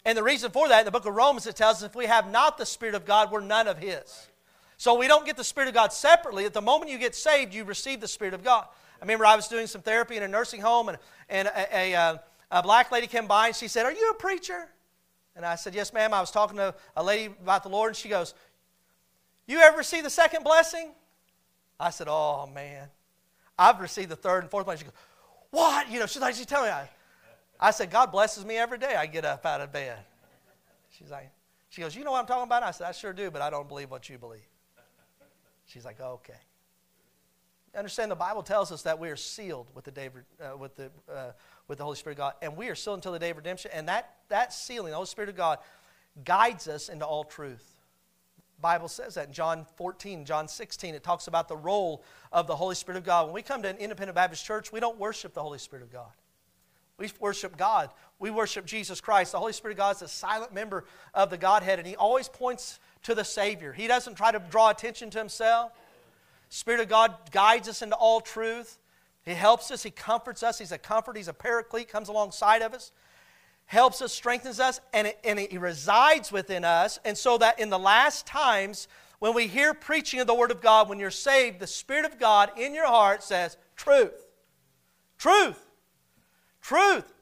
And 0.04 0.16
the 0.16 0.22
reason 0.22 0.50
for 0.50 0.68
that, 0.68 0.80
in 0.80 0.84
the 0.84 0.92
book 0.92 1.06
of 1.06 1.14
Romans, 1.14 1.46
it 1.46 1.56
tells 1.56 1.78
us 1.78 1.82
if 1.82 1.96
we 1.96 2.06
have 2.06 2.30
not 2.30 2.58
the 2.58 2.66
Spirit 2.66 2.94
of 2.94 3.04
God, 3.04 3.32
we're 3.32 3.40
none 3.40 3.66
of 3.66 3.78
His. 3.78 4.28
So 4.76 4.94
we 4.94 5.08
don't 5.08 5.24
get 5.24 5.36
the 5.36 5.44
Spirit 5.44 5.68
of 5.68 5.74
God 5.74 5.92
separately. 5.92 6.44
At 6.44 6.52
the 6.52 6.60
moment 6.60 6.90
you 6.90 6.98
get 6.98 7.14
saved, 7.14 7.54
you 7.54 7.64
receive 7.64 8.00
the 8.00 8.08
Spirit 8.08 8.34
of 8.34 8.44
God. 8.44 8.66
I 9.00 9.04
remember 9.04 9.26
I 9.26 9.34
was 9.34 9.48
doing 9.48 9.66
some 9.66 9.82
therapy 9.82 10.16
in 10.16 10.22
a 10.22 10.28
nursing 10.28 10.60
home, 10.60 10.90
and, 10.90 10.98
and 11.28 11.48
a, 11.48 11.92
a, 11.92 12.20
a 12.50 12.62
black 12.62 12.92
lady 12.92 13.06
came 13.06 13.26
by 13.26 13.48
and 13.48 13.56
she 13.56 13.68
said, 13.68 13.84
Are 13.84 13.92
you 13.92 14.10
a 14.10 14.14
preacher? 14.14 14.68
And 15.34 15.44
I 15.44 15.56
said, 15.56 15.74
Yes, 15.74 15.92
ma'am. 15.92 16.14
I 16.14 16.20
was 16.20 16.30
talking 16.30 16.56
to 16.58 16.74
a 16.96 17.02
lady 17.02 17.34
about 17.42 17.62
the 17.62 17.68
Lord, 17.68 17.88
and 17.88 17.96
she 17.96 18.08
goes, 18.08 18.34
You 19.46 19.58
ever 19.60 19.82
see 19.82 20.02
the 20.02 20.10
second 20.10 20.44
blessing? 20.44 20.92
I 21.78 21.90
said, 21.90 22.08
Oh, 22.08 22.48
man. 22.54 22.88
I've 23.58 23.80
received 23.80 24.10
the 24.10 24.16
third 24.16 24.42
and 24.42 24.50
fourth 24.50 24.66
blessing. 24.66 24.86
She 24.86 24.90
goes, 24.90 25.00
What? 25.50 25.90
You 25.90 26.00
know, 26.00 26.06
she's 26.06 26.22
like, 26.22 26.34
She's 26.34 26.46
telling 26.46 26.70
me. 26.70 26.72
I, 26.72 26.88
I 27.58 27.70
said, 27.70 27.90
God 27.90 28.12
blesses 28.12 28.44
me 28.44 28.56
every 28.56 28.78
day 28.78 28.94
I 28.94 29.06
get 29.06 29.24
up 29.24 29.46
out 29.46 29.60
of 29.60 29.72
bed. 29.72 29.98
She's 30.90 31.10
like, 31.10 31.30
She 31.70 31.80
goes, 31.80 31.94
You 31.94 32.04
know 32.04 32.12
what 32.12 32.20
I'm 32.20 32.26
talking 32.26 32.44
about? 32.44 32.62
I 32.62 32.70
said, 32.70 32.86
I 32.86 32.92
sure 32.92 33.12
do, 33.12 33.30
but 33.30 33.42
I 33.42 33.50
don't 33.50 33.68
believe 33.68 33.90
what 33.90 34.08
you 34.08 34.18
believe. 34.18 34.46
She's 35.66 35.84
like, 35.84 36.00
Okay. 36.00 36.34
Understand 37.76 38.10
the 38.10 38.16
Bible 38.16 38.42
tells 38.42 38.72
us 38.72 38.82
that 38.82 38.98
we 38.98 39.10
are 39.10 39.16
sealed 39.16 39.66
with 39.74 39.84
the, 39.84 39.90
day, 39.90 40.08
uh, 40.40 40.56
with, 40.56 40.74
the, 40.76 40.90
uh, 41.12 41.32
with 41.68 41.76
the 41.76 41.84
Holy 41.84 41.96
Spirit 41.96 42.14
of 42.14 42.18
God, 42.18 42.32
and 42.40 42.56
we 42.56 42.68
are 42.68 42.74
sealed 42.74 42.96
until 42.96 43.12
the 43.12 43.18
day 43.18 43.28
of 43.30 43.36
redemption. 43.36 43.70
And 43.74 43.86
that, 43.88 44.14
that 44.30 44.54
sealing, 44.54 44.90
the 44.90 44.96
Holy 44.96 45.06
Spirit 45.06 45.28
of 45.28 45.36
God, 45.36 45.58
guides 46.24 46.68
us 46.68 46.88
into 46.88 47.04
all 47.04 47.22
truth. 47.22 47.75
Bible 48.60 48.88
says 48.88 49.14
that 49.14 49.28
in 49.28 49.32
John 49.32 49.66
14, 49.76 50.24
John 50.24 50.48
16, 50.48 50.94
it 50.94 51.02
talks 51.02 51.26
about 51.26 51.48
the 51.48 51.56
role 51.56 52.02
of 52.32 52.46
the 52.46 52.56
Holy 52.56 52.74
Spirit 52.74 52.98
of 52.98 53.04
God. 53.04 53.26
When 53.26 53.34
we 53.34 53.42
come 53.42 53.62
to 53.62 53.68
an 53.68 53.76
independent 53.76 54.14
Baptist 54.14 54.44
church, 54.44 54.72
we 54.72 54.80
don't 54.80 54.98
worship 54.98 55.34
the 55.34 55.42
Holy 55.42 55.58
Spirit 55.58 55.82
of 55.82 55.92
God. 55.92 56.10
We 56.98 57.10
worship 57.20 57.56
God. 57.58 57.90
We 58.18 58.30
worship 58.30 58.64
Jesus 58.64 59.02
Christ. 59.02 59.32
The 59.32 59.38
Holy 59.38 59.52
Spirit 59.52 59.74
of 59.74 59.78
God 59.78 59.96
is 59.96 60.02
a 60.02 60.08
silent 60.08 60.54
member 60.54 60.84
of 61.12 61.28
the 61.28 61.36
Godhead, 61.36 61.78
and 61.78 61.86
He 61.86 61.94
always 61.96 62.28
points 62.28 62.80
to 63.02 63.14
the 63.14 63.24
Savior. 63.24 63.72
He 63.72 63.86
doesn't 63.86 64.14
try 64.14 64.32
to 64.32 64.38
draw 64.50 64.70
attention 64.70 65.10
to 65.10 65.18
Himself. 65.18 65.72
Spirit 66.48 66.80
of 66.80 66.88
God 66.88 67.14
guides 67.32 67.68
us 67.68 67.82
into 67.82 67.96
all 67.96 68.20
truth. 68.20 68.78
He 69.24 69.34
helps 69.34 69.70
us. 69.70 69.82
He 69.82 69.90
comforts 69.90 70.42
us. 70.42 70.58
He's 70.58 70.72
a 70.72 70.78
comfort. 70.78 71.16
He's 71.16 71.28
a 71.28 71.34
paraclete, 71.34 71.88
comes 71.88 72.08
alongside 72.08 72.62
of 72.62 72.72
us, 72.72 72.92
helps 73.66 74.00
us, 74.00 74.12
strengthens 74.12 74.60
us, 74.60 74.80
and, 74.92 75.08
it, 75.08 75.18
and 75.24 75.38
He 75.38 75.58
resides 75.58 76.32
within 76.32 76.64
us. 76.64 76.98
And 77.04 77.18
so 77.18 77.38
that 77.38 77.60
in 77.60 77.68
the 77.68 77.78
last 77.78 78.26
times, 78.26 78.88
when 79.18 79.34
we 79.34 79.46
hear 79.46 79.74
preaching 79.74 80.20
of 80.20 80.26
the 80.26 80.34
Word 80.34 80.50
of 80.50 80.60
God, 80.60 80.88
when 80.88 80.98
you're 80.98 81.10
saved, 81.10 81.60
the 81.60 81.66
Spirit 81.66 82.04
of 82.04 82.18
God 82.18 82.50
in 82.56 82.74
your 82.74 82.86
heart 82.86 83.22
says, 83.22 83.56
Truth. 83.76 84.26
Truth. 85.18 85.66
Truth. 86.60 87.12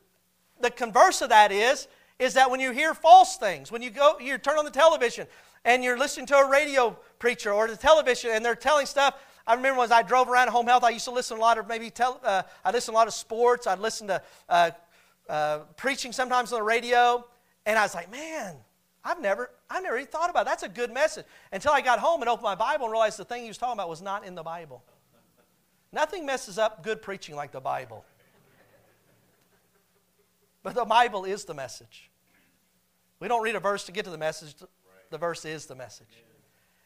The 0.61 0.70
converse 0.70 1.20
of 1.20 1.30
that 1.30 1.53
is, 1.53 1.88
is 2.18 2.34
that 2.34 2.51
when 2.51 2.61
you 2.61 2.72
hear 2.72 2.95
false 2.95 3.36
things, 3.36 3.72
when 3.72 3.82
you 3.82 3.90
go, 3.90 4.18
you 4.18 4.38
turn 4.38 4.59
on 4.59 4.64
the 4.64 4.70
television 4.70 5.26
and 5.64 5.82
you're 5.82 5.99
listening 5.99 6.26
to 6.26 6.36
a 6.36 6.49
radio 6.49 6.97
preacher 7.18 7.53
or 7.53 7.68
the 7.68 7.76
television 7.76 8.30
and 8.32 8.45
they're 8.45 8.55
telling 8.55 8.86
stuff. 8.86 9.14
I 9.47 9.55
remember 9.55 9.82
as 9.82 9.90
I 9.90 10.03
drove 10.03 10.28
around 10.28 10.49
home 10.49 10.66
health, 10.66 10.84
I 10.84 10.90
used 10.90 11.05
to 11.05 11.11
listen 11.11 11.36
a 11.36 11.40
lot 11.40 11.59
of 11.59 11.68
maybe 11.68 11.90
tell, 11.90 12.20
uh, 12.24 12.42
I 12.64 12.70
listened 12.70 12.95
a 12.95 12.99
lot 12.99 13.09
of 13.09 13.14
sports. 13.14 13.66
I'd 13.66 13.78
listen 13.78 14.07
to 14.07 14.22
uh, 14.49 14.70
uh, 15.28 15.60
preaching 15.76 16.12
sometimes 16.12 16.52
on 16.52 16.58
the 16.58 16.64
radio, 16.64 17.24
and 17.66 17.78
I 17.78 17.82
was 17.82 17.94
like, 17.94 18.10
man, 18.10 18.56
I've 19.04 19.20
never, 19.20 19.50
I've 19.68 19.82
never 19.82 19.96
even 19.98 20.08
thought 20.08 20.30
about 20.30 20.42
it. 20.42 20.46
That's 20.46 20.62
a 20.62 20.68
good 20.68 20.92
message. 20.92 21.26
Until 21.52 21.72
I 21.72 21.80
got 21.80 21.98
home 21.98 22.22
and 22.22 22.28
opened 22.28 22.44
my 22.44 22.54
Bible 22.54 22.86
and 22.86 22.92
realized 22.92 23.18
the 23.18 23.24
thing 23.24 23.42
he 23.42 23.48
was 23.48 23.58
talking 23.58 23.74
about 23.74 23.88
was 23.88 24.00
not 24.00 24.24
in 24.24 24.34
the 24.34 24.42
Bible. 24.42 24.82
Nothing 25.92 26.26
messes 26.26 26.58
up 26.58 26.82
good 26.82 27.02
preaching 27.02 27.36
like 27.36 27.52
the 27.52 27.60
Bible. 27.60 28.04
But 30.62 30.74
the 30.74 30.84
Bible 30.84 31.24
is 31.24 31.44
the 31.44 31.54
message. 31.54 32.10
We 33.20 33.28
don't 33.28 33.42
read 33.42 33.54
a 33.54 33.60
verse 33.60 33.84
to 33.84 33.92
get 33.92 34.04
to 34.06 34.10
the 34.10 34.18
message, 34.18 34.54
the 35.10 35.18
verse 35.18 35.44
is 35.44 35.66
the 35.66 35.74
message. 35.74 36.24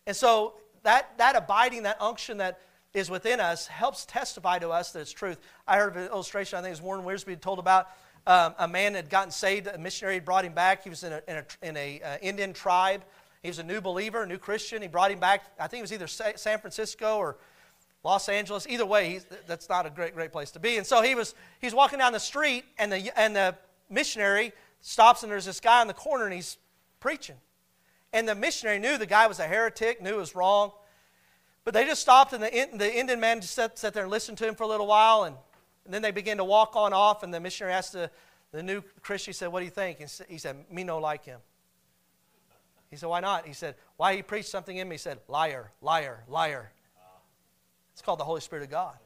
And 0.06 0.16
so 0.16 0.54
that, 0.82 1.16
that 1.18 1.36
abiding, 1.36 1.84
that 1.84 2.00
unction 2.00 2.38
that 2.38 2.60
is 2.92 3.08
within 3.10 3.40
us 3.40 3.66
helps 3.66 4.04
testify 4.04 4.58
to 4.58 4.70
us 4.70 4.92
that 4.92 5.00
it's 5.00 5.12
truth. 5.12 5.38
I 5.66 5.76
heard 5.76 5.96
of 5.96 5.96
an 5.96 6.10
illustration, 6.10 6.58
I 6.58 6.62
think 6.62 6.68
it 6.68 6.72
was 6.72 6.82
Warren 6.82 7.04
Wiersbe 7.04 7.40
told 7.40 7.58
about 7.58 7.88
um, 8.28 8.54
a 8.58 8.68
man 8.68 8.92
had 8.92 9.08
gotten 9.08 9.30
saved, 9.30 9.66
a 9.66 9.78
missionary 9.78 10.16
had 10.16 10.24
brought 10.26 10.44
him 10.44 10.52
back. 10.52 10.84
He 10.84 10.90
was 10.90 11.02
in 11.02 11.14
a, 11.14 11.22
in 11.26 11.36
a, 11.36 11.44
in 11.62 11.76
a 11.78 12.00
uh, 12.02 12.16
Indian 12.20 12.52
tribe. 12.52 13.02
He 13.42 13.48
was 13.48 13.58
a 13.58 13.62
new 13.62 13.80
believer, 13.80 14.22
a 14.22 14.26
new 14.26 14.36
Christian. 14.36 14.82
He 14.82 14.88
brought 14.88 15.10
him 15.10 15.18
back, 15.18 15.44
I 15.58 15.66
think 15.66 15.78
it 15.78 15.82
was 15.82 15.92
either 15.94 16.06
San 16.06 16.58
Francisco 16.58 17.16
or 17.16 17.38
Los 18.04 18.28
Angeles. 18.28 18.66
Either 18.68 18.84
way, 18.84 19.20
that's 19.46 19.70
not 19.70 19.86
a 19.86 19.90
great, 19.90 20.14
great 20.14 20.30
place 20.30 20.50
to 20.50 20.58
be. 20.58 20.76
And 20.76 20.86
so 20.86 21.00
he 21.00 21.14
was, 21.14 21.34
he's 21.58 21.74
walking 21.74 22.00
down 22.00 22.12
the 22.12 22.20
street, 22.20 22.64
and 22.78 22.92
the, 22.92 23.18
and 23.18 23.34
the 23.34 23.56
missionary 23.88 24.52
stops, 24.82 25.22
and 25.22 25.32
there's 25.32 25.46
this 25.46 25.60
guy 25.60 25.80
in 25.80 25.88
the 25.88 25.94
corner, 25.94 26.26
and 26.26 26.34
he's 26.34 26.58
preaching. 27.00 27.36
And 28.12 28.28
the 28.28 28.34
missionary 28.34 28.78
knew 28.78 28.98
the 28.98 29.06
guy 29.06 29.26
was 29.26 29.38
a 29.38 29.46
heretic, 29.46 30.02
knew 30.02 30.10
it 30.10 30.18
was 30.18 30.34
wrong. 30.34 30.72
But 31.64 31.72
they 31.72 31.86
just 31.86 32.02
stopped, 32.02 32.34
and 32.34 32.42
the, 32.42 32.68
the 32.74 32.94
Indian 32.94 33.20
man 33.20 33.40
just 33.40 33.54
sat, 33.54 33.78
sat 33.78 33.94
there 33.94 34.02
and 34.02 34.12
listened 34.12 34.36
to 34.38 34.46
him 34.46 34.54
for 34.54 34.64
a 34.64 34.68
little 34.68 34.86
while. 34.86 35.24
And, 35.24 35.36
and 35.88 35.94
then 35.94 36.02
they 36.02 36.10
began 36.10 36.36
to 36.36 36.44
walk 36.44 36.76
on 36.76 36.92
off. 36.92 37.22
And 37.22 37.32
the 37.32 37.40
missionary 37.40 37.72
asked 37.72 37.94
the, 37.94 38.10
the 38.52 38.62
new 38.62 38.82
Christian, 39.00 39.30
he 39.30 39.34
said, 39.34 39.48
What 39.48 39.60
do 39.60 39.64
you 39.64 39.70
think? 39.70 40.00
And 40.00 40.20
he 40.28 40.36
said, 40.36 40.66
Me 40.70 40.84
no 40.84 40.98
like 40.98 41.24
him. 41.24 41.40
He 42.90 42.96
said, 42.96 43.08
Why 43.08 43.20
not? 43.20 43.46
He 43.46 43.54
said, 43.54 43.74
Why 43.96 44.14
he 44.14 44.20
preached 44.20 44.50
something 44.50 44.76
in 44.76 44.86
me? 44.86 44.96
He 44.96 44.98
said, 44.98 45.20
Liar, 45.28 45.72
liar, 45.80 46.24
liar. 46.28 46.72
It's 47.94 48.02
called 48.02 48.20
the 48.20 48.24
Holy 48.24 48.42
Spirit 48.42 48.64
of 48.64 48.70
God 48.70 48.98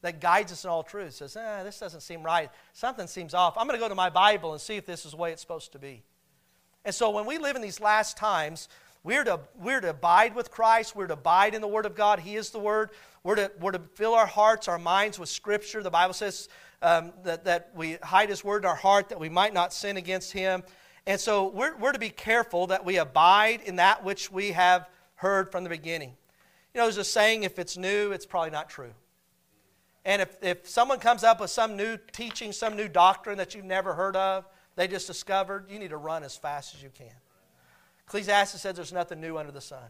that 0.00 0.22
guides 0.22 0.52
us 0.52 0.64
in 0.64 0.70
all 0.70 0.82
truth. 0.82 1.12
Says, 1.12 1.36
eh, 1.36 1.62
this 1.62 1.78
doesn't 1.78 2.00
seem 2.00 2.22
right. 2.22 2.50
Something 2.72 3.06
seems 3.06 3.34
off. 3.34 3.58
I'm 3.58 3.66
going 3.66 3.78
to 3.78 3.84
go 3.84 3.90
to 3.90 3.94
my 3.94 4.08
Bible 4.08 4.52
and 4.52 4.60
see 4.60 4.76
if 4.76 4.86
this 4.86 5.04
is 5.04 5.10
the 5.10 5.18
way 5.18 5.32
it's 5.32 5.42
supposed 5.42 5.72
to 5.72 5.78
be. 5.78 6.02
And 6.86 6.94
so 6.94 7.10
when 7.10 7.26
we 7.26 7.36
live 7.36 7.56
in 7.56 7.62
these 7.62 7.78
last 7.78 8.16
times, 8.16 8.70
we're 9.02 9.24
to, 9.24 9.40
we're 9.58 9.80
to 9.80 9.90
abide 9.90 10.34
with 10.34 10.50
Christ. 10.50 10.94
We're 10.94 11.06
to 11.06 11.14
abide 11.14 11.54
in 11.54 11.60
the 11.60 11.68
Word 11.68 11.86
of 11.86 11.94
God. 11.94 12.20
He 12.20 12.36
is 12.36 12.50
the 12.50 12.58
Word. 12.58 12.90
We're 13.24 13.36
to, 13.36 13.52
we're 13.58 13.72
to 13.72 13.80
fill 13.94 14.14
our 14.14 14.26
hearts, 14.26 14.68
our 14.68 14.78
minds 14.78 15.18
with 15.18 15.28
Scripture. 15.28 15.82
The 15.82 15.90
Bible 15.90 16.14
says 16.14 16.48
um, 16.82 17.12
that, 17.24 17.44
that 17.44 17.70
we 17.74 17.98
hide 18.02 18.28
His 18.28 18.44
Word 18.44 18.64
in 18.64 18.68
our 18.68 18.76
heart 18.76 19.08
that 19.08 19.18
we 19.18 19.28
might 19.28 19.54
not 19.54 19.72
sin 19.72 19.96
against 19.96 20.32
Him. 20.32 20.62
And 21.06 21.18
so 21.18 21.48
we're, 21.48 21.76
we're 21.78 21.92
to 21.92 21.98
be 21.98 22.10
careful 22.10 22.66
that 22.68 22.84
we 22.84 22.98
abide 22.98 23.62
in 23.62 23.76
that 23.76 24.04
which 24.04 24.30
we 24.30 24.52
have 24.52 24.88
heard 25.14 25.50
from 25.50 25.64
the 25.64 25.70
beginning. 25.70 26.14
You 26.74 26.80
know, 26.80 26.84
there's 26.84 26.98
a 26.98 27.04
saying 27.04 27.44
if 27.44 27.58
it's 27.58 27.76
new, 27.76 28.12
it's 28.12 28.26
probably 28.26 28.50
not 28.50 28.68
true. 28.68 28.92
And 30.04 30.22
if, 30.22 30.36
if 30.42 30.68
someone 30.68 30.98
comes 30.98 31.24
up 31.24 31.40
with 31.40 31.50
some 31.50 31.76
new 31.76 31.98
teaching, 32.12 32.52
some 32.52 32.76
new 32.76 32.88
doctrine 32.88 33.38
that 33.38 33.54
you've 33.54 33.64
never 33.64 33.94
heard 33.94 34.16
of, 34.16 34.44
they 34.76 34.88
just 34.88 35.06
discovered, 35.06 35.66
you 35.70 35.78
need 35.78 35.90
to 35.90 35.96
run 35.96 36.22
as 36.22 36.36
fast 36.36 36.74
as 36.74 36.82
you 36.82 36.90
can. 36.90 37.12
Ecclesiastes 38.10 38.60
says 38.60 38.74
there's 38.74 38.92
nothing 38.92 39.20
new 39.20 39.38
under 39.38 39.52
the 39.52 39.60
sun. 39.60 39.84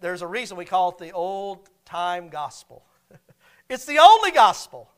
There's 0.00 0.22
a 0.22 0.26
reason 0.26 0.56
we 0.56 0.64
call 0.64 0.92
it 0.92 0.96
the 0.96 1.10
old 1.10 1.68
time 1.84 2.30
gospel. 2.30 2.86
it's 3.68 3.84
the 3.84 3.98
only 3.98 4.30
gospel. 4.30 4.88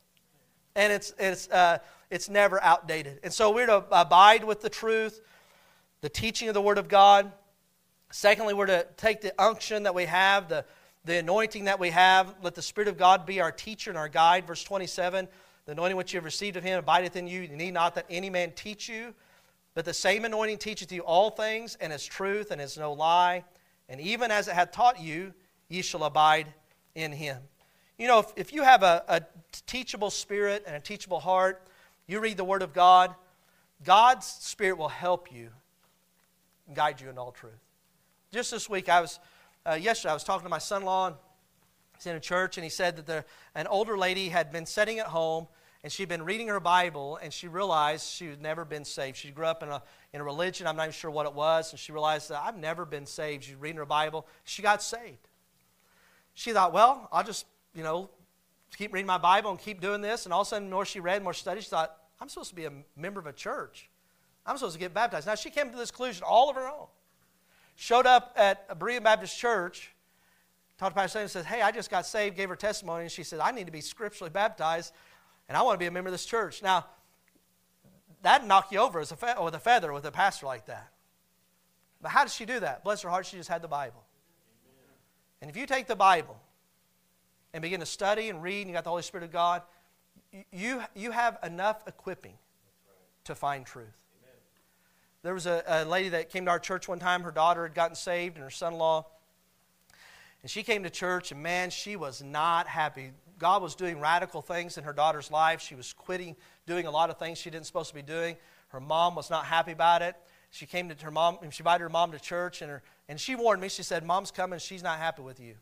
And 0.77 0.93
it's, 0.93 1.13
it's, 1.19 1.49
uh, 1.49 1.79
it's 2.09 2.29
never 2.29 2.63
outdated. 2.63 3.19
And 3.25 3.33
so 3.33 3.51
we're 3.51 3.67
to 3.67 3.85
abide 3.91 4.45
with 4.45 4.61
the 4.61 4.69
truth, 4.69 5.21
the 6.01 6.09
teaching 6.09 6.47
of 6.47 6.55
the 6.55 6.63
Word 6.63 6.79
of 6.79 6.87
God. 6.87 7.33
Secondly, 8.13 8.55
we're 8.55 8.67
to 8.67 8.87
take 8.97 9.21
the 9.21 9.33
unction 9.37 9.83
that 9.83 9.95
we 9.97 10.05
have, 10.05 10.49
the, 10.49 10.65
the 11.05 11.19
anointing 11.19 11.65
that 11.65 11.81
we 11.81 11.91
have. 11.91 12.33
Let 12.45 12.55
the 12.55 12.63
Spirit 12.63 12.87
of 12.87 12.97
God 12.97 13.27
be 13.27 13.41
our 13.41 13.51
teacher 13.51 13.91
and 13.91 13.99
our 13.99 14.09
guide. 14.09 14.47
Verse 14.47 14.63
27 14.63 15.27
The 15.65 15.73
anointing 15.73 15.97
which 15.97 16.13
you 16.13 16.19
have 16.19 16.25
received 16.25 16.57
of 16.57 16.63
Him 16.63 16.79
abideth 16.79 17.17
in 17.17 17.27
you. 17.27 17.41
You 17.41 17.57
need 17.57 17.75
not 17.75 17.97
that 17.97 18.07
any 18.09 18.31
man 18.31 18.53
teach 18.53 18.89
you. 18.89 19.15
But 19.79 19.85
the 19.85 19.95
same 19.95 20.25
anointing 20.25 20.59
teacheth 20.59 20.91
you 20.91 21.03
all 21.03 21.31
things, 21.31 21.77
and 21.81 21.93
is 21.93 22.05
truth, 22.05 22.51
and 22.51 22.61
is 22.61 22.77
no 22.77 22.95
lie. 22.95 23.45
And 23.89 24.01
even 24.01 24.33
as 24.33 24.49
it 24.49 24.55
hath 24.55 24.73
taught 24.73 25.01
you, 25.01 25.33
ye 25.69 25.83
shall 25.83 26.03
abide 26.03 26.49
in 26.97 27.13
him. 27.13 27.37
You 27.97 28.09
know, 28.09 28.19
if, 28.19 28.33
if 28.35 28.53
you 28.53 28.65
have 28.65 28.83
a, 28.83 29.05
a 29.07 29.23
teachable 29.69 30.11
spirit 30.11 30.65
and 30.67 30.75
a 30.75 30.81
teachable 30.81 31.21
heart, 31.21 31.63
you 32.09 32.19
read 32.19 32.37
the 32.37 32.43
Word 32.43 32.63
of 32.63 32.73
God, 32.73 33.15
God's 33.85 34.27
Spirit 34.27 34.79
will 34.79 34.89
help 34.89 35.33
you 35.33 35.51
guide 36.75 37.01
you 37.01 37.09
in 37.09 37.17
all 37.17 37.31
truth. 37.31 37.53
Just 38.33 38.51
this 38.51 38.69
week, 38.69 38.89
I 38.89 39.01
was, 39.01 39.21
uh, 39.65 39.75
yesterday, 39.81 40.11
I 40.11 40.15
was 40.15 40.25
talking 40.25 40.43
to 40.43 40.51
my 40.51 40.59
son 40.59 40.83
in 40.83 40.87
law. 40.87 41.15
He's 41.95 42.07
in 42.07 42.17
a 42.17 42.21
church, 42.21 42.57
and 42.57 42.65
he 42.65 42.71
said 42.71 42.97
that 42.97 43.07
the, 43.07 43.25
an 43.55 43.69
older 43.69 43.97
lady 43.97 44.31
had 44.31 44.51
been 44.51 44.67
sitting 44.67 44.99
at 44.99 45.07
home 45.07 45.47
and 45.89 45.93
she'd 45.95 46.11
been 46.11 46.23
reading 46.23 46.49
her 46.49 46.61
Bible, 46.61 47.19
and 47.23 47.33
she 47.33 47.49
realized 47.49 48.11
she 48.11 48.27
had 48.27 48.43
never 48.43 48.67
been 48.67 48.85
saved. 48.85 49.17
She 49.17 49.31
grew 49.31 49.47
up 49.47 49.63
in 49.63 49.71
a, 49.71 49.83
in 50.13 50.21
a 50.21 50.25
religion, 50.25 50.67
I'm 50.67 50.77
not 50.77 50.83
even 50.83 50.93
sure 50.93 51.11
what 51.11 51.25
it 51.25 51.33
was, 51.33 51.73
and 51.73 51.81
she 51.81 51.93
realized 51.93 52.29
that 52.29 52.43
I've 52.45 52.59
never 52.59 52.85
been 52.85 53.07
saved. 53.07 53.45
She's 53.45 53.55
reading 53.55 53.79
her 53.79 53.87
Bible. 53.87 54.27
She 54.45 54.61
got 54.61 54.83
saved. 54.83 55.29
She 56.35 56.53
thought, 56.53 56.75
well, 56.75 57.09
I'll 57.11 57.25
just, 57.25 57.47
you 57.75 57.83
know, 57.83 58.11
keep 58.77 58.93
reading 58.93 59.07
my 59.07 59.17
Bible 59.17 59.51
and 59.51 59.59
keep 59.59 59.81
doing 59.81 60.03
this. 60.03 60.27
And 60.27 60.35
all 60.35 60.43
of 60.43 60.49
a 60.49 60.51
sudden, 60.51 60.69
more 60.69 60.85
she 60.85 61.01
read, 61.01 61.23
more 61.23 61.33
she 61.33 61.41
studied, 61.41 61.63
she 61.63 61.71
thought, 61.71 61.97
I'm 62.21 62.29
supposed 62.29 62.51
to 62.51 62.55
be 62.55 62.67
a 62.67 62.73
member 62.95 63.19
of 63.19 63.27
a 63.27 63.33
church. 63.33 63.89
I'm 64.45 64.59
supposed 64.59 64.75
to 64.75 64.79
get 64.79 64.93
baptized. 64.93 65.27
Now, 65.27 65.37
she 65.37 65.49
came 65.49 65.71
to 65.71 65.77
this 65.79 65.91
conclusion 65.91 66.23
all 66.23 66.51
of 66.51 66.57
her 66.57 66.69
own. 66.69 66.89
Showed 67.77 68.05
up 68.05 68.35
at 68.37 68.67
a 68.69 68.77
Berean 68.77 69.05
Baptist 69.05 69.39
church 69.39 69.95
talked 70.79 70.95
to 70.95 71.01
Pastor 71.01 71.19
and 71.19 71.31
said, 71.31 71.45
Hey, 71.45 71.61
I 71.61 71.73
just 71.73 71.91
got 71.91 72.07
saved, 72.07 72.37
gave 72.37 72.49
her 72.49 72.57
testimony, 72.57 73.03
and 73.03 73.13
she 73.13 73.25
said, 73.25 73.41
I 73.41 73.51
need 73.51 73.67
to 73.67 73.73
be 73.73 73.81
scripturally 73.81 74.31
baptized, 74.31 74.93
and 75.49 75.57
I 75.57 75.63
want 75.63 75.75
to 75.75 75.79
be 75.79 75.87
a 75.87 75.91
member 75.91 76.09
of 76.09 76.13
this 76.13 76.27
church. 76.27 76.63
Now, 76.63 76.87
that'd 78.23 78.47
knock 78.47 78.71
you 78.71 78.79
over 78.79 79.01
as 79.01 79.13
a 79.13 79.17
fe- 79.17 79.35
with 79.43 79.55
a 79.55 79.59
feather 79.59 79.93
with 79.93 80.05
a 80.05 80.13
pastor 80.13 80.47
like 80.47 80.67
that. 80.67 80.93
But 82.01 82.11
how 82.11 82.25
did 82.25 82.33
she 82.33 82.45
do 82.45 82.61
that? 82.61 82.85
Bless 82.85 83.03
her 83.03 83.09
heart, 83.09 83.27
she 83.27 83.37
just 83.37 83.49
had 83.49 83.63
the 83.63 83.69
Bible. 83.69 84.05
And 85.41 85.51
if 85.51 85.57
you 85.57 85.67
take 85.67 85.87
the 85.87 85.97
Bible 85.97 86.39
and 87.53 87.63
begin 87.63 87.81
to 87.81 87.87
study 87.87 88.29
and 88.29 88.43
read, 88.43 88.61
and 88.61 88.69
you 88.69 88.75
got 88.75 88.85
the 88.85 88.91
Holy 88.91 89.03
Spirit 89.03 89.25
of 89.25 89.33
God, 89.33 89.63
you, 90.53 90.83
you 90.95 91.11
have 91.11 91.39
enough 91.43 91.87
equipping 91.87 92.35
to 93.25 93.35
find 93.35 93.65
truth. 93.65 93.87
There 95.23 95.35
was 95.35 95.47
a, 95.47 95.63
a 95.67 95.85
lady 95.85 96.11
that 96.11 96.31
came 96.31 96.45
to 96.45 96.51
our 96.51 96.59
church 96.59 96.89
one 96.89 96.99
time. 96.99 97.23
Her 97.23 97.33
daughter 97.33 97.65
had 97.65 97.75
gotten 97.75 97.97
saved, 97.97 98.37
and 98.37 98.45
her 98.45 98.51
son 98.51 98.75
in 98.75 98.79
law. 98.79 99.07
And 100.43 100.51
she 100.51 100.63
came 100.63 100.85
to 100.85 100.91
church, 100.91 101.33
and 101.33 101.43
man, 101.43 101.71
she 101.71 101.97
was 101.97 102.23
not 102.23 102.69
happy. 102.69 103.11
God 103.39 103.63
was 103.63 103.75
doing 103.75 104.01
radical 104.01 104.43
things 104.43 104.79
in 104.79 104.85
her 104.85 104.93
daughter's 104.93 105.31
life. 105.31 105.61
She 105.61 105.75
was 105.75 105.93
quitting 105.93 106.37
doing 106.67 106.87
a 106.87 106.91
lot 106.91 107.11
of 107.11 107.19
things 107.19 107.39
she 107.39 107.51
didn't 107.51 107.67
supposed 107.67 107.91
to 107.91 107.95
be 107.95 108.03
doing. 108.03 108.37
Her 108.69 108.81
mom 108.81 109.15
was 109.15 109.31
not 109.31 109.45
happy 109.45 109.73
about 109.73 110.03
it. 110.03 110.17
She 110.51 110.67
came 110.67 110.89
to 110.89 111.05
her 111.05 111.11
mom, 111.11 111.39
she 111.51 111.61
invited 111.61 111.83
her 111.83 111.89
mom 111.89 112.13
to 112.13 112.19
church, 112.19 112.63
and, 112.63 112.71
her, 112.71 112.83
and 113.09 113.21
she 113.21 113.35
warned 113.35 113.61
me. 113.61 113.69
She 113.69 113.83
said, 113.83 114.05
Mom's 114.05 114.31
coming, 114.31 114.59
she's 114.59 114.83
not 114.83 114.99
happy 114.99 115.23
with 115.23 115.41
you. 115.41 115.55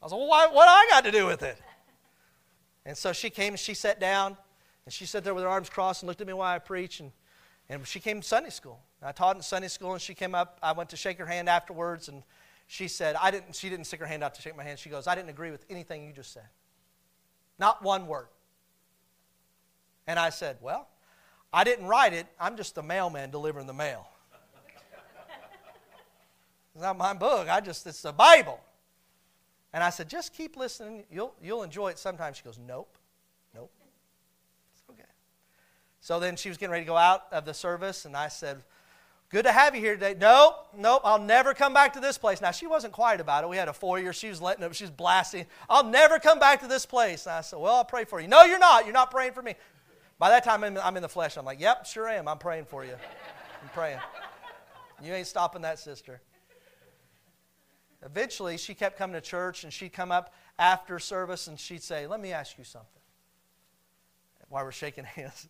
I 0.00 0.04
was 0.04 0.12
like, 0.12 0.18
Well, 0.18 0.28
why, 0.28 0.46
what 0.46 0.66
do 0.66 0.70
I 0.70 0.86
got 0.90 1.04
to 1.04 1.10
do 1.10 1.26
with 1.26 1.42
it? 1.42 1.58
And 2.84 2.96
so 2.96 3.12
she 3.12 3.30
came 3.30 3.54
and 3.54 3.60
she 3.60 3.74
sat 3.74 4.00
down, 4.00 4.36
and 4.84 4.92
she 4.92 5.06
sat 5.06 5.24
there 5.24 5.34
with 5.34 5.44
her 5.44 5.50
arms 5.50 5.68
crossed 5.68 6.02
and 6.02 6.08
looked 6.08 6.20
at 6.20 6.26
me 6.26 6.32
while 6.32 6.54
I 6.54 6.58
preached. 6.58 7.00
And, 7.00 7.12
and 7.68 7.86
she 7.86 8.00
came 8.00 8.20
to 8.20 8.26
Sunday 8.26 8.50
school. 8.50 8.80
I 9.02 9.12
taught 9.12 9.36
in 9.36 9.42
Sunday 9.42 9.68
school, 9.68 9.92
and 9.92 10.00
she 10.00 10.14
came 10.14 10.34
up. 10.34 10.58
I 10.62 10.72
went 10.72 10.90
to 10.90 10.96
shake 10.96 11.18
her 11.18 11.26
hand 11.26 11.48
afterwards, 11.48 12.08
and 12.08 12.22
she 12.66 12.88
said, 12.88 13.16
I 13.20 13.30
didn't, 13.30 13.54
she 13.54 13.68
didn't 13.68 13.86
stick 13.86 14.00
her 14.00 14.06
hand 14.06 14.22
out 14.22 14.34
to 14.34 14.42
shake 14.42 14.56
my 14.56 14.64
hand. 14.64 14.78
She 14.78 14.90
goes, 14.90 15.06
I 15.06 15.14
didn't 15.14 15.30
agree 15.30 15.50
with 15.50 15.64
anything 15.70 16.06
you 16.06 16.12
just 16.12 16.32
said. 16.32 16.48
Not 17.60 17.82
one 17.82 18.08
word. 18.08 18.26
And 20.08 20.18
I 20.18 20.30
said, 20.30 20.56
Well, 20.60 20.88
I 21.52 21.62
didn't 21.62 21.86
write 21.86 22.14
it. 22.14 22.26
I'm 22.40 22.56
just 22.56 22.74
the 22.74 22.82
mailman 22.82 23.30
delivering 23.30 23.66
the 23.66 23.72
mail. 23.72 24.08
it's 26.74 26.82
not 26.82 26.96
my 26.96 27.12
book. 27.12 27.48
I 27.48 27.60
just, 27.60 27.86
it's 27.86 28.02
the 28.02 28.12
Bible. 28.12 28.58
And 29.72 29.84
I 29.84 29.90
said, 29.90 30.08
just 30.08 30.34
keep 30.34 30.56
listening. 30.56 31.04
You'll, 31.10 31.34
you'll 31.42 31.62
enjoy 31.62 31.88
it 31.88 31.98
sometimes. 31.98 32.36
She 32.36 32.42
goes, 32.42 32.58
nope, 32.58 32.96
nope. 33.54 33.70
It's 34.74 34.82
okay. 34.90 35.08
So 36.00 36.18
then 36.18 36.36
she 36.36 36.48
was 36.48 36.58
getting 36.58 36.72
ready 36.72 36.84
to 36.84 36.88
go 36.88 36.96
out 36.96 37.24
of 37.30 37.44
the 37.44 37.54
service, 37.54 38.04
and 38.04 38.16
I 38.16 38.28
said, 38.28 38.64
good 39.30 39.44
to 39.44 39.52
have 39.52 39.74
you 39.74 39.80
here 39.80 39.94
today. 39.94 40.14
Nope, 40.18 40.54
nope, 40.76 41.02
I'll 41.04 41.18
never 41.18 41.54
come 41.54 41.72
back 41.72 41.94
to 41.94 42.00
this 42.00 42.18
place. 42.18 42.40
Now, 42.40 42.50
she 42.50 42.66
wasn't 42.66 42.92
quiet 42.92 43.20
about 43.20 43.44
it. 43.44 43.50
We 43.50 43.56
had 43.56 43.68
a 43.68 43.72
foyer. 43.72 44.12
She 44.12 44.28
was 44.28 44.42
letting 44.42 44.62
up, 44.62 44.74
she 44.74 44.84
was 44.84 44.90
blasting. 44.90 45.46
I'll 45.68 45.84
never 45.84 46.18
come 46.18 46.38
back 46.38 46.60
to 46.60 46.66
this 46.66 46.84
place. 46.84 47.26
And 47.26 47.34
I 47.34 47.40
said, 47.40 47.58
well, 47.58 47.76
I'll 47.76 47.84
pray 47.84 48.04
for 48.04 48.20
you. 48.20 48.28
No, 48.28 48.42
you're 48.42 48.58
not. 48.58 48.84
You're 48.84 48.94
not 48.94 49.10
praying 49.10 49.32
for 49.32 49.42
me. 49.42 49.54
By 50.18 50.28
that 50.28 50.44
time, 50.44 50.62
I'm 50.64 50.96
in 50.96 51.02
the 51.02 51.08
flesh. 51.08 51.38
I'm 51.38 51.46
like, 51.46 51.60
yep, 51.60 51.86
sure 51.86 52.06
am. 52.06 52.28
I'm 52.28 52.38
praying 52.38 52.66
for 52.66 52.84
you. 52.84 52.92
I'm 52.92 53.68
praying. 53.72 53.98
You 55.02 55.14
ain't 55.14 55.26
stopping 55.26 55.62
that, 55.62 55.78
sister. 55.78 56.20
Eventually, 58.04 58.56
she 58.56 58.74
kept 58.74 58.98
coming 58.98 59.14
to 59.14 59.20
church 59.20 59.64
and 59.64 59.72
she'd 59.72 59.92
come 59.92 60.10
up 60.10 60.34
after 60.58 60.98
service 60.98 61.46
and 61.46 61.58
she'd 61.58 61.82
say, 61.82 62.06
Let 62.06 62.20
me 62.20 62.32
ask 62.32 62.58
you 62.58 62.64
something. 62.64 62.88
While 64.48 64.64
we're 64.64 64.72
shaking 64.72 65.04
hands. 65.16 65.48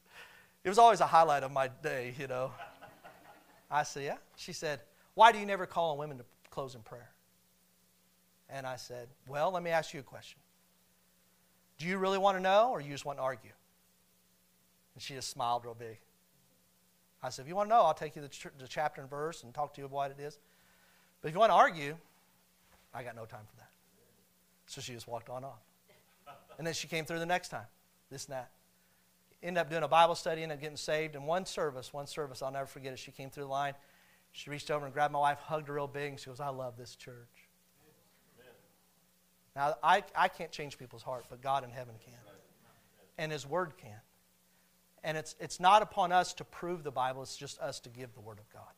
It 0.62 0.68
was 0.68 0.78
always 0.78 1.00
a 1.00 1.06
highlight 1.06 1.42
of 1.42 1.52
my 1.52 1.68
day, 1.82 2.14
you 2.18 2.26
know. 2.26 2.52
I 3.70 3.82
said, 3.82 4.04
Yeah. 4.04 4.16
She 4.36 4.52
said, 4.52 4.80
Why 5.14 5.32
do 5.32 5.38
you 5.38 5.46
never 5.46 5.66
call 5.66 5.92
on 5.92 5.98
women 5.98 6.18
to 6.18 6.24
close 6.50 6.74
in 6.74 6.82
prayer? 6.82 7.10
And 8.48 8.66
I 8.66 8.76
said, 8.76 9.08
Well, 9.28 9.50
let 9.52 9.62
me 9.62 9.70
ask 9.70 9.94
you 9.94 10.00
a 10.00 10.04
question. 10.04 10.38
Do 11.78 11.86
you 11.86 11.98
really 11.98 12.18
want 12.18 12.36
to 12.36 12.42
know 12.42 12.70
or 12.70 12.80
you 12.80 12.90
just 12.90 13.04
want 13.04 13.18
to 13.18 13.22
argue? 13.22 13.52
And 14.94 15.02
she 15.02 15.14
just 15.14 15.30
smiled 15.30 15.64
real 15.64 15.74
big. 15.74 15.98
I 17.22 17.30
said, 17.30 17.42
If 17.42 17.48
you 17.48 17.56
want 17.56 17.68
to 17.68 17.74
know, 17.74 17.82
I'll 17.82 17.94
take 17.94 18.16
you 18.16 18.22
to 18.22 18.50
the 18.58 18.68
chapter 18.68 19.00
and 19.00 19.08
verse 19.08 19.42
and 19.42 19.54
talk 19.54 19.74
to 19.74 19.80
you 19.80 19.86
about 19.86 19.94
what 19.94 20.10
it 20.10 20.20
is. 20.20 20.38
But 21.20 21.28
if 21.28 21.34
you 21.34 21.40
want 21.40 21.50
to 21.50 21.56
argue, 21.56 21.96
I 22.94 23.02
got 23.02 23.14
no 23.14 23.24
time 23.24 23.44
for 23.48 23.56
that. 23.58 23.70
So 24.66 24.80
she 24.80 24.94
just 24.94 25.06
walked 25.06 25.28
on 25.28 25.44
off. 25.44 25.60
And 26.58 26.66
then 26.66 26.74
she 26.74 26.88
came 26.88 27.04
through 27.04 27.18
the 27.18 27.26
next 27.26 27.48
time, 27.48 27.66
this 28.10 28.26
and 28.26 28.34
that. 28.34 28.50
Ended 29.42 29.60
up 29.60 29.70
doing 29.70 29.82
a 29.82 29.88
Bible 29.88 30.14
study, 30.14 30.42
ended 30.42 30.58
up 30.58 30.62
getting 30.62 30.76
saved. 30.76 31.16
In 31.16 31.24
one 31.24 31.46
service, 31.46 31.92
one 31.92 32.06
service, 32.06 32.42
I'll 32.42 32.52
never 32.52 32.66
forget 32.66 32.92
it. 32.92 32.98
She 32.98 33.10
came 33.10 33.30
through 33.30 33.44
the 33.44 33.50
line. 33.50 33.74
She 34.32 34.50
reached 34.50 34.70
over 34.70 34.84
and 34.84 34.92
grabbed 34.92 35.12
my 35.12 35.18
wife, 35.18 35.38
hugged 35.38 35.68
her 35.68 35.74
real 35.74 35.86
big, 35.86 36.10
and 36.10 36.20
she 36.20 36.26
goes, 36.26 36.40
I 36.40 36.50
love 36.50 36.76
this 36.76 36.94
church. 36.94 37.48
Now, 39.56 39.74
I, 39.82 40.04
I 40.14 40.28
can't 40.28 40.52
change 40.52 40.78
people's 40.78 41.02
heart, 41.02 41.24
but 41.28 41.40
God 41.42 41.64
in 41.64 41.70
heaven 41.70 41.94
can. 42.04 42.14
And 43.18 43.32
His 43.32 43.46
Word 43.46 43.72
can. 43.76 44.00
And 45.02 45.16
it's, 45.16 45.34
it's 45.40 45.58
not 45.58 45.82
upon 45.82 46.12
us 46.12 46.34
to 46.34 46.44
prove 46.44 46.84
the 46.84 46.90
Bible, 46.90 47.22
it's 47.22 47.36
just 47.36 47.58
us 47.58 47.80
to 47.80 47.88
give 47.88 48.14
the 48.14 48.20
Word 48.20 48.38
of 48.38 48.48
God. 48.52 48.72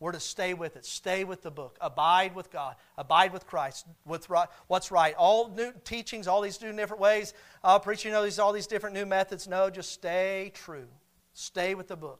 We're 0.00 0.12
to 0.12 0.20
stay 0.20 0.54
with 0.54 0.76
it. 0.76 0.86
Stay 0.86 1.24
with 1.24 1.42
the 1.42 1.50
book. 1.50 1.76
Abide 1.78 2.34
with 2.34 2.50
God. 2.50 2.74
Abide 2.96 3.34
with 3.34 3.46
Christ. 3.46 3.86
With 4.06 4.26
what's 4.66 4.90
right. 4.90 5.14
All 5.16 5.50
new 5.50 5.72
teachings, 5.84 6.26
all 6.26 6.40
these 6.40 6.60
new 6.62 6.72
different 6.72 7.02
ways. 7.02 7.34
Uh, 7.62 7.78
preaching 7.78 8.14
all 8.14 8.22
these, 8.22 8.38
all 8.38 8.54
these 8.54 8.66
different 8.66 8.94
new 8.94 9.04
methods. 9.04 9.46
No, 9.46 9.68
just 9.68 9.92
stay 9.92 10.52
true. 10.54 10.88
Stay 11.34 11.74
with 11.74 11.86
the 11.88 11.96
book. 11.96 12.18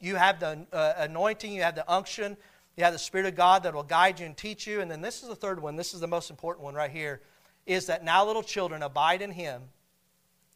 You 0.00 0.16
have 0.16 0.40
the 0.40 0.66
uh, 0.72 0.94
anointing. 0.98 1.52
You 1.52 1.62
have 1.62 1.76
the 1.76 1.88
unction. 1.90 2.36
You 2.76 2.82
have 2.82 2.92
the 2.92 2.98
Spirit 2.98 3.28
of 3.28 3.36
God 3.36 3.62
that 3.62 3.74
will 3.74 3.84
guide 3.84 4.18
you 4.18 4.26
and 4.26 4.36
teach 4.36 4.66
you. 4.66 4.80
And 4.80 4.90
then 4.90 5.00
this 5.00 5.22
is 5.22 5.28
the 5.28 5.36
third 5.36 5.62
one. 5.62 5.76
This 5.76 5.94
is 5.94 6.00
the 6.00 6.08
most 6.08 6.30
important 6.30 6.64
one 6.64 6.74
right 6.74 6.90
here. 6.90 7.20
Is 7.64 7.86
that 7.86 8.02
now, 8.02 8.26
little 8.26 8.42
children, 8.42 8.82
abide 8.82 9.22
in 9.22 9.30
Him, 9.30 9.62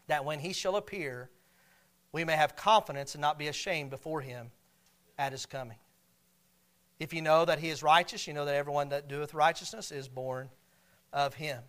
that 0.09 0.25
when 0.25 0.41
He 0.41 0.53
shall 0.53 0.75
appear, 0.75 1.31
we 2.11 2.25
may 2.25 2.35
have 2.35 2.57
confidence 2.57 3.15
and 3.15 3.23
not 3.23 3.39
be 3.39 3.47
ashamed 3.47 3.91
before 3.91 4.21
Him 4.21 4.51
at 5.19 5.31
His 5.31 5.47
coming. 5.47 5.77
If 6.99 7.13
you 7.13 7.23
know 7.23 7.45
that 7.45 7.59
he 7.59 7.69
is 7.69 7.83
righteous, 7.83 8.27
you 8.27 8.33
know 8.33 8.45
that 8.45 8.55
everyone 8.55 8.91
that 8.91 9.09
doeth 9.09 9.35
righteousness 9.35 9.91
is 9.91 10.09
born 10.09 10.51
of 11.13 11.35
him. 11.35 11.63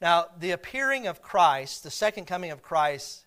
Now, 0.00 0.26
the 0.38 0.50
appearing 0.50 1.06
of 1.06 1.22
Christ, 1.22 1.82
the 1.82 1.90
second 1.90 2.26
coming 2.26 2.50
of 2.50 2.62
Christ, 2.62 3.24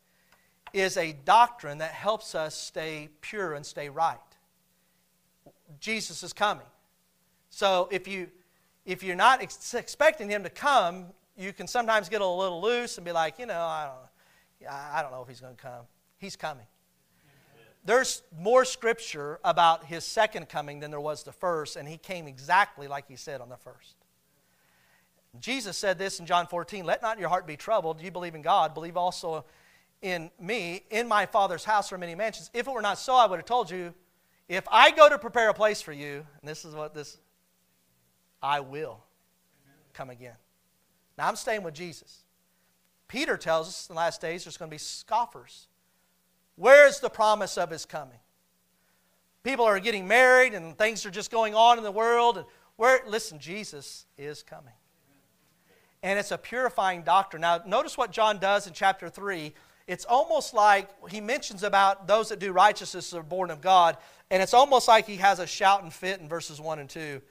is 0.73 0.97
a 0.97 1.13
doctrine 1.13 1.79
that 1.79 1.91
helps 1.91 2.35
us 2.35 2.55
stay 2.55 3.09
pure 3.21 3.53
and 3.53 3.65
stay 3.65 3.89
right. 3.89 4.17
Jesus 5.79 6.23
is 6.23 6.33
coming. 6.33 6.65
So 7.49 7.87
if 7.91 8.07
you 8.07 8.29
if 8.85 9.03
you're 9.03 9.15
not 9.15 9.41
ex- 9.41 9.73
expecting 9.73 10.29
him 10.29 10.43
to 10.43 10.49
come, 10.49 11.07
you 11.37 11.53
can 11.53 11.67
sometimes 11.67 12.09
get 12.09 12.21
a 12.21 12.25
little 12.25 12.61
loose 12.61 12.97
and 12.97 13.05
be 13.05 13.11
like, 13.11 13.37
you 13.37 13.45
know, 13.45 13.59
I 13.61 13.87
don't, 13.87 14.71
I 14.71 15.01
don't 15.03 15.11
know 15.11 15.21
if 15.21 15.27
he's 15.27 15.41
going 15.41 15.55
to 15.55 15.61
come. 15.61 15.85
He's 16.17 16.35
coming 16.35 16.65
there's 17.85 18.23
more 18.37 18.65
scripture 18.65 19.39
about 19.43 19.85
his 19.85 20.03
second 20.03 20.49
coming 20.49 20.79
than 20.79 20.91
there 20.91 20.99
was 20.99 21.23
the 21.23 21.31
first, 21.31 21.75
and 21.75 21.87
he 21.87 21.97
came 21.97 22.27
exactly 22.27 22.87
like 22.87 23.07
he 23.07 23.15
said 23.15 23.41
on 23.41 23.49
the 23.49 23.57
first. 23.57 23.95
Jesus 25.39 25.77
said 25.77 25.97
this 25.97 26.19
in 26.19 26.25
John 26.25 26.47
14 26.47 26.85
Let 26.85 27.01
not 27.01 27.19
your 27.19 27.29
heart 27.29 27.47
be 27.47 27.55
troubled. 27.55 28.01
You 28.01 28.11
believe 28.11 28.35
in 28.35 28.41
God, 28.41 28.73
believe 28.73 28.97
also 28.97 29.45
in 30.01 30.31
me. 30.39 30.83
In 30.89 31.07
my 31.07 31.25
Father's 31.25 31.63
house 31.63 31.91
are 31.91 31.97
many 31.97 32.15
mansions. 32.15 32.49
If 32.53 32.67
it 32.67 32.73
were 32.73 32.81
not 32.81 32.97
so, 32.97 33.15
I 33.15 33.27
would 33.27 33.37
have 33.37 33.45
told 33.45 33.71
you, 33.71 33.93
if 34.47 34.63
I 34.71 34.91
go 34.91 35.07
to 35.07 35.17
prepare 35.17 35.49
a 35.49 35.53
place 35.53 35.81
for 35.81 35.93
you, 35.93 36.25
and 36.41 36.49
this 36.49 36.65
is 36.65 36.73
what 36.73 36.93
this, 36.93 37.17
I 38.41 38.59
will 38.59 39.03
come 39.93 40.09
again. 40.09 40.35
Now 41.17 41.27
I'm 41.27 41.35
staying 41.35 41.63
with 41.63 41.75
Jesus. 41.75 42.23
Peter 43.07 43.37
tells 43.37 43.67
us 43.67 43.87
in 43.89 43.95
the 43.95 43.97
last 43.97 44.21
days 44.21 44.43
there's 44.43 44.57
going 44.57 44.69
to 44.69 44.73
be 44.73 44.79
scoffers 44.79 45.68
Where's 46.59 46.99
the 46.99 47.09
promise 47.09 47.57
of 47.57 47.69
his 47.69 47.85
coming? 47.85 48.19
People 49.43 49.63
are 49.63 49.79
getting 49.79 50.09
married 50.09 50.53
and 50.53 50.77
things 50.77 51.05
are 51.05 51.09
just 51.09 51.31
going 51.31 51.55
on 51.55 51.77
in 51.77 51.85
the 51.85 51.91
world. 51.91 52.35
And 52.35 52.45
where, 52.75 52.99
listen, 53.07 53.39
Jesus 53.39 54.05
is 54.17 54.43
coming. 54.43 54.73
And 56.03 56.19
it's 56.19 56.31
a 56.31 56.37
purifying 56.37 57.03
doctrine. 57.03 57.39
Now, 57.39 57.61
notice 57.65 57.97
what 57.97 58.11
John 58.11 58.39
does 58.39 58.67
in 58.67 58.73
chapter 58.73 59.07
3. 59.07 59.53
It's 59.87 60.03
almost 60.03 60.53
like 60.53 60.89
he 61.09 61.21
mentions 61.21 61.63
about 61.63 62.09
those 62.09 62.27
that 62.27 62.39
do 62.39 62.51
righteousness 62.51 63.13
are 63.13 63.23
born 63.23 63.51
of 63.51 63.61
God. 63.61 63.95
And 64.29 64.43
it's 64.43 64.53
almost 64.53 64.89
like 64.89 65.07
he 65.07 65.15
has 65.15 65.39
a 65.39 65.47
shout 65.47 65.83
and 65.83 65.93
fit 65.93 66.19
in 66.19 66.27
verses 66.27 66.59
1 66.59 66.79
and 66.79 66.89
2 66.89 67.21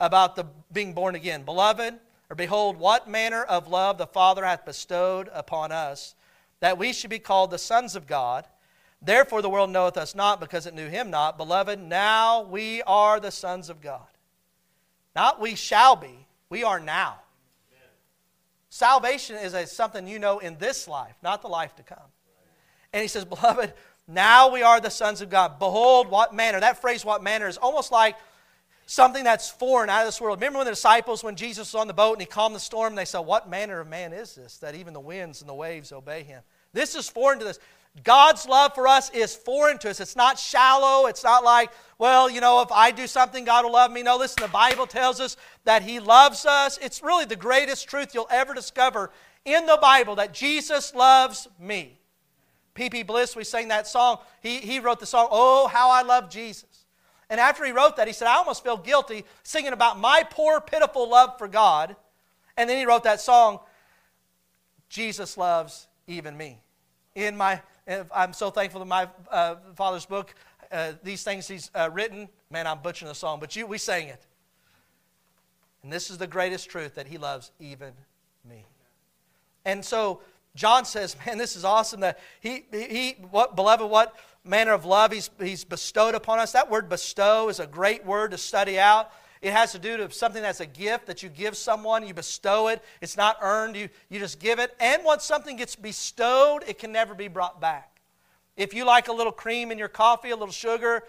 about 0.00 0.34
the 0.34 0.44
being 0.72 0.92
born 0.92 1.14
again. 1.14 1.44
Beloved, 1.44 1.94
or 2.28 2.34
behold, 2.34 2.78
what 2.78 3.08
manner 3.08 3.44
of 3.44 3.68
love 3.68 3.96
the 3.96 4.08
Father 4.08 4.44
hath 4.44 4.64
bestowed 4.64 5.30
upon 5.32 5.70
us, 5.70 6.16
that 6.58 6.78
we 6.78 6.92
should 6.92 7.10
be 7.10 7.20
called 7.20 7.52
the 7.52 7.58
sons 7.58 7.94
of 7.94 8.08
God. 8.08 8.44
Therefore, 9.04 9.42
the 9.42 9.50
world 9.50 9.70
knoweth 9.70 9.96
us 9.96 10.14
not 10.14 10.38
because 10.38 10.66
it 10.66 10.74
knew 10.74 10.88
him 10.88 11.10
not. 11.10 11.36
Beloved, 11.36 11.80
now 11.82 12.42
we 12.42 12.82
are 12.82 13.18
the 13.18 13.32
sons 13.32 13.68
of 13.68 13.80
God. 13.80 14.06
Not 15.16 15.40
we 15.40 15.56
shall 15.56 15.96
be, 15.96 16.26
we 16.48 16.62
are 16.62 16.78
now. 16.78 17.18
Amen. 17.70 17.88
Salvation 18.70 19.36
is 19.36 19.54
a, 19.54 19.66
something 19.66 20.06
you 20.06 20.18
know 20.18 20.38
in 20.38 20.56
this 20.58 20.86
life, 20.86 21.16
not 21.22 21.42
the 21.42 21.48
life 21.48 21.74
to 21.76 21.82
come. 21.82 21.98
Right. 21.98 22.92
And 22.92 23.02
he 23.02 23.08
says, 23.08 23.24
Beloved, 23.24 23.74
now 24.06 24.50
we 24.50 24.62
are 24.62 24.80
the 24.80 24.90
sons 24.90 25.20
of 25.20 25.30
God. 25.30 25.58
Behold, 25.58 26.08
what 26.08 26.32
manner. 26.32 26.60
That 26.60 26.80
phrase, 26.80 27.04
what 27.04 27.22
manner, 27.22 27.48
is 27.48 27.56
almost 27.56 27.90
like 27.90 28.16
something 28.86 29.24
that's 29.24 29.50
foreign 29.50 29.90
out 29.90 30.02
of 30.02 30.08
this 30.08 30.20
world. 30.20 30.38
Remember 30.38 30.58
when 30.58 30.66
the 30.66 30.72
disciples, 30.72 31.24
when 31.24 31.36
Jesus 31.36 31.72
was 31.72 31.80
on 31.80 31.88
the 31.88 31.94
boat 31.94 32.12
and 32.12 32.22
he 32.22 32.26
calmed 32.26 32.54
the 32.54 32.60
storm, 32.60 32.94
they 32.94 33.04
said, 33.04 33.20
What 33.20 33.50
manner 33.50 33.80
of 33.80 33.88
man 33.88 34.12
is 34.12 34.34
this 34.34 34.58
that 34.58 34.74
even 34.74 34.92
the 34.92 35.00
winds 35.00 35.40
and 35.40 35.48
the 35.48 35.54
waves 35.54 35.92
obey 35.92 36.22
him? 36.22 36.42
This 36.72 36.94
is 36.94 37.08
foreign 37.08 37.38
to 37.40 37.44
this. 37.44 37.58
God's 38.04 38.46
love 38.46 38.74
for 38.74 38.88
us 38.88 39.10
is 39.10 39.34
foreign 39.34 39.78
to 39.78 39.90
us. 39.90 40.00
It's 40.00 40.16
not 40.16 40.38
shallow. 40.38 41.06
It's 41.06 41.22
not 41.22 41.44
like, 41.44 41.70
well, 41.98 42.30
you 42.30 42.40
know, 42.40 42.62
if 42.62 42.72
I 42.72 42.90
do 42.90 43.06
something, 43.06 43.44
God 43.44 43.64
will 43.64 43.72
love 43.72 43.92
me. 43.92 44.02
No, 44.02 44.16
listen, 44.16 44.42
the 44.42 44.48
Bible 44.48 44.86
tells 44.86 45.20
us 45.20 45.36
that 45.64 45.82
He 45.82 46.00
loves 46.00 46.46
us. 46.46 46.78
It's 46.80 47.02
really 47.02 47.26
the 47.26 47.36
greatest 47.36 47.88
truth 47.88 48.14
you'll 48.14 48.28
ever 48.30 48.54
discover 48.54 49.10
in 49.44 49.66
the 49.66 49.78
Bible 49.80 50.14
that 50.16 50.32
Jesus 50.32 50.94
loves 50.94 51.48
me. 51.60 51.98
P.P. 52.74 53.02
Bliss, 53.02 53.36
we 53.36 53.44
sang 53.44 53.68
that 53.68 53.86
song. 53.86 54.18
He, 54.40 54.58
he 54.58 54.80
wrote 54.80 54.98
the 54.98 55.06
song, 55.06 55.28
Oh, 55.30 55.68
How 55.68 55.90
I 55.90 56.02
Love 56.02 56.30
Jesus. 56.30 56.86
And 57.28 57.40
after 57.40 57.64
he 57.64 57.72
wrote 57.72 57.96
that, 57.96 58.06
he 58.06 58.12
said, 58.12 58.28
I 58.28 58.36
almost 58.36 58.62
feel 58.62 58.76
guilty 58.76 59.24
singing 59.42 59.72
about 59.72 59.98
my 59.98 60.22
poor, 60.28 60.60
pitiful 60.60 61.08
love 61.08 61.38
for 61.38 61.48
God. 61.48 61.96
And 62.56 62.68
then 62.68 62.76
he 62.76 62.84
wrote 62.84 63.04
that 63.04 63.20
song, 63.20 63.60
Jesus 64.88 65.38
loves 65.38 65.88
even 66.06 66.36
me. 66.36 66.60
In 67.14 67.36
my, 67.36 67.60
I'm 67.86 68.32
so 68.32 68.50
thankful 68.50 68.80
to 68.80 68.86
my 68.86 69.08
uh, 69.30 69.56
father's 69.74 70.06
book, 70.06 70.34
uh, 70.70 70.92
these 71.02 71.22
things 71.22 71.48
he's 71.48 71.70
uh, 71.74 71.90
written. 71.92 72.28
Man, 72.50 72.66
I'm 72.66 72.78
butchering 72.80 73.08
the 73.08 73.14
song, 73.14 73.40
but 73.40 73.56
you, 73.56 73.66
we 73.66 73.78
sang 73.78 74.08
it. 74.08 74.24
And 75.82 75.92
this 75.92 76.10
is 76.10 76.18
the 76.18 76.26
greatest 76.26 76.70
truth 76.70 76.94
that 76.94 77.06
he 77.06 77.18
loves 77.18 77.50
even 77.58 77.92
me. 78.48 78.66
And 79.64 79.84
so 79.84 80.20
John 80.54 80.84
says, 80.84 81.16
man, 81.26 81.38
this 81.38 81.56
is 81.56 81.64
awesome 81.64 82.00
that 82.00 82.18
he, 82.40 82.64
he 82.72 83.16
what, 83.30 83.56
beloved, 83.56 83.88
what 83.88 84.14
manner 84.44 84.72
of 84.72 84.84
love 84.84 85.12
he's, 85.12 85.30
he's 85.40 85.64
bestowed 85.64 86.14
upon 86.14 86.38
us. 86.38 86.52
That 86.52 86.70
word 86.70 86.88
bestow 86.88 87.48
is 87.48 87.60
a 87.60 87.66
great 87.66 88.04
word 88.04 88.30
to 88.30 88.38
study 88.38 88.78
out. 88.78 89.12
It 89.42 89.52
has 89.52 89.72
to 89.72 89.78
do 89.80 89.98
with 89.98 90.14
something 90.14 90.40
that's 90.40 90.60
a 90.60 90.66
gift 90.66 91.06
that 91.06 91.24
you 91.24 91.28
give 91.28 91.56
someone, 91.56 92.06
you 92.06 92.14
bestow 92.14 92.68
it. 92.68 92.80
It's 93.00 93.16
not 93.16 93.38
earned, 93.42 93.74
you, 93.74 93.88
you 94.08 94.20
just 94.20 94.38
give 94.38 94.60
it. 94.60 94.74
And 94.78 95.04
once 95.04 95.24
something 95.24 95.56
gets 95.56 95.74
bestowed, 95.74 96.62
it 96.68 96.78
can 96.78 96.92
never 96.92 97.12
be 97.12 97.26
brought 97.26 97.60
back. 97.60 98.00
If 98.56 98.72
you 98.72 98.84
like 98.84 99.08
a 99.08 99.12
little 99.12 99.32
cream 99.32 99.72
in 99.72 99.78
your 99.78 99.88
coffee, 99.88 100.30
a 100.30 100.36
little 100.36 100.52
sugar, 100.52 101.02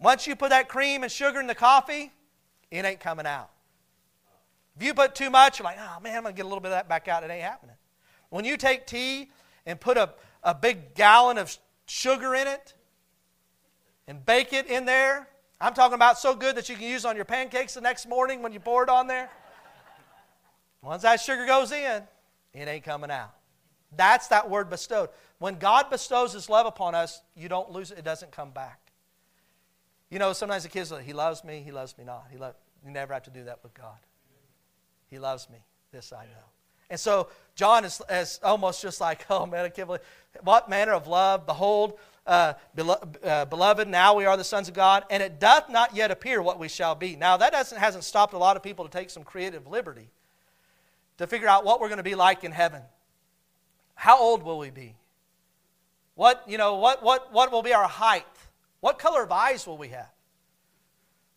once 0.00 0.26
you 0.26 0.34
put 0.34 0.48
that 0.48 0.70
cream 0.70 1.02
and 1.02 1.12
sugar 1.12 1.40
in 1.40 1.46
the 1.46 1.54
coffee, 1.54 2.10
it 2.70 2.86
ain't 2.86 3.00
coming 3.00 3.26
out. 3.26 3.50
If 4.74 4.86
you 4.86 4.94
put 4.94 5.14
too 5.14 5.28
much, 5.28 5.58
you're 5.58 5.64
like, 5.64 5.78
oh 5.78 6.00
man, 6.00 6.16
I'm 6.16 6.22
going 6.22 6.34
to 6.34 6.36
get 6.36 6.46
a 6.46 6.48
little 6.48 6.60
bit 6.60 6.68
of 6.68 6.78
that 6.78 6.88
back 6.88 7.06
out. 7.06 7.22
It 7.22 7.30
ain't 7.30 7.42
happening. 7.42 7.76
When 8.30 8.46
you 8.46 8.56
take 8.56 8.86
tea 8.86 9.30
and 9.66 9.78
put 9.78 9.98
a, 9.98 10.14
a 10.42 10.54
big 10.54 10.94
gallon 10.94 11.36
of 11.36 11.54
sugar 11.86 12.34
in 12.34 12.46
it 12.46 12.72
and 14.06 14.24
bake 14.24 14.54
it 14.54 14.68
in 14.68 14.86
there, 14.86 15.28
I'm 15.60 15.74
talking 15.74 15.94
about 15.94 16.18
so 16.18 16.34
good 16.34 16.56
that 16.56 16.68
you 16.68 16.76
can 16.76 16.84
use 16.84 17.04
on 17.04 17.16
your 17.16 17.24
pancakes 17.24 17.74
the 17.74 17.80
next 17.80 18.08
morning 18.08 18.42
when 18.42 18.52
you 18.52 18.60
pour 18.60 18.84
it 18.84 18.88
on 18.88 19.06
there. 19.06 19.28
Once 20.82 21.02
that 21.02 21.20
sugar 21.20 21.46
goes 21.46 21.72
in, 21.72 22.02
it 22.54 22.68
ain't 22.68 22.84
coming 22.84 23.10
out. 23.10 23.34
That's 23.96 24.28
that 24.28 24.48
word 24.48 24.70
bestowed. 24.70 25.08
When 25.38 25.58
God 25.58 25.90
bestows 25.90 26.32
His 26.32 26.48
love 26.48 26.66
upon 26.66 26.94
us, 26.94 27.22
you 27.34 27.48
don't 27.48 27.70
lose 27.70 27.90
it, 27.90 27.98
it 27.98 28.04
doesn't 28.04 28.30
come 28.30 28.50
back. 28.50 28.80
You 30.10 30.18
know, 30.18 30.32
sometimes 30.32 30.62
the 30.62 30.68
kids, 30.68 30.92
He 31.04 31.12
loves 31.12 31.42
me, 31.42 31.62
He 31.64 31.72
loves 31.72 31.96
me 31.98 32.04
not. 32.04 32.26
He 32.30 32.38
lo- 32.38 32.54
you 32.84 32.92
never 32.92 33.12
have 33.12 33.24
to 33.24 33.30
do 33.30 33.44
that 33.44 33.58
with 33.62 33.74
God. 33.74 33.98
He 35.08 35.18
loves 35.18 35.48
me. 35.50 35.58
This 35.90 36.12
I 36.12 36.24
know. 36.24 36.48
And 36.90 37.00
so 37.00 37.28
John 37.54 37.84
is, 37.84 38.00
is 38.10 38.40
almost 38.42 38.80
just 38.80 39.00
like, 39.00 39.26
oh 39.30 39.46
man, 39.46 39.64
I 39.64 39.68
can't 39.68 39.88
believe, 39.88 40.02
what 40.42 40.70
manner 40.70 40.92
of 40.92 41.06
love, 41.06 41.46
behold, 41.46 41.98
uh, 42.28 42.52
uh, 43.24 43.44
beloved, 43.46 43.88
now 43.88 44.14
we 44.14 44.26
are 44.26 44.36
the 44.36 44.44
sons 44.44 44.68
of 44.68 44.74
God, 44.74 45.04
and 45.10 45.22
it 45.22 45.40
doth 45.40 45.68
not 45.68 45.96
yet 45.96 46.10
appear 46.10 46.42
what 46.42 46.58
we 46.58 46.68
shall 46.68 46.94
be. 46.94 47.16
Now, 47.16 47.38
that 47.38 47.52
doesn't, 47.52 47.78
hasn't 47.78 48.04
stopped 48.04 48.34
a 48.34 48.38
lot 48.38 48.56
of 48.56 48.62
people 48.62 48.84
to 48.84 48.90
take 48.90 49.10
some 49.10 49.24
creative 49.24 49.66
liberty 49.66 50.10
to 51.16 51.26
figure 51.26 51.48
out 51.48 51.64
what 51.64 51.80
we're 51.80 51.88
going 51.88 51.96
to 51.96 52.04
be 52.04 52.14
like 52.14 52.44
in 52.44 52.52
heaven. 52.52 52.82
How 53.94 54.20
old 54.20 54.42
will 54.42 54.58
we 54.58 54.70
be? 54.70 54.94
What, 56.14 56.44
you 56.46 56.58
know, 56.58 56.76
what, 56.76 57.02
what, 57.02 57.32
what 57.32 57.50
will 57.50 57.62
be 57.62 57.72
our 57.72 57.88
height? 57.88 58.26
What 58.80 58.98
color 58.98 59.22
of 59.22 59.32
eyes 59.32 59.66
will 59.66 59.78
we 59.78 59.88
have? 59.88 60.10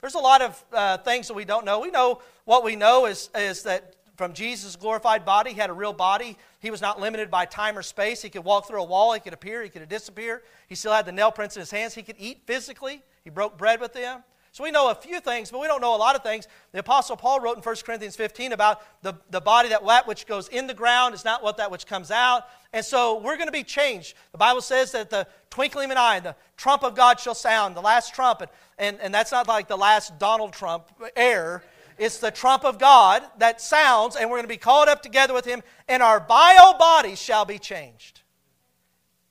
There's 0.02 0.16
a 0.16 0.20
lot 0.20 0.42
of 0.42 0.66
uh, 0.74 0.98
things 0.98 1.28
that 1.28 1.36
we 1.36 1.46
don't 1.46 1.66
know. 1.66 1.80
We 1.80 1.92
know 1.92 2.22
what 2.46 2.64
we 2.64 2.76
know 2.76 3.06
is, 3.06 3.30
is 3.36 3.64
that 3.64 3.96
from 4.22 4.34
Jesus' 4.34 4.76
glorified 4.76 5.26
body. 5.26 5.50
He 5.50 5.60
had 5.60 5.72
a 5.72 5.74
real 5.74 5.94
body. 5.94 6.38
He 6.60 6.70
was 6.70 6.80
not 6.80 7.00
limited 7.00 7.32
by 7.32 7.46
time 7.46 7.76
or 7.76 7.82
space. 7.82 8.22
He 8.22 8.30
could 8.30 8.44
walk 8.44 8.68
through 8.68 8.80
a 8.80 8.86
wall. 8.86 9.14
He 9.14 9.20
could 9.20 9.34
appear. 9.34 9.64
He 9.64 9.70
could 9.70 9.90
disappear. 9.90 10.44
He 10.70 10.76
still 10.76 10.94
had 10.94 11.08
the 11.08 11.12
nail 11.12 11.32
prints 11.32 11.56
in 11.56 11.62
his 11.62 11.72
hands. 11.72 11.96
He 11.96 12.04
could 12.04 12.18
eat 12.20 12.44
physically. 12.46 13.02
He 13.24 13.32
broke 13.32 13.58
bread 13.58 13.82
with 13.82 13.94
them. 13.94 14.22
So 14.52 14.64
we 14.64 14.70
know 14.70 14.92
a 14.92 14.96
few 14.96 15.22
things, 15.22 15.50
but 15.50 15.60
we 15.60 15.66
don't 15.66 15.82
know 15.82 15.96
a 15.96 15.98
lot 15.98 16.16
of 16.16 16.22
things. 16.22 16.48
The 16.72 16.80
Apostle 16.82 17.18
Paul 17.18 17.40
wrote 17.40 17.58
in 17.58 17.64
1 17.64 17.76
Corinthians 17.84 18.16
15 18.16 18.52
about 18.52 18.84
the, 19.02 19.16
the 19.32 19.42
body 19.42 19.70
that, 19.70 19.84
that 19.88 20.08
which 20.08 20.28
goes 20.28 20.50
in 20.50 20.68
the 20.68 20.76
ground 20.76 21.16
is 21.16 21.26
not 21.26 21.42
what 21.42 21.58
that 21.58 21.72
which 21.72 21.88
comes 21.88 22.12
out. 22.12 22.44
And 22.74 22.86
so 22.86 23.20
we're 23.22 23.38
going 23.38 23.48
to 23.48 23.52
be 23.52 23.64
changed. 23.64 24.14
The 24.34 24.38
Bible 24.38 24.62
says 24.62 24.92
that 24.92 25.10
the 25.10 25.26
twinkling 25.50 25.86
of 25.86 25.92
an 25.94 25.98
eye, 25.98 26.20
the 26.20 26.36
trump 26.58 26.84
of 26.84 26.96
God 26.96 27.20
shall 27.20 27.34
sound, 27.34 27.76
the 27.76 27.82
last 27.82 28.14
trumpet. 28.14 28.50
And, 28.78 29.00
and 29.02 29.12
that's 29.12 29.32
not 29.32 29.48
like 29.48 29.68
the 29.68 29.78
last 29.78 30.20
Donald 30.20 30.54
Trump 30.54 30.92
air. 31.16 31.64
It's 32.02 32.18
the 32.18 32.32
trump 32.32 32.66
of 32.66 32.80
God 32.80 33.22
that 33.38 33.62
sounds, 33.62 34.16
and 34.16 34.28
we're 34.28 34.38
going 34.38 34.46
to 34.46 34.48
be 34.48 34.58
called 34.58 34.88
up 34.88 35.04
together 35.04 35.36
with 35.36 35.46
Him, 35.46 35.62
and 35.88 36.02
our 36.02 36.20
bio 36.20 36.74
bodies 36.74 37.22
shall 37.22 37.46
be 37.46 37.60
changed. 37.60 38.24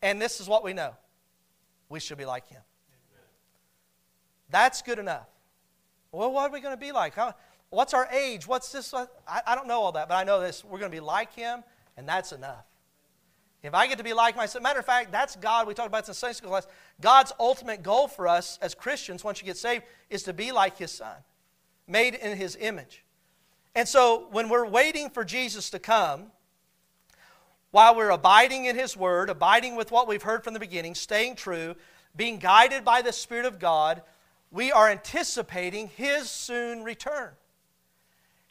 And 0.01 0.23
this 0.23 0.41
is 0.41 0.47
what 0.47 0.63
we 0.63 0.73
know 0.73 0.95
we 1.89 1.99
shall 1.99 2.17
be 2.17 2.25
like 2.25 2.49
Him. 2.49 2.63
That's 4.51 4.83
good 4.83 5.01
enough. 5.01 5.27
Well, 6.13 6.31
what 6.31 6.49
are 6.49 6.53
we 6.53 6.61
going 6.61 6.73
to 6.73 6.81
be 6.81 6.93
like? 6.93 7.17
How, 7.17 7.35
what's 7.71 7.93
our 7.93 8.07
age? 8.13 8.47
What's 8.47 8.71
this? 8.71 8.95
I, 8.95 9.09
I 9.27 9.57
don't 9.57 9.67
know 9.67 9.81
all 9.81 9.91
that, 9.91 10.09
but 10.09 10.15
I 10.15 10.23
know 10.23 10.41
this. 10.41 10.65
We're 10.65 10.79
going 10.79 10.93
to 10.93 10.97
be 10.97 11.01
like 11.01 11.35
Him, 11.35 11.65
and 11.97 12.09
that's 12.09 12.31
enough. 12.31 12.67
If 13.65 13.75
I 13.75 13.89
get 13.89 13.99
to 13.99 14.05
be 14.05 14.13
like 14.13 14.37
myself, 14.37 14.63
matter 14.63 14.79
of 14.79 14.87
fact, 14.87 15.11
that's 15.11 15.35
God. 15.35 15.67
We 15.67 15.75
talked 15.75 15.89
about 15.89 16.07
this 16.07 16.11
in 16.11 16.15
Sunday 16.15 16.35
school 16.35 16.51
class. 16.51 16.69
God's 17.01 17.33
ultimate 17.41 17.83
goal 17.83 18.07
for 18.07 18.29
us 18.29 18.61
as 18.63 18.77
Christians, 18.77 19.25
once 19.25 19.41
you 19.41 19.47
get 19.47 19.57
saved, 19.57 19.83
is 20.09 20.23
to 20.23 20.33
be 20.33 20.53
like 20.53 20.79
His 20.79 20.93
Son 20.93 21.17
made 21.91 22.15
in 22.15 22.37
his 22.37 22.57
image. 22.61 23.05
And 23.75 23.87
so 23.89 24.29
when 24.31 24.49
we're 24.49 24.67
waiting 24.67 25.11
for 25.11 25.25
Jesus 25.25 25.71
to 25.71 25.79
come, 25.79 26.33
while 27.71 27.95
we're 27.95 28.11
abiding 28.11 28.65
in 28.65 28.77
his 28.77 28.97
word, 28.97 29.31
abiding 29.31 29.77
with 29.77 29.91
what 29.91 30.09
we've 30.09 30.23
heard 30.23 30.43
from 30.43 30.55
the 30.55 30.61
beginning, 30.61 30.95
staying 30.95 31.37
true, 31.37 31.77
being 32.17 32.39
guided 32.39 32.85
by 32.85 33.03
the 33.03 33.13
Spirit 33.13 33.47
of 33.47 33.59
God, 33.59 34.03
we 34.51 34.73
are 34.73 34.89
anticipating 34.89 35.89
his 35.89 36.29
soon 36.29 36.83
return. 36.83 37.31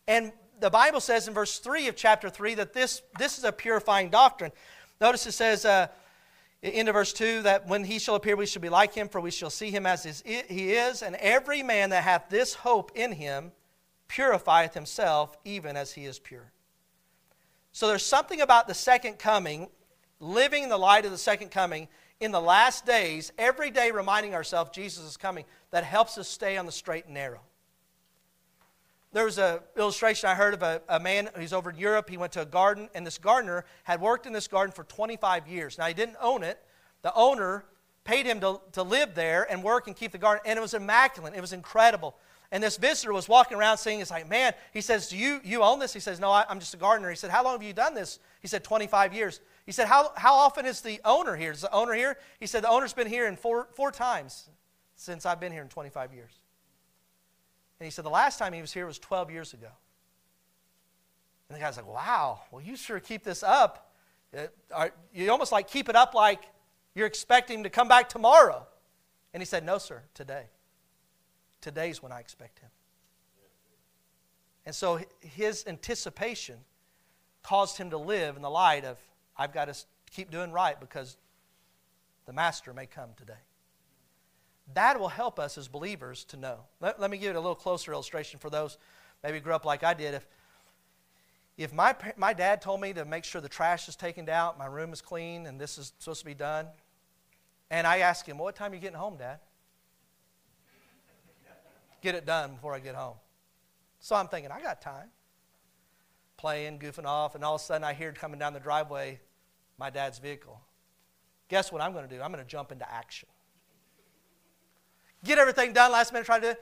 And 0.07 0.31
the 0.59 0.69
Bible 0.69 1.01
says 1.01 1.27
in 1.27 1.33
verse 1.33 1.59
3 1.59 1.87
of 1.87 1.95
chapter 1.95 2.29
3 2.29 2.55
that 2.55 2.73
this, 2.73 3.01
this 3.17 3.37
is 3.37 3.43
a 3.43 3.51
purifying 3.51 4.09
doctrine. 4.09 4.51
Notice 5.01 5.27
it 5.27 5.33
says, 5.33 5.65
uh, 5.65 5.87
into 6.61 6.91
verse 6.91 7.13
2 7.13 7.43
that 7.43 7.67
when 7.67 7.83
he 7.83 7.99
shall 7.99 8.15
appear, 8.15 8.35
we 8.35 8.45
shall 8.45 8.61
be 8.61 8.69
like 8.69 8.93
him, 8.93 9.07
for 9.07 9.21
we 9.21 9.31
shall 9.31 9.49
see 9.49 9.71
him 9.71 9.85
as 9.85 10.03
he 10.25 10.73
is. 10.73 11.01
And 11.01 11.15
every 11.15 11.63
man 11.63 11.91
that 11.91 12.03
hath 12.03 12.29
this 12.29 12.53
hope 12.53 12.91
in 12.95 13.13
him 13.13 13.51
purifieth 14.07 14.73
himself, 14.73 15.37
even 15.45 15.77
as 15.77 15.93
he 15.93 16.05
is 16.05 16.19
pure. 16.19 16.51
So 17.71 17.87
there's 17.87 18.05
something 18.05 18.41
about 18.41 18.67
the 18.67 18.73
second 18.73 19.19
coming, 19.19 19.69
living 20.19 20.63
in 20.63 20.69
the 20.69 20.77
light 20.77 21.05
of 21.05 21.11
the 21.11 21.17
second 21.17 21.49
coming 21.49 21.87
in 22.19 22.31
the 22.31 22.41
last 22.41 22.85
days, 22.85 23.31
every 23.37 23.71
day 23.71 23.91
reminding 23.91 24.35
ourselves 24.35 24.71
Jesus 24.71 25.05
is 25.05 25.15
coming, 25.15 25.45
that 25.71 25.85
helps 25.85 26.17
us 26.17 26.27
stay 26.27 26.57
on 26.57 26.65
the 26.65 26.71
straight 26.71 27.05
and 27.05 27.13
narrow. 27.13 27.39
There 29.11 29.25
was 29.25 29.39
an 29.39 29.59
illustration 29.75 30.29
I 30.29 30.35
heard 30.35 30.53
of 30.53 30.61
a, 30.61 30.81
a 30.87 30.99
man 30.99 31.29
who's 31.35 31.51
over 31.51 31.71
in 31.71 31.77
Europe. 31.77 32.09
He 32.09 32.17
went 32.17 32.31
to 32.33 32.41
a 32.41 32.45
garden, 32.45 32.89
and 32.93 33.05
this 33.05 33.17
gardener 33.17 33.65
had 33.83 33.99
worked 33.99 34.27
in 34.27 34.33
this 34.33 34.47
garden 34.47 34.71
for 34.71 34.83
25 34.83 35.47
years. 35.47 35.77
Now, 35.77 35.87
he 35.87 35.95
didn't 35.95 36.17
own 36.21 36.43
it. 36.43 36.59
The 37.01 37.13
owner 37.15 37.65
paid 38.03 38.25
him 38.25 38.39
to, 38.41 38.61
to 38.73 38.83
live 38.83 39.15
there 39.15 39.47
and 39.51 39.63
work 39.63 39.87
and 39.87 39.95
keep 39.95 40.11
the 40.11 40.19
garden, 40.19 40.43
and 40.45 40.57
it 40.57 40.61
was 40.61 40.75
immaculate. 40.75 41.33
It 41.35 41.41
was 41.41 41.53
incredible. 41.53 42.15
And 42.51 42.63
this 42.63 42.77
visitor 42.77 43.13
was 43.13 43.27
walking 43.27 43.57
around 43.57 43.77
saying, 43.77 43.99
It's 43.99 44.11
like, 44.11 44.27
man, 44.27 44.53
he 44.73 44.81
says, 44.81 45.09
Do 45.09 45.17
you, 45.17 45.39
you 45.43 45.61
own 45.61 45.79
this? 45.79 45.93
He 45.93 45.99
says, 45.99 46.19
No, 46.19 46.31
I, 46.31 46.45
I'm 46.49 46.59
just 46.59 46.73
a 46.73 46.77
gardener. 46.77 47.09
He 47.09 47.15
said, 47.15 47.29
How 47.29 47.43
long 47.43 47.53
have 47.53 47.63
you 47.63 47.73
done 47.73 47.93
this? 47.93 48.19
He 48.41 48.47
said, 48.47 48.63
25 48.63 49.13
years. 49.13 49.41
He 49.65 49.71
said, 49.71 49.87
How, 49.87 50.11
how 50.15 50.33
often 50.33 50.65
is 50.65 50.81
the 50.81 50.99
owner 51.05 51.35
here? 51.35 51.51
Is 51.51 51.61
the 51.61 51.71
owner 51.71 51.93
here? 51.93 52.17
He 52.39 52.47
said, 52.47 52.63
The 52.63 52.69
owner's 52.69 52.93
been 52.93 53.07
here 53.07 53.27
in 53.27 53.35
four, 53.35 53.67
four 53.73 53.91
times 53.91 54.49
since 54.95 55.25
I've 55.25 55.39
been 55.39 55.51
here 55.51 55.61
in 55.61 55.69
25 55.69 56.13
years. 56.13 56.38
And 57.79 57.85
he 57.85 57.91
said 57.91 58.05
the 58.05 58.09
last 58.09 58.37
time 58.37 58.53
he 58.53 58.61
was 58.61 58.73
here 58.73 58.85
was 58.85 58.99
12 58.99 59.31
years 59.31 59.53
ago. 59.53 59.69
And 61.47 61.55
the 61.55 61.61
guy's 61.61 61.77
like, 61.77 61.87
wow, 61.87 62.41
well, 62.51 62.61
you 62.61 62.75
sure 62.75 62.99
keep 62.99 63.23
this 63.23 63.41
up. 63.41 63.93
Uh, 64.71 64.89
you 65.13 65.31
almost 65.31 65.51
like 65.51 65.67
keep 65.67 65.89
it 65.89 65.95
up 65.95 66.13
like 66.13 66.43
you're 66.93 67.07
expecting 67.07 67.59
him 67.59 67.63
to 67.63 67.69
come 67.69 67.87
back 67.87 68.09
tomorrow. 68.09 68.67
And 69.33 69.41
he 69.41 69.45
said, 69.45 69.65
no, 69.65 69.77
sir, 69.77 70.03
today. 70.13 70.45
Today's 71.61 72.03
when 72.03 72.11
I 72.11 72.19
expect 72.19 72.59
him. 72.59 72.69
And 74.65 74.75
so 74.75 74.99
his 75.21 75.63
anticipation 75.65 76.57
caused 77.41 77.77
him 77.77 77.89
to 77.89 77.97
live 77.97 78.35
in 78.35 78.41
the 78.41 78.49
light 78.49 78.85
of, 78.85 78.97
I've 79.35 79.53
got 79.53 79.65
to 79.65 79.75
keep 80.11 80.29
doing 80.29 80.51
right 80.51 80.79
because 80.79 81.17
the 82.25 82.33
master 82.33 82.73
may 82.73 82.85
come 82.85 83.09
today. 83.17 83.41
That 84.73 84.99
will 84.99 85.09
help 85.09 85.39
us 85.39 85.57
as 85.57 85.67
believers 85.67 86.23
to 86.25 86.37
know. 86.37 86.59
Let, 86.79 86.99
let 86.99 87.09
me 87.09 87.17
give 87.17 87.31
it 87.31 87.35
a 87.35 87.39
little 87.39 87.55
closer 87.55 87.91
illustration 87.91 88.39
for 88.39 88.49
those 88.49 88.77
maybe 89.23 89.39
grew 89.39 89.53
up 89.53 89.65
like 89.65 89.83
I 89.83 89.93
did. 89.93 90.13
If, 90.13 90.27
if 91.57 91.73
my, 91.73 91.95
my 92.15 92.33
dad 92.33 92.61
told 92.61 92.81
me 92.81 92.93
to 92.93 93.05
make 93.05 93.25
sure 93.25 93.41
the 93.41 93.49
trash 93.49 93.87
is 93.89 93.95
taken 93.95 94.29
out, 94.29 94.57
my 94.57 94.65
room 94.65 94.93
is 94.93 95.01
clean, 95.01 95.45
and 95.45 95.59
this 95.59 95.77
is 95.77 95.93
supposed 95.99 96.21
to 96.21 96.25
be 96.25 96.33
done, 96.33 96.67
and 97.69 97.85
I 97.85 97.99
ask 97.99 98.25
him, 98.25 98.37
well, 98.37 98.45
What 98.45 98.55
time 98.55 98.71
are 98.71 98.75
you 98.75 98.81
getting 98.81 98.97
home, 98.97 99.17
Dad? 99.17 99.39
Get 102.01 102.15
it 102.15 102.25
done 102.25 102.53
before 102.53 102.73
I 102.73 102.79
get 102.79 102.95
home. 102.95 103.15
So 103.99 104.15
I'm 104.15 104.29
thinking, 104.29 104.51
I 104.51 104.61
got 104.61 104.81
time. 104.81 105.09
Playing, 106.37 106.79
goofing 106.79 107.05
off, 107.05 107.35
and 107.35 107.43
all 107.43 107.55
of 107.55 107.61
a 107.61 107.63
sudden 107.63 107.83
I 107.83 107.93
hear 107.93 108.13
coming 108.13 108.39
down 108.39 108.53
the 108.53 108.61
driveway 108.61 109.19
my 109.77 109.89
dad's 109.89 110.19
vehicle. 110.19 110.61
Guess 111.49 111.71
what 111.71 111.81
I'm 111.81 111.93
going 111.93 112.07
to 112.07 112.15
do? 112.15 112.21
I'm 112.21 112.31
going 112.31 112.43
to 112.43 112.49
jump 112.49 112.71
into 112.71 112.89
action. 112.89 113.27
Get 115.23 115.37
everything 115.37 115.73
done 115.73 115.91
last 115.91 116.13
minute, 116.13 116.25
try 116.25 116.39
to. 116.39 116.57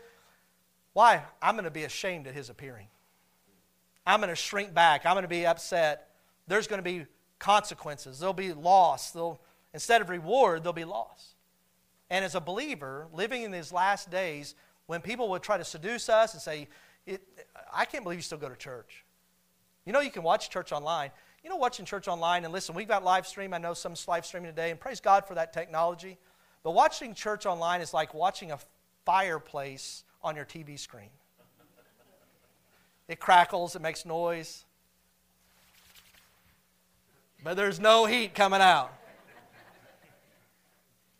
Why? 0.93 1.24
I'm 1.41 1.55
going 1.55 1.66
to 1.66 1.72
be 1.72 1.84
ashamed 1.84 2.28
at 2.28 2.34
his 2.34 2.49
appearing. 2.49 2.88
I'm 4.05 4.20
going 4.20 4.30
to 4.30 4.36
shrink 4.36 4.74
back. 4.74 5.05
I'm 5.05 5.14
going 5.14 5.24
to 5.24 5.28
be 5.28 5.45
upset. 5.45 6.10
There's 6.47 6.66
going 6.66 6.80
to 6.80 6.84
be 6.84 7.05
consequences. 7.39 8.20
There'll 8.20 8.34
be 8.34 8.53
loss. 8.53 9.12
There'll, 9.12 9.39
instead 9.74 10.01
of 10.01 10.10
reward, 10.10 10.64
there'll 10.64 10.74
be 10.74 10.86
loss. 10.86 11.36
And 12.10 12.24
as 12.24 12.36
a 12.36 12.41
believer, 12.41 13.08
living 13.14 13.43
in 13.43 13.51
these 13.51 13.72
last 13.72 14.10
days, 14.10 14.55
when 14.88 15.01
people 15.01 15.30
would 15.30 15.43
try 15.43 15.58
to 15.58 15.66
seduce 15.66 16.10
us 16.10 16.34
and 16.34 16.41
say, 16.41 16.68
I 17.72 17.86
can't 17.86 18.03
believe 18.03 18.18
you 18.18 18.24
still 18.24 18.38
go 18.38 18.49
to 18.49 18.55
church. 18.55 19.03
You 19.86 19.93
know, 19.93 19.99
you 19.99 20.12
can 20.12 20.24
watch 20.24 20.49
church 20.49 20.72
online. 20.72 21.12
You 21.43 21.49
know, 21.49 21.58
watching 21.58 21.86
church 21.86 22.08
online, 22.08 22.43
and 22.43 22.51
listen, 22.51 22.76
we've 22.76 22.88
got 22.88 23.03
live 23.03 23.28
stream. 23.28 23.53
I 23.53 23.58
know 23.58 23.74
some 23.74 23.93
live 24.08 24.26
streaming 24.26 24.49
today, 24.49 24.72
and 24.72 24.80
praise 24.80 24.99
God 24.99 25.26
for 25.26 25.36
that 25.36 25.53
technology. 25.53 26.18
But 26.68 26.74
watching 26.74 27.13
church 27.13 27.45
online 27.45 27.80
is 27.80 27.93
like 27.93 28.13
watching 28.13 28.51
a 28.51 28.59
fireplace 29.05 30.03
on 30.22 30.36
your 30.36 30.43
TV 30.43 30.78
screen. 30.78 31.11
It 33.07 33.22
crackles, 33.22 33.78
it 33.78 33.82
makes 33.82 34.05
noise, 34.05 34.65
but 37.41 37.55
there's 37.55 37.80
no 37.80 38.03
heat 38.03 38.36
coming 38.36 38.59
out. 38.59 38.91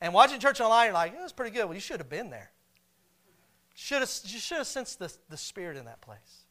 And 0.02 0.14
watching 0.14 0.42
church 0.42 0.60
online, 0.60 0.88
you're 0.88 0.94
like, 0.96 1.14
it 1.14 1.22
was 1.22 1.32
pretty 1.32 1.56
good. 1.56 1.64
Well, 1.64 1.76
you 1.76 1.80
should 1.80 2.02
have 2.02 2.10
been 2.10 2.30
there. 2.30 2.52
Should 3.74 4.00
have, 4.02 4.12
you 4.26 4.40
should 4.40 4.58
have 4.58 4.68
sensed 4.68 5.00
the, 5.00 5.14
the 5.30 5.38
Spirit 5.38 5.78
in 5.78 5.86
that 5.86 6.02
place. 6.02 6.44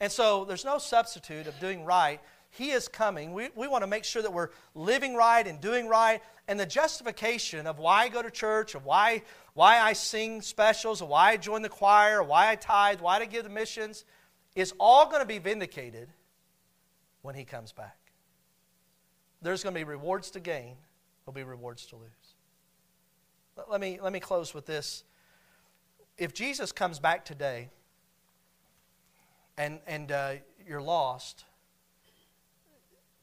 And 0.00 0.10
so 0.10 0.44
there's 0.44 0.64
no 0.64 0.78
substitute 0.78 1.46
of 1.46 1.60
doing 1.60 1.84
right. 1.84 2.20
He 2.50 2.70
is 2.70 2.88
coming. 2.88 3.32
We, 3.32 3.50
we 3.54 3.68
want 3.68 3.82
to 3.82 3.86
make 3.86 4.04
sure 4.04 4.22
that 4.22 4.32
we're 4.32 4.50
living 4.74 5.14
right 5.14 5.46
and 5.46 5.60
doing 5.60 5.86
right. 5.86 6.22
And 6.46 6.58
the 6.58 6.66
justification 6.66 7.66
of 7.66 7.78
why 7.78 8.04
I 8.04 8.08
go 8.08 8.22
to 8.22 8.30
church, 8.30 8.74
of 8.74 8.84
why, 8.84 9.22
why 9.54 9.78
I 9.78 9.92
sing 9.92 10.40
specials, 10.40 11.02
of 11.02 11.08
why 11.08 11.32
I 11.32 11.36
join 11.36 11.62
the 11.62 11.68
choir, 11.68 12.22
why 12.22 12.48
I 12.48 12.56
tithe, 12.56 13.00
why 13.00 13.18
I 13.18 13.24
give 13.26 13.44
the 13.44 13.50
missions, 13.50 14.04
is 14.54 14.72
all 14.80 15.06
going 15.06 15.20
to 15.20 15.26
be 15.26 15.38
vindicated 15.38 16.08
when 17.22 17.34
He 17.34 17.44
comes 17.44 17.72
back. 17.72 17.98
There's 19.42 19.62
going 19.62 19.74
to 19.74 19.78
be 19.78 19.84
rewards 19.84 20.30
to 20.32 20.40
gain, 20.40 20.76
there'll 21.24 21.34
be 21.34 21.44
rewards 21.44 21.86
to 21.86 21.96
lose. 21.96 22.08
Let 23.68 23.80
me, 23.80 23.98
let 24.02 24.12
me 24.12 24.20
close 24.20 24.54
with 24.54 24.66
this. 24.66 25.04
If 26.16 26.32
Jesus 26.32 26.72
comes 26.72 26.98
back 26.98 27.24
today 27.24 27.70
and, 29.56 29.80
and 29.86 30.10
uh, 30.10 30.32
you're 30.66 30.80
lost, 30.82 31.44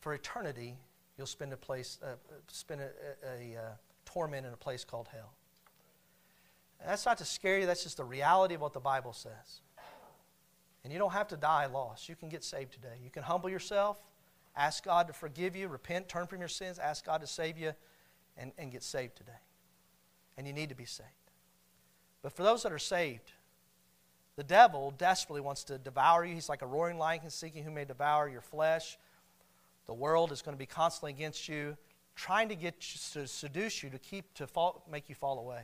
for 0.06 0.14
eternity, 0.14 0.78
you'll 1.18 1.26
spend 1.26 1.52
a 1.52 1.58
place, 1.58 1.98
uh, 2.04 2.10
spend 2.48 2.80
a, 2.80 2.84
a, 3.28 3.56
a 3.56 3.60
uh, 3.60 3.64
torment 4.06 4.46
in 4.46 4.54
a 4.54 4.56
place 4.56 4.84
called 4.84 5.08
hell. 5.12 5.34
And 6.80 6.88
that's 6.88 7.08
not 7.08 7.18
to 7.18 7.26
scare 7.26 7.58
you, 7.58 7.66
that's 7.66 7.82
just 7.82 7.98
the 7.98 8.04
reality 8.04 8.54
of 8.54 8.62
what 8.62 8.74
the 8.74 8.80
Bible 8.80 9.14
says. 9.14 9.62
And 10.84 10.94
you 10.94 11.00
don't 11.00 11.14
have 11.14 11.28
to 11.30 11.38
die 11.38 11.66
lost. 11.66 12.08
You 12.08 12.16
can 12.16 12.30
get 12.30 12.44
saved 12.44 12.74
today. 12.74 13.00
You 13.04 13.10
can 13.10 13.24
humble 13.24 13.50
yourself, 13.50 14.00
ask 14.56 14.86
God 14.86 15.08
to 15.08 15.14
forgive 15.14 15.56
you, 15.56 15.68
repent, 15.70 16.08
turn 16.08 16.28
from 16.28 16.38
your 16.38 16.50
sins, 16.50 16.78
ask 16.78 17.04
God 17.04 17.22
to 17.22 17.28
save 17.28 17.58
you, 17.58 17.72
and, 18.38 18.52
and 18.60 18.72
get 18.72 18.84
saved 18.84 19.16
today. 19.16 19.32
And 20.38 20.46
you 20.46 20.54
need 20.54 20.70
to 20.70 20.76
be 20.76 20.86
saved. 20.86 21.10
But 22.22 22.32
for 22.32 22.44
those 22.44 22.62
that 22.62 22.72
are 22.72 22.78
saved, 22.78 23.32
the 24.36 24.44
devil 24.44 24.94
desperately 24.96 25.42
wants 25.42 25.64
to 25.64 25.80
devour 25.80 26.24
you. 26.24 26.36
He's 26.36 26.48
like 26.48 26.62
a 26.62 26.68
roaring 26.68 27.00
lion 27.00 27.28
seeking 27.32 27.64
who 27.64 27.72
may 27.72 27.86
devour 27.86 28.30
your 28.30 28.42
flesh. 28.42 29.00
The 29.88 29.94
world 29.94 30.32
is 30.32 30.42
going 30.42 30.56
to 30.56 30.60
be 30.60 30.66
constantly 30.66 31.12
against 31.12 31.48
you, 31.48 31.78
trying 32.16 32.50
to 32.50 32.56
get 32.56 32.76
you, 32.94 33.22
to 33.22 33.28
seduce 33.28 33.84
you 33.84 33.90
to 33.90 34.00
keep 34.00 34.34
to 34.36 34.48
fall, 34.48 34.86
make 34.90 35.10
you 35.10 35.16
fall 35.16 35.40
away. 35.40 35.64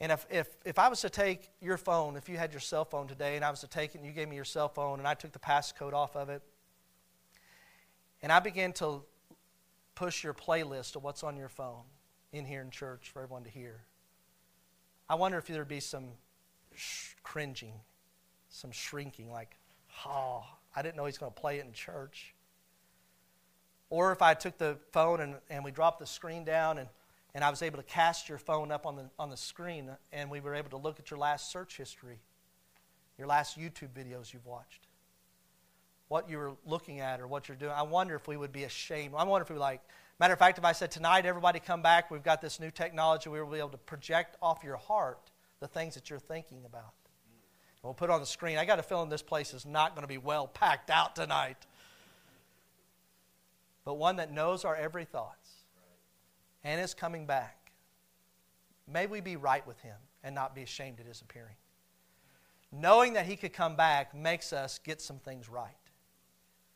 And 0.00 0.12
if, 0.12 0.26
if, 0.30 0.48
if 0.64 0.78
I 0.78 0.88
was 0.88 1.00
to 1.00 1.10
take 1.10 1.50
your 1.60 1.76
phone, 1.76 2.16
if 2.16 2.28
you 2.28 2.36
had 2.36 2.52
your 2.52 2.60
cell 2.60 2.84
phone 2.84 3.08
today, 3.08 3.36
and 3.36 3.44
I 3.44 3.50
was 3.50 3.60
to 3.60 3.66
take 3.66 3.94
it 3.94 3.98
and 3.98 4.06
you 4.06 4.12
gave 4.12 4.28
me 4.28 4.36
your 4.36 4.44
cell 4.44 4.68
phone, 4.68 4.98
and 4.98 5.08
I 5.08 5.14
took 5.14 5.32
the 5.32 5.40
passcode 5.40 5.92
off 5.92 6.16
of 6.16 6.28
it, 6.28 6.42
and 8.22 8.30
I 8.30 8.38
began 8.38 8.72
to 8.74 9.02
push 9.94 10.22
your 10.22 10.34
playlist 10.34 10.94
of 10.94 11.02
what's 11.02 11.24
on 11.24 11.36
your 11.36 11.48
phone 11.48 11.82
in 12.32 12.44
here 12.44 12.60
in 12.60 12.70
church 12.70 13.10
for 13.12 13.22
everyone 13.22 13.44
to 13.44 13.50
hear, 13.50 13.82
I 15.08 15.14
wonder 15.16 15.38
if 15.38 15.46
there'd 15.46 15.66
be 15.66 15.80
some 15.80 16.10
sh- 16.74 17.14
cringing, 17.22 17.74
some 18.48 18.70
shrinking, 18.70 19.30
like, 19.30 19.56
oh, 20.06 20.44
I 20.76 20.82
didn't 20.82 20.96
know 20.96 21.06
he's 21.06 21.18
going 21.18 21.32
to 21.32 21.40
play 21.40 21.58
it 21.58 21.64
in 21.64 21.72
church. 21.72 22.34
Or 23.90 24.12
if 24.12 24.22
I 24.22 24.34
took 24.34 24.58
the 24.58 24.76
phone 24.92 25.20
and, 25.20 25.36
and 25.48 25.64
we 25.64 25.70
dropped 25.70 26.00
the 26.00 26.06
screen 26.06 26.44
down 26.44 26.78
and, 26.78 26.88
and 27.34 27.42
I 27.42 27.50
was 27.50 27.62
able 27.62 27.78
to 27.78 27.84
cast 27.84 28.28
your 28.28 28.38
phone 28.38 28.70
up 28.70 28.86
on 28.86 28.96
the, 28.96 29.10
on 29.18 29.30
the 29.30 29.36
screen 29.36 29.90
and 30.12 30.30
we 30.30 30.40
were 30.40 30.54
able 30.54 30.70
to 30.70 30.76
look 30.76 30.98
at 30.98 31.10
your 31.10 31.18
last 31.18 31.50
search 31.50 31.76
history, 31.76 32.20
your 33.16 33.26
last 33.26 33.58
YouTube 33.58 33.90
videos 33.90 34.32
you've 34.32 34.46
watched, 34.46 34.86
what 36.08 36.28
you 36.28 36.38
were 36.38 36.52
looking 36.66 37.00
at 37.00 37.20
or 37.20 37.26
what 37.26 37.48
you're 37.48 37.56
doing. 37.56 37.72
I 37.72 37.82
wonder 37.82 38.14
if 38.14 38.28
we 38.28 38.36
would 38.36 38.52
be 38.52 38.64
ashamed. 38.64 39.14
I 39.16 39.24
wonder 39.24 39.42
if 39.42 39.50
we 39.50 39.54
would 39.54 39.60
like, 39.60 39.80
Matter 40.18 40.32
of 40.32 40.40
fact, 40.40 40.58
if 40.58 40.64
I 40.64 40.72
said, 40.72 40.90
tonight, 40.90 41.26
everybody 41.26 41.60
come 41.60 41.80
back, 41.80 42.10
we've 42.10 42.24
got 42.24 42.42
this 42.42 42.58
new 42.58 42.72
technology, 42.72 43.30
we 43.30 43.40
will 43.40 43.50
be 43.50 43.58
able 43.58 43.68
to 43.68 43.78
project 43.78 44.36
off 44.42 44.64
your 44.64 44.76
heart 44.76 45.30
the 45.60 45.68
things 45.68 45.94
that 45.94 46.10
you're 46.10 46.18
thinking 46.18 46.64
about. 46.66 46.92
We'll 47.84 47.94
put 47.94 48.10
on 48.10 48.18
the 48.18 48.26
screen. 48.26 48.58
I 48.58 48.64
got 48.64 48.80
a 48.80 48.82
feeling 48.82 49.08
this 49.08 49.22
place 49.22 49.54
is 49.54 49.64
not 49.64 49.94
going 49.94 50.02
to 50.02 50.08
be 50.08 50.18
well 50.18 50.48
packed 50.48 50.90
out 50.90 51.14
tonight. 51.14 51.66
But 53.88 53.96
one 53.96 54.16
that 54.16 54.30
knows 54.30 54.66
our 54.66 54.76
every 54.76 55.06
thoughts 55.06 55.48
and 56.62 56.78
is 56.78 56.92
coming 56.92 57.24
back. 57.24 57.72
May 58.86 59.06
we 59.06 59.22
be 59.22 59.36
right 59.36 59.66
with 59.66 59.80
him 59.80 59.96
and 60.22 60.34
not 60.34 60.54
be 60.54 60.62
ashamed 60.62 61.00
at 61.00 61.06
his 61.06 61.22
appearing. 61.22 61.54
Knowing 62.70 63.14
that 63.14 63.24
he 63.24 63.34
could 63.34 63.54
come 63.54 63.76
back 63.76 64.14
makes 64.14 64.52
us 64.52 64.78
get 64.78 65.00
some 65.00 65.18
things 65.18 65.48
right. 65.48 65.72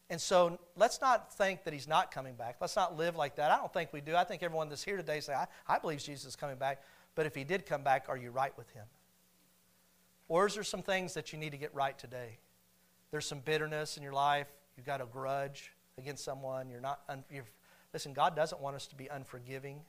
And 0.08 0.18
so 0.18 0.58
let's 0.74 1.02
not 1.02 1.30
think 1.34 1.64
that 1.64 1.74
he's 1.74 1.86
not 1.86 2.12
coming 2.12 2.34
back. 2.34 2.56
Let's 2.62 2.76
not 2.76 2.96
live 2.96 3.14
like 3.14 3.36
that. 3.36 3.50
I 3.50 3.58
don't 3.58 3.74
think 3.74 3.92
we 3.92 4.00
do. 4.00 4.16
I 4.16 4.24
think 4.24 4.42
everyone 4.42 4.70
that's 4.70 4.82
here 4.82 4.96
today 4.96 5.20
say, 5.20 5.34
I, 5.34 5.48
I 5.68 5.78
believe 5.78 5.98
Jesus 5.98 6.24
is 6.24 6.34
coming 6.34 6.56
back. 6.56 6.80
But 7.14 7.26
if 7.26 7.34
he 7.34 7.44
did 7.44 7.66
come 7.66 7.84
back, 7.84 8.06
are 8.08 8.16
you 8.16 8.30
right 8.30 8.56
with 8.56 8.70
him? 8.70 8.86
Or 10.28 10.46
is 10.46 10.54
there 10.54 10.64
some 10.64 10.80
things 10.80 11.12
that 11.12 11.30
you 11.30 11.38
need 11.38 11.50
to 11.50 11.58
get 11.58 11.74
right 11.74 11.98
today? 11.98 12.38
There's 13.10 13.26
some 13.26 13.40
bitterness 13.40 13.98
in 13.98 14.02
your 14.02 14.14
life. 14.14 14.46
You've 14.78 14.86
got 14.86 15.02
a 15.02 15.04
grudge 15.04 15.72
against 15.98 16.24
someone. 16.24 16.70
You're 16.70 16.80
not. 16.80 17.00
Un- 17.08 17.24
you're, 17.30 17.44
listen, 17.92 18.12
God 18.12 18.36
doesn't 18.36 18.60
want 18.60 18.76
us 18.76 18.86
to 18.88 18.94
be 18.96 19.08
unforgiving. 19.08 19.80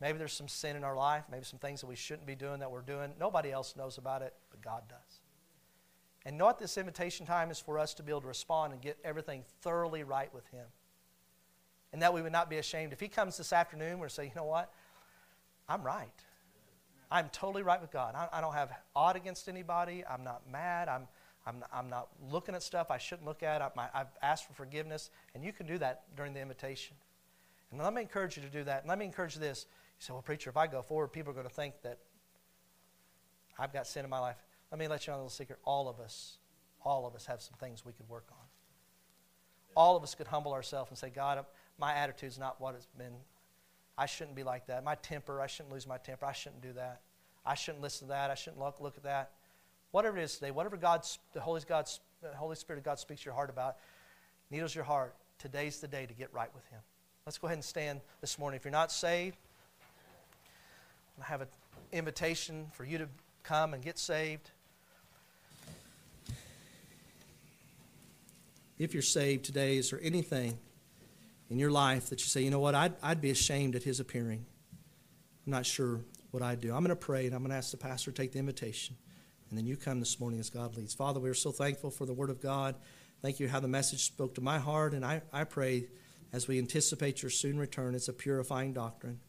Maybe 0.00 0.18
there's 0.18 0.32
some 0.32 0.48
sin 0.48 0.74
in 0.76 0.82
our 0.82 0.96
life. 0.96 1.24
Maybe 1.30 1.44
some 1.44 1.60
things 1.60 1.80
that 1.80 1.86
we 1.86 1.94
shouldn't 1.94 2.26
be 2.26 2.34
doing 2.34 2.60
that 2.60 2.70
we're 2.70 2.80
doing. 2.80 3.12
Nobody 3.20 3.52
else 3.52 3.76
knows 3.76 3.98
about 3.98 4.22
it, 4.22 4.34
but 4.50 4.60
God 4.60 4.82
does. 4.88 5.20
And 6.24 6.38
know 6.38 6.46
what 6.46 6.58
this 6.58 6.76
invitation 6.76 7.26
time 7.26 7.50
is 7.50 7.58
for 7.58 7.78
us 7.78 7.94
to 7.94 8.02
be 8.02 8.10
able 8.10 8.22
to 8.22 8.28
respond 8.28 8.72
and 8.72 8.82
get 8.82 8.96
everything 9.04 9.44
thoroughly 9.60 10.02
right 10.02 10.32
with 10.34 10.46
Him. 10.48 10.66
And 11.92 12.02
that 12.02 12.14
we 12.14 12.22
would 12.22 12.32
not 12.32 12.48
be 12.50 12.58
ashamed. 12.58 12.92
If 12.92 13.00
He 13.00 13.08
comes 13.08 13.36
this 13.36 13.52
afternoon, 13.52 13.98
we're 13.98 14.08
say, 14.08 14.24
you 14.24 14.32
know 14.34 14.44
what? 14.44 14.72
I'm 15.68 15.82
right. 15.82 16.10
I'm 17.10 17.28
totally 17.28 17.62
right 17.62 17.80
with 17.80 17.92
God. 17.92 18.14
I, 18.14 18.28
I 18.32 18.40
don't 18.40 18.54
have 18.54 18.72
odd 18.96 19.16
against 19.16 19.48
anybody. 19.48 20.02
I'm 20.08 20.24
not 20.24 20.42
mad. 20.50 20.88
I'm, 20.88 21.06
I'm, 21.46 21.64
I'm 21.72 21.88
not 21.88 22.08
looking 22.30 22.54
at 22.54 22.62
stuff 22.62 22.90
I 22.90 22.98
shouldn't 22.98 23.26
look 23.26 23.42
at. 23.42 23.62
I, 23.62 23.70
I've 23.94 24.06
asked 24.22 24.46
for 24.46 24.52
forgiveness. 24.52 25.10
And 25.34 25.44
you 25.44 25.52
can 25.52 25.66
do 25.66 25.78
that 25.78 26.04
during 26.16 26.34
the 26.34 26.40
invitation. 26.40 26.96
And 27.70 27.80
let 27.80 27.92
me 27.94 28.02
encourage 28.02 28.36
you 28.36 28.42
to 28.42 28.48
do 28.48 28.64
that. 28.64 28.82
And 28.82 28.88
let 28.88 28.98
me 28.98 29.04
encourage 29.04 29.34
this. 29.36 29.66
You 29.98 30.04
say, 30.04 30.12
well, 30.12 30.22
preacher, 30.22 30.50
if 30.50 30.56
I 30.56 30.66
go 30.66 30.82
forward, 30.82 31.08
people 31.08 31.30
are 31.30 31.34
going 31.34 31.48
to 31.48 31.52
think 31.52 31.74
that 31.82 31.98
I've 33.58 33.72
got 33.72 33.86
sin 33.86 34.04
in 34.04 34.10
my 34.10 34.18
life. 34.18 34.36
Let 34.70 34.78
me 34.78 34.88
let 34.88 35.06
you 35.06 35.12
know 35.12 35.16
a 35.16 35.18
little 35.18 35.30
secret. 35.30 35.58
All 35.64 35.88
of 35.88 36.00
us, 36.00 36.38
all 36.84 37.06
of 37.06 37.14
us 37.14 37.26
have 37.26 37.42
some 37.42 37.54
things 37.58 37.84
we 37.84 37.92
could 37.92 38.08
work 38.08 38.28
on. 38.30 38.46
All 39.74 39.96
of 39.96 40.02
us 40.02 40.14
could 40.14 40.26
humble 40.26 40.52
ourselves 40.52 40.90
and 40.90 40.98
say, 40.98 41.10
God, 41.10 41.44
my 41.78 41.94
attitude's 41.94 42.38
not 42.38 42.60
what 42.60 42.74
it's 42.74 42.86
been. 42.98 43.14
I 43.96 44.06
shouldn't 44.06 44.36
be 44.36 44.42
like 44.42 44.66
that. 44.66 44.84
My 44.84 44.94
temper, 44.96 45.40
I 45.40 45.46
shouldn't 45.46 45.72
lose 45.72 45.86
my 45.86 45.98
temper. 45.98 46.26
I 46.26 46.32
shouldn't 46.32 46.62
do 46.62 46.72
that. 46.74 47.00
I 47.44 47.54
shouldn't 47.54 47.82
listen 47.82 48.08
to 48.08 48.12
that. 48.12 48.30
I 48.30 48.34
shouldn't 48.34 48.60
look, 48.60 48.80
look 48.80 48.96
at 48.96 49.02
that. 49.02 49.32
Whatever 49.92 50.16
it 50.18 50.24
is 50.24 50.34
today, 50.34 50.50
whatever 50.50 50.78
God's, 50.78 51.18
the 51.34 51.40
Holy, 51.40 51.60
God's, 51.68 52.00
the 52.22 52.34
Holy 52.34 52.56
Spirit 52.56 52.78
of 52.78 52.84
God 52.84 52.98
speaks 52.98 53.24
your 53.24 53.34
heart 53.34 53.50
about, 53.50 53.76
needles 54.50 54.74
your 54.74 54.84
heart, 54.84 55.14
today's 55.38 55.80
the 55.80 55.86
day 55.86 56.06
to 56.06 56.14
get 56.14 56.32
right 56.32 56.48
with 56.54 56.66
Him. 56.68 56.80
Let's 57.26 57.36
go 57.36 57.46
ahead 57.46 57.58
and 57.58 57.64
stand 57.64 58.00
this 58.22 58.38
morning. 58.38 58.56
If 58.56 58.64
you're 58.64 58.72
not 58.72 58.90
saved, 58.90 59.36
I 61.20 61.24
have 61.24 61.42
an 61.42 61.48
invitation 61.92 62.68
for 62.72 62.84
you 62.84 62.98
to 62.98 63.08
come 63.42 63.74
and 63.74 63.82
get 63.82 63.98
saved. 63.98 64.50
If 68.78 68.94
you're 68.94 69.02
saved 69.02 69.44
today, 69.44 69.76
is 69.76 69.90
there 69.90 70.00
anything 70.02 70.58
in 71.50 71.58
your 71.58 71.70
life 71.70 72.08
that 72.08 72.20
you 72.20 72.26
say, 72.26 72.40
you 72.42 72.50
know 72.50 72.60
what, 72.60 72.74
I'd, 72.74 72.94
I'd 73.02 73.20
be 73.20 73.30
ashamed 73.30 73.76
at 73.76 73.82
his 73.82 74.00
appearing? 74.00 74.46
I'm 75.46 75.52
not 75.52 75.66
sure 75.66 76.00
what 76.30 76.42
I'd 76.42 76.62
do. 76.62 76.68
I'm 76.74 76.82
going 76.82 76.88
to 76.88 76.96
pray 76.96 77.26
and 77.26 77.34
I'm 77.34 77.42
going 77.42 77.50
to 77.50 77.56
ask 77.56 77.72
the 77.72 77.76
pastor 77.76 78.10
to 78.10 78.16
take 78.16 78.32
the 78.32 78.38
invitation. 78.38 78.96
And 79.52 79.58
then 79.58 79.66
you 79.66 79.76
come 79.76 80.00
this 80.00 80.18
morning 80.18 80.40
as 80.40 80.48
God 80.48 80.78
leads. 80.78 80.94
Father, 80.94 81.20
we're 81.20 81.34
so 81.34 81.52
thankful 81.52 81.90
for 81.90 82.06
the 82.06 82.14
Word 82.14 82.30
of 82.30 82.40
God. 82.40 82.74
Thank 83.20 83.38
you 83.38 83.48
how 83.48 83.60
the 83.60 83.68
message 83.68 84.06
spoke 84.06 84.34
to 84.36 84.40
my 84.40 84.58
heart. 84.58 84.94
And 84.94 85.04
I, 85.04 85.20
I 85.30 85.44
pray 85.44 85.88
as 86.32 86.48
we 86.48 86.56
anticipate 86.56 87.20
your 87.20 87.28
soon 87.28 87.58
return, 87.58 87.94
it's 87.94 88.08
a 88.08 88.14
purifying 88.14 88.72
doctrine. 88.72 89.20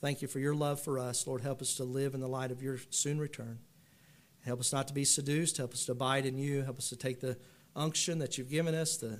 Thank 0.00 0.22
you 0.22 0.28
for 0.28 0.38
your 0.38 0.54
love 0.54 0.80
for 0.80 1.00
us. 1.00 1.26
Lord, 1.26 1.40
help 1.40 1.60
us 1.60 1.74
to 1.78 1.82
live 1.82 2.14
in 2.14 2.20
the 2.20 2.28
light 2.28 2.52
of 2.52 2.62
your 2.62 2.78
soon 2.90 3.18
return. 3.18 3.58
Help 4.44 4.60
us 4.60 4.72
not 4.72 4.86
to 4.86 4.94
be 4.94 5.04
seduced. 5.04 5.56
Help 5.56 5.72
us 5.72 5.84
to 5.86 5.92
abide 5.92 6.26
in 6.26 6.38
you. 6.38 6.62
Help 6.62 6.78
us 6.78 6.88
to 6.90 6.96
take 6.96 7.18
the 7.18 7.36
unction 7.74 8.20
that 8.20 8.38
you've 8.38 8.50
given 8.50 8.76
us, 8.76 8.96
the, 8.98 9.18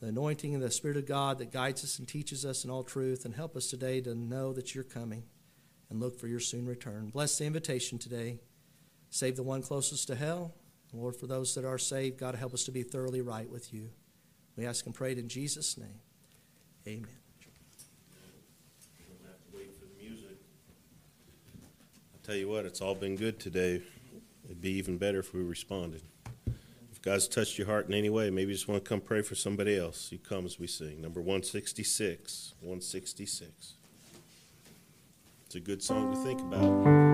the 0.00 0.06
anointing 0.06 0.54
of 0.54 0.62
the 0.62 0.70
Spirit 0.70 0.96
of 0.96 1.04
God 1.04 1.36
that 1.40 1.52
guides 1.52 1.84
us 1.84 1.98
and 1.98 2.08
teaches 2.08 2.46
us 2.46 2.64
in 2.64 2.70
all 2.70 2.84
truth. 2.84 3.26
And 3.26 3.34
help 3.34 3.54
us 3.54 3.68
today 3.68 4.00
to 4.00 4.14
know 4.14 4.54
that 4.54 4.74
you're 4.74 4.82
coming 4.82 5.24
and 5.90 6.00
look 6.00 6.18
for 6.18 6.26
your 6.26 6.40
soon 6.40 6.64
return. 6.64 7.10
Bless 7.10 7.36
the 7.36 7.44
invitation 7.44 7.98
today. 7.98 8.38
Save 9.14 9.36
the 9.36 9.44
one 9.44 9.62
closest 9.62 10.08
to 10.08 10.16
hell. 10.16 10.52
Lord, 10.92 11.14
for 11.14 11.28
those 11.28 11.54
that 11.54 11.64
are 11.64 11.78
saved, 11.78 12.18
God, 12.18 12.34
help 12.34 12.52
us 12.52 12.64
to 12.64 12.72
be 12.72 12.82
thoroughly 12.82 13.20
right 13.20 13.48
with 13.48 13.72
you. 13.72 13.90
We 14.56 14.66
ask 14.66 14.84
and 14.86 14.92
pray 14.92 15.12
it 15.12 15.18
in 15.18 15.28
Jesus' 15.28 15.78
name. 15.78 16.00
Amen. 16.88 17.06
tell 22.24 22.34
you 22.34 22.48
what, 22.48 22.64
it's 22.64 22.80
all 22.80 22.96
been 22.96 23.14
good 23.14 23.38
today. 23.38 23.82
It'd 24.46 24.60
be 24.60 24.72
even 24.72 24.98
better 24.98 25.20
if 25.20 25.32
we 25.32 25.42
responded. 25.42 26.02
If 26.90 27.00
God's 27.00 27.28
touched 27.28 27.56
your 27.56 27.68
heart 27.68 27.86
in 27.86 27.94
any 27.94 28.10
way, 28.10 28.30
maybe 28.30 28.50
you 28.50 28.56
just 28.56 28.66
want 28.66 28.82
to 28.82 28.88
come 28.88 29.00
pray 29.00 29.22
for 29.22 29.36
somebody 29.36 29.78
else. 29.78 30.10
You 30.10 30.18
come 30.18 30.44
as 30.44 30.58
we 30.58 30.66
sing. 30.66 31.00
Number 31.00 31.20
166. 31.20 32.54
166. 32.60 33.74
It's 35.46 35.54
a 35.54 35.60
good 35.60 35.84
song 35.84 36.12
to 36.12 36.20
think 36.24 36.40
about. 36.40 37.13